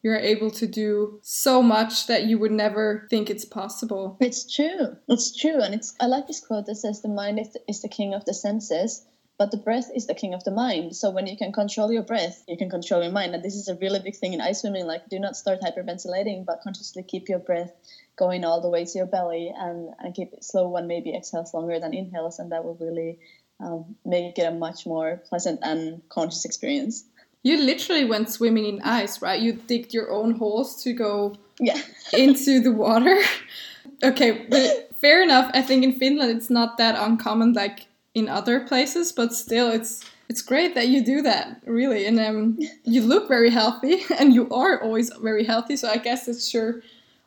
you're 0.02 0.16
able 0.16 0.50
to 0.50 0.66
do 0.66 1.18
so 1.22 1.62
much 1.62 2.06
that 2.06 2.24
you 2.24 2.38
would 2.38 2.52
never 2.52 3.06
think 3.08 3.30
it's 3.30 3.46
possible. 3.46 4.16
It's 4.20 4.54
true. 4.54 4.96
It's 5.08 5.34
true. 5.34 5.60
And 5.60 5.74
it's 5.74 5.94
I 5.98 6.06
like 6.06 6.26
this 6.26 6.40
quote 6.40 6.66
that 6.66 6.76
says 6.76 7.00
the 7.00 7.08
mind 7.08 7.40
is 7.40 7.52
the, 7.54 7.60
is 7.66 7.82
the 7.82 7.88
king 7.88 8.12
of 8.12 8.24
the 8.26 8.34
senses, 8.34 9.06
but 9.36 9.50
the 9.50 9.56
breath 9.56 9.90
is 9.94 10.06
the 10.06 10.14
king 10.14 10.32
of 10.32 10.44
the 10.44 10.50
mind. 10.50 10.94
So 10.94 11.10
when 11.10 11.26
you 11.26 11.36
can 11.36 11.52
control 11.52 11.90
your 11.90 12.02
breath, 12.02 12.44
you 12.46 12.56
can 12.56 12.70
control 12.70 13.02
your 13.02 13.10
mind. 13.10 13.34
And 13.34 13.44
this 13.44 13.56
is 13.56 13.68
a 13.68 13.74
really 13.74 13.98
big 13.98 14.16
thing 14.16 14.32
in 14.32 14.40
ice 14.40 14.60
swimming. 14.60 14.86
Like 14.86 15.08
do 15.08 15.18
not 15.18 15.36
start 15.36 15.60
hyperventilating, 15.60 16.44
but 16.44 16.60
consciously 16.62 17.02
keep 17.02 17.28
your 17.28 17.40
breath 17.40 17.72
going 18.16 18.44
all 18.44 18.60
the 18.60 18.68
way 18.68 18.84
to 18.84 18.98
your 18.98 19.06
belly 19.06 19.52
and, 19.56 19.90
and 19.98 20.14
keep 20.14 20.32
it 20.32 20.44
slow 20.44 20.76
and 20.76 20.86
maybe 20.86 21.14
exhales 21.14 21.52
longer 21.52 21.80
than 21.80 21.92
inhales 21.92 22.38
and 22.38 22.52
that 22.52 22.64
will 22.64 22.76
really 22.76 23.18
um, 23.58 23.96
make 24.04 24.38
it 24.38 24.42
a 24.42 24.52
much 24.52 24.86
more 24.86 25.20
pleasant 25.28 25.58
and 25.62 26.00
conscious 26.08 26.44
experience. 26.44 27.04
You 27.42 27.60
literally 27.60 28.04
went 28.04 28.30
swimming 28.30 28.66
in 28.66 28.80
ice, 28.82 29.20
right? 29.20 29.40
You 29.40 29.54
digged 29.54 29.92
your 29.92 30.12
own 30.12 30.36
holes 30.36 30.82
to 30.84 30.92
go 30.92 31.34
yeah. 31.58 31.80
into 32.12 32.60
the 32.60 32.72
water. 32.72 33.18
okay, 34.04 34.46
but 34.48 34.96
fair 35.00 35.22
enough. 35.22 35.50
I 35.54 35.60
think 35.60 35.82
in 35.82 35.92
Finland 35.92 36.36
it's 36.36 36.50
not 36.50 36.78
that 36.78 36.94
uncommon 36.96 37.52
like 37.52 37.88
in 38.14 38.28
other 38.28 38.60
places, 38.60 39.12
but 39.12 39.32
still 39.32 39.70
it's 39.70 40.04
it's 40.28 40.40
great 40.40 40.74
that 40.74 40.88
you 40.88 41.04
do 41.04 41.20
that, 41.22 41.60
really. 41.66 42.06
And 42.06 42.18
um, 42.18 42.58
you 42.84 43.02
look 43.02 43.28
very 43.28 43.50
healthy, 43.50 44.02
and 44.18 44.32
you 44.34 44.48
are 44.50 44.82
always 44.82 45.10
very 45.20 45.44
healthy. 45.44 45.76
So 45.76 45.88
I 45.88 45.98
guess 45.98 46.28
it's 46.28 46.48
sure 46.48 46.80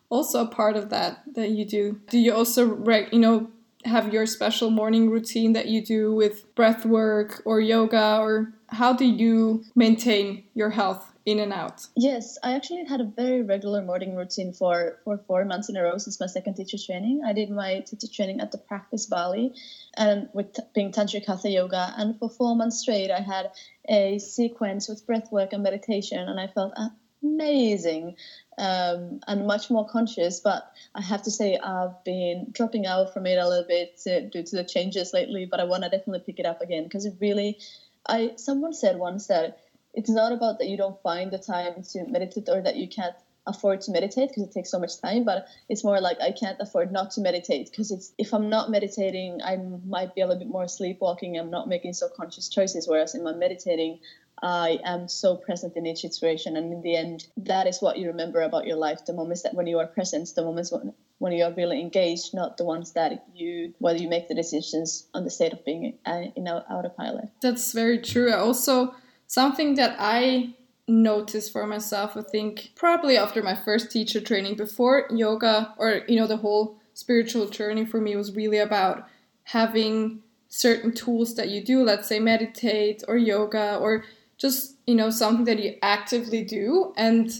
also 0.09 0.45
a 0.45 0.47
part 0.47 0.75
of 0.75 0.89
that 0.89 1.21
that 1.35 1.49
you 1.49 1.65
do. 1.65 1.99
Do 2.09 2.17
you 2.17 2.33
also, 2.33 2.83
you 3.11 3.19
know, 3.19 3.51
have 3.85 4.13
your 4.13 4.25
special 4.25 4.69
morning 4.69 5.09
routine 5.09 5.53
that 5.53 5.67
you 5.67 5.83
do 5.83 6.13
with 6.13 6.53
breath 6.55 6.85
work 6.85 7.41
or 7.45 7.59
yoga 7.59 8.17
or 8.19 8.53
how 8.69 8.93
do 8.93 9.05
you 9.05 9.63
maintain 9.75 10.43
your 10.53 10.69
health 10.69 11.13
in 11.25 11.39
and 11.39 11.51
out? 11.51 11.85
Yes, 11.95 12.37
I 12.41 12.53
actually 12.53 12.85
had 12.85 13.01
a 13.01 13.03
very 13.03 13.41
regular 13.41 13.81
morning 13.81 14.15
routine 14.15 14.53
for, 14.53 14.99
for 15.03 15.17
four 15.27 15.43
months 15.43 15.67
in 15.67 15.75
a 15.75 15.83
row 15.83 15.97
since 15.97 16.19
my 16.19 16.25
second 16.25 16.55
teacher 16.55 16.77
training. 16.77 17.21
I 17.25 17.33
did 17.33 17.49
my 17.49 17.81
teacher 17.81 18.07
training 18.07 18.39
at 18.39 18.51
the 18.51 18.57
Practice 18.57 19.05
Bali 19.05 19.53
and 19.97 20.29
with 20.33 20.57
being 20.73 20.91
Tantric 20.91 21.25
Hatha 21.25 21.49
Yoga. 21.49 21.93
And 21.97 22.17
for 22.17 22.29
four 22.29 22.55
months 22.55 22.79
straight, 22.79 23.11
I 23.11 23.19
had 23.19 23.51
a 23.89 24.19
sequence 24.19 24.87
with 24.87 25.05
breath 25.05 25.29
work 25.31 25.51
and 25.51 25.63
meditation, 25.63 26.19
and 26.19 26.39
I 26.39 26.47
felt 26.47 26.73
amazing 27.21 28.15
um, 28.57 29.19
and 29.27 29.47
much 29.47 29.69
more 29.69 29.87
conscious. 29.87 30.39
But 30.39 30.71
I 30.95 31.01
have 31.01 31.23
to 31.23 31.31
say, 31.31 31.57
I've 31.57 32.03
been 32.05 32.47
dropping 32.51 32.85
out 32.85 33.13
from 33.13 33.25
it 33.25 33.37
a 33.37 33.47
little 33.47 33.67
bit 33.67 33.99
uh, 34.07 34.29
due 34.31 34.43
to 34.43 34.55
the 34.55 34.63
changes 34.63 35.13
lately. 35.13 35.45
But 35.45 35.59
I 35.59 35.65
want 35.65 35.83
to 35.83 35.89
definitely 35.89 36.23
pick 36.25 36.39
it 36.39 36.45
up 36.45 36.61
again 36.61 36.83
because 36.83 37.05
it 37.05 37.15
really. 37.19 37.59
I 38.07 38.33
someone 38.37 38.73
said 38.73 38.97
once 38.97 39.27
that 39.27 39.59
it's 39.93 40.09
not 40.09 40.31
about 40.31 40.59
that 40.59 40.67
you 40.67 40.77
don't 40.77 41.01
find 41.01 41.31
the 41.31 41.39
time 41.39 41.81
to 41.91 42.05
meditate 42.05 42.49
or 42.49 42.61
that 42.61 42.75
you 42.75 42.87
can't 42.87 43.15
afford 43.47 43.81
to 43.81 43.91
meditate 43.91 44.29
because 44.29 44.43
it 44.43 44.51
takes 44.51 44.69
so 44.69 44.77
much 44.77 44.99
time 44.99 45.23
but 45.23 45.45
it's 45.69 45.83
more 45.83 46.01
like 46.01 46.19
i 46.21 46.31
can't 46.31 46.59
afford 46.59 46.91
not 46.91 47.11
to 47.11 47.21
meditate 47.21 47.69
because 47.71 47.91
it's 47.91 48.13
if 48.17 48.33
i'm 48.33 48.49
not 48.49 48.69
meditating 48.69 49.39
i 49.41 49.55
might 49.85 50.13
be 50.13 50.21
a 50.21 50.27
little 50.27 50.39
bit 50.39 50.49
more 50.49 50.67
sleepwalking 50.67 51.39
i'm 51.39 51.49
not 51.49 51.67
making 51.69 51.93
so 51.93 52.09
conscious 52.09 52.49
choices 52.49 52.87
whereas 52.87 53.15
if 53.15 53.25
i'm 53.25 53.39
meditating 53.39 53.99
I 54.41 54.79
am 54.83 55.07
so 55.07 55.35
present 55.35 55.75
in 55.75 55.85
each 55.85 56.01
situation. 56.01 56.57
And 56.57 56.71
in 56.71 56.81
the 56.81 56.95
end, 56.95 57.27
that 57.37 57.67
is 57.67 57.79
what 57.81 57.97
you 57.97 58.07
remember 58.07 58.41
about 58.41 58.67
your 58.67 58.77
life 58.77 59.05
the 59.05 59.13
moments 59.13 59.43
that 59.43 59.53
when 59.53 59.67
you 59.67 59.79
are 59.79 59.87
present, 59.87 60.29
the 60.35 60.43
moments 60.43 60.71
when, 60.71 60.93
when 61.17 61.33
you 61.33 61.43
are 61.43 61.53
really 61.53 61.79
engaged, 61.79 62.33
not 62.33 62.57
the 62.57 62.63
ones 62.63 62.93
that 62.93 63.25
you, 63.33 63.73
whether 63.79 63.97
you 63.97 64.09
make 64.09 64.27
the 64.27 64.35
decisions 64.35 65.07
on 65.13 65.23
the 65.23 65.31
state 65.31 65.53
of 65.53 65.65
being 65.65 65.97
uh, 66.05 66.25
in 66.35 66.47
autopilot. 66.47 67.29
That's 67.41 67.73
very 67.73 67.99
true. 67.99 68.33
Also, 68.33 68.93
something 69.25 69.75
that 69.75 69.95
I 69.99 70.53
noticed 70.87 71.51
for 71.51 71.65
myself, 71.65 72.15
I 72.15 72.21
think, 72.21 72.71
probably 72.75 73.17
after 73.17 73.41
my 73.41 73.55
first 73.55 73.91
teacher 73.91 74.21
training, 74.21 74.55
before 74.55 75.07
yoga 75.09 75.73
or, 75.77 76.01
you 76.07 76.17
know, 76.17 76.27
the 76.27 76.37
whole 76.37 76.79
spiritual 76.93 77.47
journey 77.47 77.85
for 77.85 77.99
me 77.99 78.15
was 78.15 78.35
really 78.35 78.59
about 78.59 79.07
having 79.43 80.21
certain 80.49 80.93
tools 80.93 81.35
that 81.35 81.49
you 81.49 81.63
do, 81.63 81.83
let's 81.83 82.07
say 82.07 82.19
meditate 82.19 83.03
or 83.07 83.17
yoga 83.17 83.77
or 83.77 84.03
just 84.37 84.75
you 84.85 84.95
know 84.95 85.09
something 85.09 85.45
that 85.45 85.59
you 85.59 85.75
actively 85.81 86.43
do. 86.43 86.93
And 86.97 87.31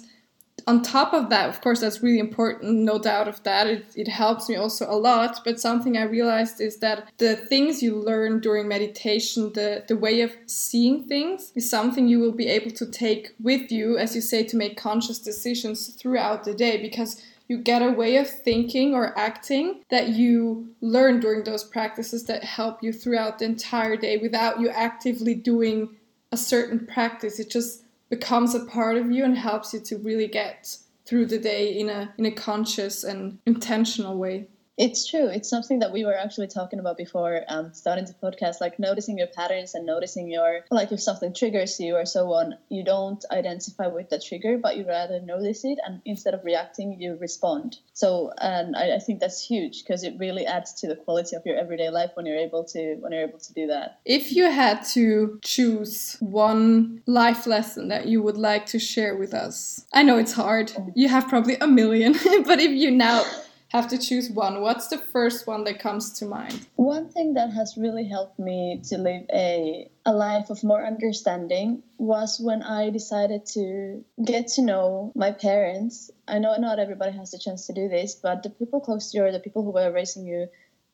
on 0.66 0.82
top 0.82 1.14
of 1.14 1.30
that 1.30 1.48
of 1.48 1.62
course 1.62 1.80
that's 1.80 2.04
really 2.04 2.20
important 2.20 2.74
no 2.80 3.00
doubt 3.00 3.28
of 3.28 3.42
that. 3.44 3.68
It, 3.68 3.86
it 3.96 4.08
helps 4.08 4.50
me 4.50 4.56
also 4.56 4.90
a 4.90 4.98
lot. 4.98 5.42
But 5.46 5.60
something 5.60 5.98
i 5.98 6.04
realized 6.04 6.60
is 6.60 6.78
that 6.80 7.10
the 7.18 7.36
things 7.36 7.82
you 7.82 7.96
learn 7.96 8.40
during 8.40 8.68
meditation 8.68 9.54
the, 9.54 9.86
the 9.88 9.96
way 9.96 10.22
of 10.22 10.36
seeing 10.46 11.04
things 11.04 11.52
is 11.56 11.70
something 11.70 12.08
you 12.08 12.20
will 12.20 12.34
be 12.34 12.48
able 12.48 12.72
to 12.72 12.86
take 12.86 13.34
with 13.40 13.72
you 13.72 13.98
as 13.98 14.16
you 14.16 14.22
say 14.22 14.44
to 14.44 14.58
make 14.58 14.76
conscious 14.78 15.20
decisions 15.20 15.90
throughout 15.96 16.44
the 16.44 16.54
day 16.54 16.82
because 16.82 17.22
you 17.48 17.58
get 17.58 17.82
a 17.82 17.92
way 17.92 18.18
of 18.18 18.30
thinking 18.30 18.94
or 18.94 19.18
acting 19.18 19.82
that 19.90 20.10
you 20.10 20.68
learn 20.82 21.20
during 21.20 21.44
those 21.44 21.64
practices 21.64 22.26
that 22.26 22.44
help 22.44 22.84
you 22.84 22.92
throughout 22.92 23.40
the 23.40 23.46
entire 23.46 23.96
day 23.96 24.18
without 24.18 24.60
you 24.60 24.70
actively 24.70 25.34
doing 25.34 25.96
a 26.32 26.38
certain 26.38 26.86
practice. 26.86 27.40
It 27.40 27.50
just 27.50 27.84
becomes 28.10 28.56
a 28.56 28.66
part 28.66 28.98
of 28.98 29.12
you 29.12 29.24
and 29.24 29.38
helps 29.38 29.74
you 29.74 29.80
to 29.82 29.98
really 29.98 30.28
get 30.28 30.78
through 31.06 31.26
the 31.26 31.40
day 31.40 31.78
in 31.78 31.90
a 31.90 32.14
in 32.18 32.26
a 32.26 32.32
conscious 32.32 33.04
and 33.04 33.40
intentional 33.46 34.18
way. 34.18 34.48
It's 34.78 35.08
true. 35.08 35.28
It's 35.28 35.50
something 35.50 35.80
that 35.80 35.92
we 35.92 36.06
were 36.06 36.16
actually 36.16 36.48
talking 36.48 36.78
about 36.78 36.98
before 36.98 37.42
um, 37.48 37.74
starting 37.74 38.06
the 38.06 38.14
podcast, 38.14 38.62
like 38.62 38.78
noticing 38.78 39.18
your 39.18 39.28
patterns 39.28 39.74
and 39.74 39.88
noticing 39.88 40.30
your, 40.30 40.62
like 40.70 40.92
if 40.92 41.02
something 41.02 41.34
triggers 41.34 41.80
you 41.80 41.96
or 41.96 42.06
so 42.06 42.32
on, 42.34 42.54
you 42.70 42.84
don't 42.84 43.26
identify 43.32 43.88
with 43.88 44.12
the 44.12 44.20
trigger, 44.20 44.60
but 44.62 44.78
you 44.78 44.88
rather 44.88 45.20
notice 45.20 45.66
it. 45.66 45.80
And 45.84 46.00
instead 46.06 46.36
of 46.36 46.46
reacting, 46.46 47.02
you 47.02 47.18
respond. 47.20 47.78
So, 47.94 48.32
and 48.38 48.76
I, 48.76 48.98
I 48.98 49.00
think 49.00 49.20
that's 49.20 49.44
huge 49.44 49.84
because 49.84 50.04
it 50.04 50.14
really 50.20 50.46
adds 50.46 50.74
to 50.82 50.88
the 50.88 50.96
quality 50.96 51.36
of 51.36 51.44
your 51.44 51.58
everyday 51.58 51.90
life 51.90 52.12
when 52.14 52.28
you're 52.28 52.38
able 52.38 52.64
to, 52.66 52.98
when 53.00 53.12
you're 53.12 53.28
able 53.28 53.40
to 53.40 53.54
do 53.54 53.66
that. 53.68 54.00
If 54.06 54.32
you 54.32 54.52
had 54.52 54.86
to 54.94 55.40
choose 55.42 56.18
one 56.20 57.02
life 57.08 57.48
lesson 57.48 57.88
that 57.88 58.06
you 58.06 58.22
would 58.22 58.38
like 58.38 58.68
to 58.68 58.80
share 58.80 59.18
with 59.18 59.34
us, 59.34 59.86
I 59.92 60.04
know 60.04 60.20
it's 60.20 60.34
hard. 60.34 60.72
You 60.94 61.10
have 61.10 61.28
probably 61.28 61.56
a 61.56 61.68
million, 61.68 62.14
but 62.46 62.60
if 62.60 62.72
you 62.72 62.92
now 62.92 63.26
have 63.70 63.90
to 63.90 63.98
choose 63.98 64.30
one, 64.30 64.62
what's 64.62 64.88
the 64.88 64.98
first 64.98 65.46
one 65.46 65.64
that 65.66 65.80
comes 65.80 66.14
to 66.14 66.26
mind? 66.26 66.68
One 66.76 67.10
thing 67.10 67.34
that 67.34 67.52
has 67.52 67.76
really 67.78 68.08
helped 68.08 68.40
me 68.40 68.82
to 68.90 68.98
live 68.98 69.24
a, 69.34 69.90
a 70.06 70.14
life 70.14 70.50
of 70.50 70.64
more 70.64 70.86
understanding 70.86 71.84
was 71.98 72.40
when 72.40 72.64
I 72.64 72.90
decided 72.90 73.46
to 73.48 74.06
get 74.24 74.48
to 74.50 74.62
know 74.62 75.12
my 75.16 75.32
parents. 75.32 76.10
I 76.28 76.40
know 76.40 76.56
not 76.58 76.80
everybody 76.80 77.18
has 77.18 77.32
the 77.32 77.40
chance 77.40 77.68
to 77.68 77.74
do 77.74 77.90
this, 77.90 78.16
but 78.16 78.44
the 78.44 78.50
people 78.50 78.80
close 78.80 79.12
to 79.12 79.18
you, 79.18 79.26
or 79.26 79.32
the 79.32 79.40
people 79.40 79.64
who 79.64 79.72
were 79.72 79.92
raising 79.92 80.26
you, 80.26 80.48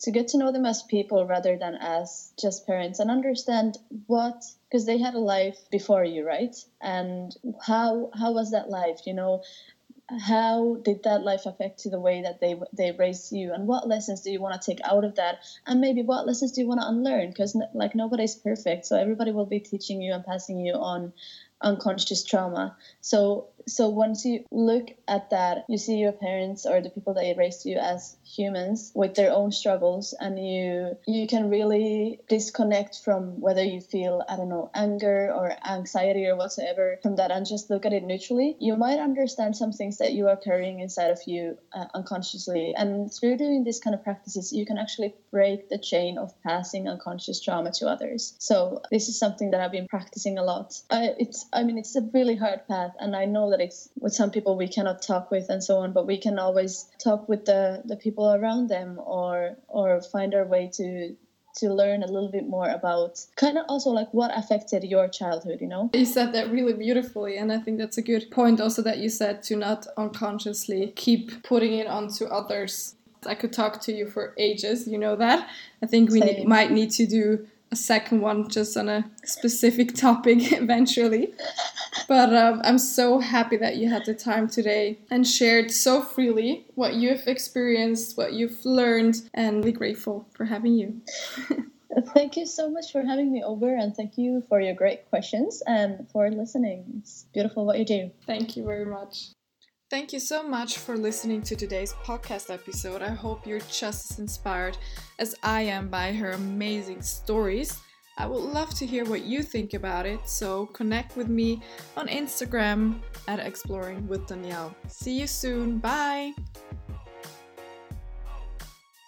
to 0.04 0.12
get 0.12 0.28
to 0.30 0.38
know 0.38 0.52
them 0.52 0.66
as 0.66 0.84
people 0.84 1.26
rather 1.26 1.58
than 1.58 1.76
as 1.76 2.34
just 2.40 2.68
parents 2.68 3.00
and 3.00 3.10
understand 3.10 3.78
what 4.08 4.44
because 4.70 4.86
they 4.86 4.98
had 4.98 5.14
a 5.14 5.20
life 5.20 5.58
before 5.72 6.04
you 6.04 6.26
right 6.26 6.56
and 6.82 7.36
how 7.66 8.10
how 8.14 8.34
was 8.34 8.52
that 8.52 8.70
life 8.70 9.00
you 9.06 9.14
know 9.14 9.42
how 10.20 10.78
did 10.84 11.04
that 11.04 11.24
life 11.24 11.46
affect 11.46 11.86
you 11.86 11.92
the 11.92 12.00
way 12.00 12.22
that 12.22 12.40
they 12.40 12.60
they 12.74 12.92
raised 12.92 13.32
you? 13.32 13.54
And 13.54 13.68
what 13.68 13.88
lessons 13.88 14.22
do 14.22 14.32
you 14.32 14.42
want 14.42 14.60
to 14.60 14.72
take 14.72 14.80
out 14.84 15.04
of 15.04 15.16
that? 15.16 15.40
And 15.66 15.82
maybe 15.82 16.02
what 16.02 16.26
lessons 16.28 16.52
do 16.52 16.62
you 16.62 16.68
want 16.68 16.82
to 16.82 16.88
unlearn 16.88 17.30
because 17.30 17.58
like 17.74 17.96
nobody's 17.96 18.36
perfect 18.36 18.86
so 18.86 18.98
everybody 18.98 19.32
will 19.32 19.46
be 19.46 19.60
teaching 19.60 20.02
you 20.02 20.14
and 20.14 20.26
passing 20.26 20.60
you 20.60 20.74
on 20.74 21.14
unconscious 21.62 22.24
trauma. 22.24 22.76
So 23.02 23.48
so 23.68 23.90
once 23.90 24.26
you 24.26 24.44
look 24.52 24.88
at 25.08 25.30
that 25.30 25.66
you 25.70 25.78
see 25.78 25.98
your 25.98 26.12
parents 26.12 26.66
or 26.66 26.82
the 26.82 26.90
people 26.90 27.14
that 27.14 27.36
raised 27.38 27.66
you 27.66 27.78
as 27.78 28.16
humans 28.26 28.92
with 28.96 29.16
their 29.16 29.32
own 29.32 29.52
struggles 29.52 30.14
and 30.20 30.38
you 30.40 30.98
you 31.08 31.28
can 31.28 31.50
really 31.50 32.20
disconnect 32.30 33.00
from 33.04 33.40
whether 33.40 33.64
you 33.64 33.82
feel 33.82 34.24
i 34.30 34.36
don't 34.36 34.50
know 34.50 34.70
anger 34.74 35.32
or 35.34 35.54
anxiety 35.68 36.26
or 36.26 36.36
whatsoever 36.36 37.00
from 37.02 37.16
that 37.16 37.32
and 37.32 37.46
just 37.46 37.70
look 37.70 37.86
at 37.86 37.94
it 37.94 38.04
neutrally. 38.04 38.56
You 38.60 38.76
might 38.76 39.00
understand 39.00 39.56
some 39.56 39.72
things 39.72 39.98
that 39.98 40.14
you 40.14 40.28
are 40.28 40.38
carrying 40.38 40.80
inside 40.80 41.12
of 41.12 41.20
you 41.26 41.58
uh, 41.74 41.86
unconsciously. 41.94 42.74
And 42.76 43.12
through 43.14 43.38
doing 43.38 43.64
these 43.64 43.80
kind 43.80 43.96
of 43.96 44.04
practices 44.04 44.54
you 44.54 44.66
can 44.66 44.78
actually 44.78 45.16
break 45.32 45.70
the 45.70 45.78
chain 45.78 46.18
of 46.18 46.32
passing 46.44 46.88
unconscious 46.88 47.42
trauma 47.42 47.72
to 47.74 47.88
others. 47.88 48.36
So 48.40 48.82
this 48.92 49.10
is 49.10 49.18
something 49.18 49.52
that 49.52 49.62
i've 49.62 49.72
been 49.72 49.88
practicing 49.88 50.38
a 50.38 50.44
lot. 50.44 50.74
Uh, 50.90 51.08
it's 51.18 51.46
i 51.54 51.64
mean 51.64 51.78
it's 51.78 51.96
a 51.96 52.02
really 52.14 52.36
hard 52.36 52.68
path 52.68 52.92
and 53.00 53.16
i 53.16 53.26
know 53.26 53.50
that 53.54 53.62
it's 53.62 53.90
with 54.00 54.14
some 54.14 54.32
people 54.32 54.58
we 54.58 54.68
cannot 54.68 55.02
talk 55.02 55.30
with 55.30 55.48
and 55.50 55.64
so 55.64 55.78
on 55.78 55.94
but 55.94 56.08
we 56.08 56.18
can 56.18 56.40
always 56.40 56.88
talk 57.04 57.30
with 57.30 57.46
the 57.46 57.82
the 57.86 57.96
people 57.96 58.34
around 58.34 58.68
them 58.68 59.00
or 59.00 59.56
or 59.68 60.02
find 60.02 60.34
our 60.34 60.46
way 60.46 60.70
to 60.74 61.16
to 61.56 61.72
learn 61.72 62.02
a 62.02 62.08
little 62.08 62.32
bit 62.32 62.48
more 62.48 62.68
about 62.70 63.24
kind 63.36 63.60
of 63.60 63.66
also 63.70 63.92
like 63.92 64.12
what 64.12 64.36
affected 64.36 64.84
your 64.84 65.08
childhood 65.08 65.60
you 65.62 65.68
know? 65.68 65.92
You 65.94 66.06
said 66.06 66.34
that 66.34 66.50
really 66.50 66.74
beautifully 66.74 67.38
and 67.38 67.52
i 67.52 67.60
think 67.60 67.78
that's 67.78 67.98
a 67.98 68.02
good 68.02 68.32
point 68.32 68.60
also 68.60 68.82
that 68.82 68.98
you 68.98 69.10
said 69.10 69.44
to 69.44 69.56
not 69.56 69.86
unconsciously 69.96 70.92
keep 70.96 71.44
putting 71.44 71.74
it 71.74 71.88
onto 71.88 72.26
others. 72.26 72.96
I 73.26 73.36
could 73.36 73.54
talk 73.54 73.80
to 73.82 73.94
you 73.94 74.10
for 74.10 74.34
ages 74.38 74.88
you 74.88 74.98
know 74.98 75.16
that. 75.16 75.48
I 75.82 75.86
think 75.86 76.12
we 76.12 76.20
need, 76.20 76.48
might 76.48 76.72
need 76.72 76.92
to 77.00 77.06
do 77.06 77.48
a 77.74 77.76
second 77.76 78.22
one 78.22 78.48
just 78.48 78.78
on 78.78 78.88
a 78.88 79.04
specific 79.26 79.96
topic 80.06 80.52
eventually. 80.52 81.34
But 82.08 82.34
um, 82.34 82.62
I'm 82.64 82.78
so 82.78 83.20
happy 83.20 83.58
that 83.58 83.78
you 83.78 83.90
had 83.90 84.06
the 84.06 84.14
time 84.14 84.48
today 84.48 85.00
and 85.10 85.28
shared 85.28 85.72
so 85.72 86.02
freely 86.02 86.68
what 86.76 86.94
you've 86.94 87.28
experienced, 87.28 88.16
what 88.16 88.34
you've 88.34 88.64
learned, 88.64 89.16
and 89.34 89.58
really 89.58 89.72
grateful 89.72 90.28
for 90.36 90.46
having 90.46 90.74
you. 90.74 91.02
thank 92.14 92.38
you 92.38 92.46
so 92.46 92.70
much 92.70 92.92
for 92.92 93.02
having 93.02 93.32
me 93.32 93.44
over 93.44 93.76
and 93.76 93.96
thank 93.96 94.18
you 94.18 94.44
for 94.50 94.60
your 94.62 94.76
great 94.76 95.10
questions 95.10 95.64
and 95.66 96.08
for 96.12 96.30
listening. 96.30 96.86
It's 97.00 97.26
beautiful 97.34 97.66
what 97.66 97.80
you 97.80 97.86
do. 97.86 98.12
Thank 98.28 98.56
you 98.56 98.64
very 98.64 98.86
much. 98.86 99.34
Thank 99.94 100.12
you 100.12 100.20
so 100.20 100.42
much 100.42 100.80
for 100.80 100.98
listening 100.98 101.44
to 101.44 101.56
today's 101.56 101.94
podcast 101.94 102.52
episode. 102.52 103.04
I 103.04 103.10
hope 103.10 103.46
you're 103.46 103.60
just 103.60 104.10
as 104.10 104.18
inspired 104.18 104.76
as 105.20 105.36
I 105.44 105.62
am 105.62 105.88
by 105.88 106.12
her 106.14 106.32
amazing 106.32 107.04
stories. 107.04 107.80
I 108.18 108.26
would 108.26 108.42
love 108.42 108.74
to 108.80 108.88
hear 108.88 109.06
what 109.06 109.22
you 109.22 109.44
think 109.44 109.76
about 109.76 110.08
it, 110.08 110.28
so 110.28 110.66
connect 110.66 111.16
with 111.16 111.28
me 111.28 111.62
on 111.96 112.08
Instagram 112.08 113.02
at 113.28 113.38
Exploring 113.38 114.08
with 114.08 114.26
Danielle. 114.26 114.76
See 114.88 115.20
you 115.20 115.28
soon. 115.28 115.78
Bye. 115.78 116.34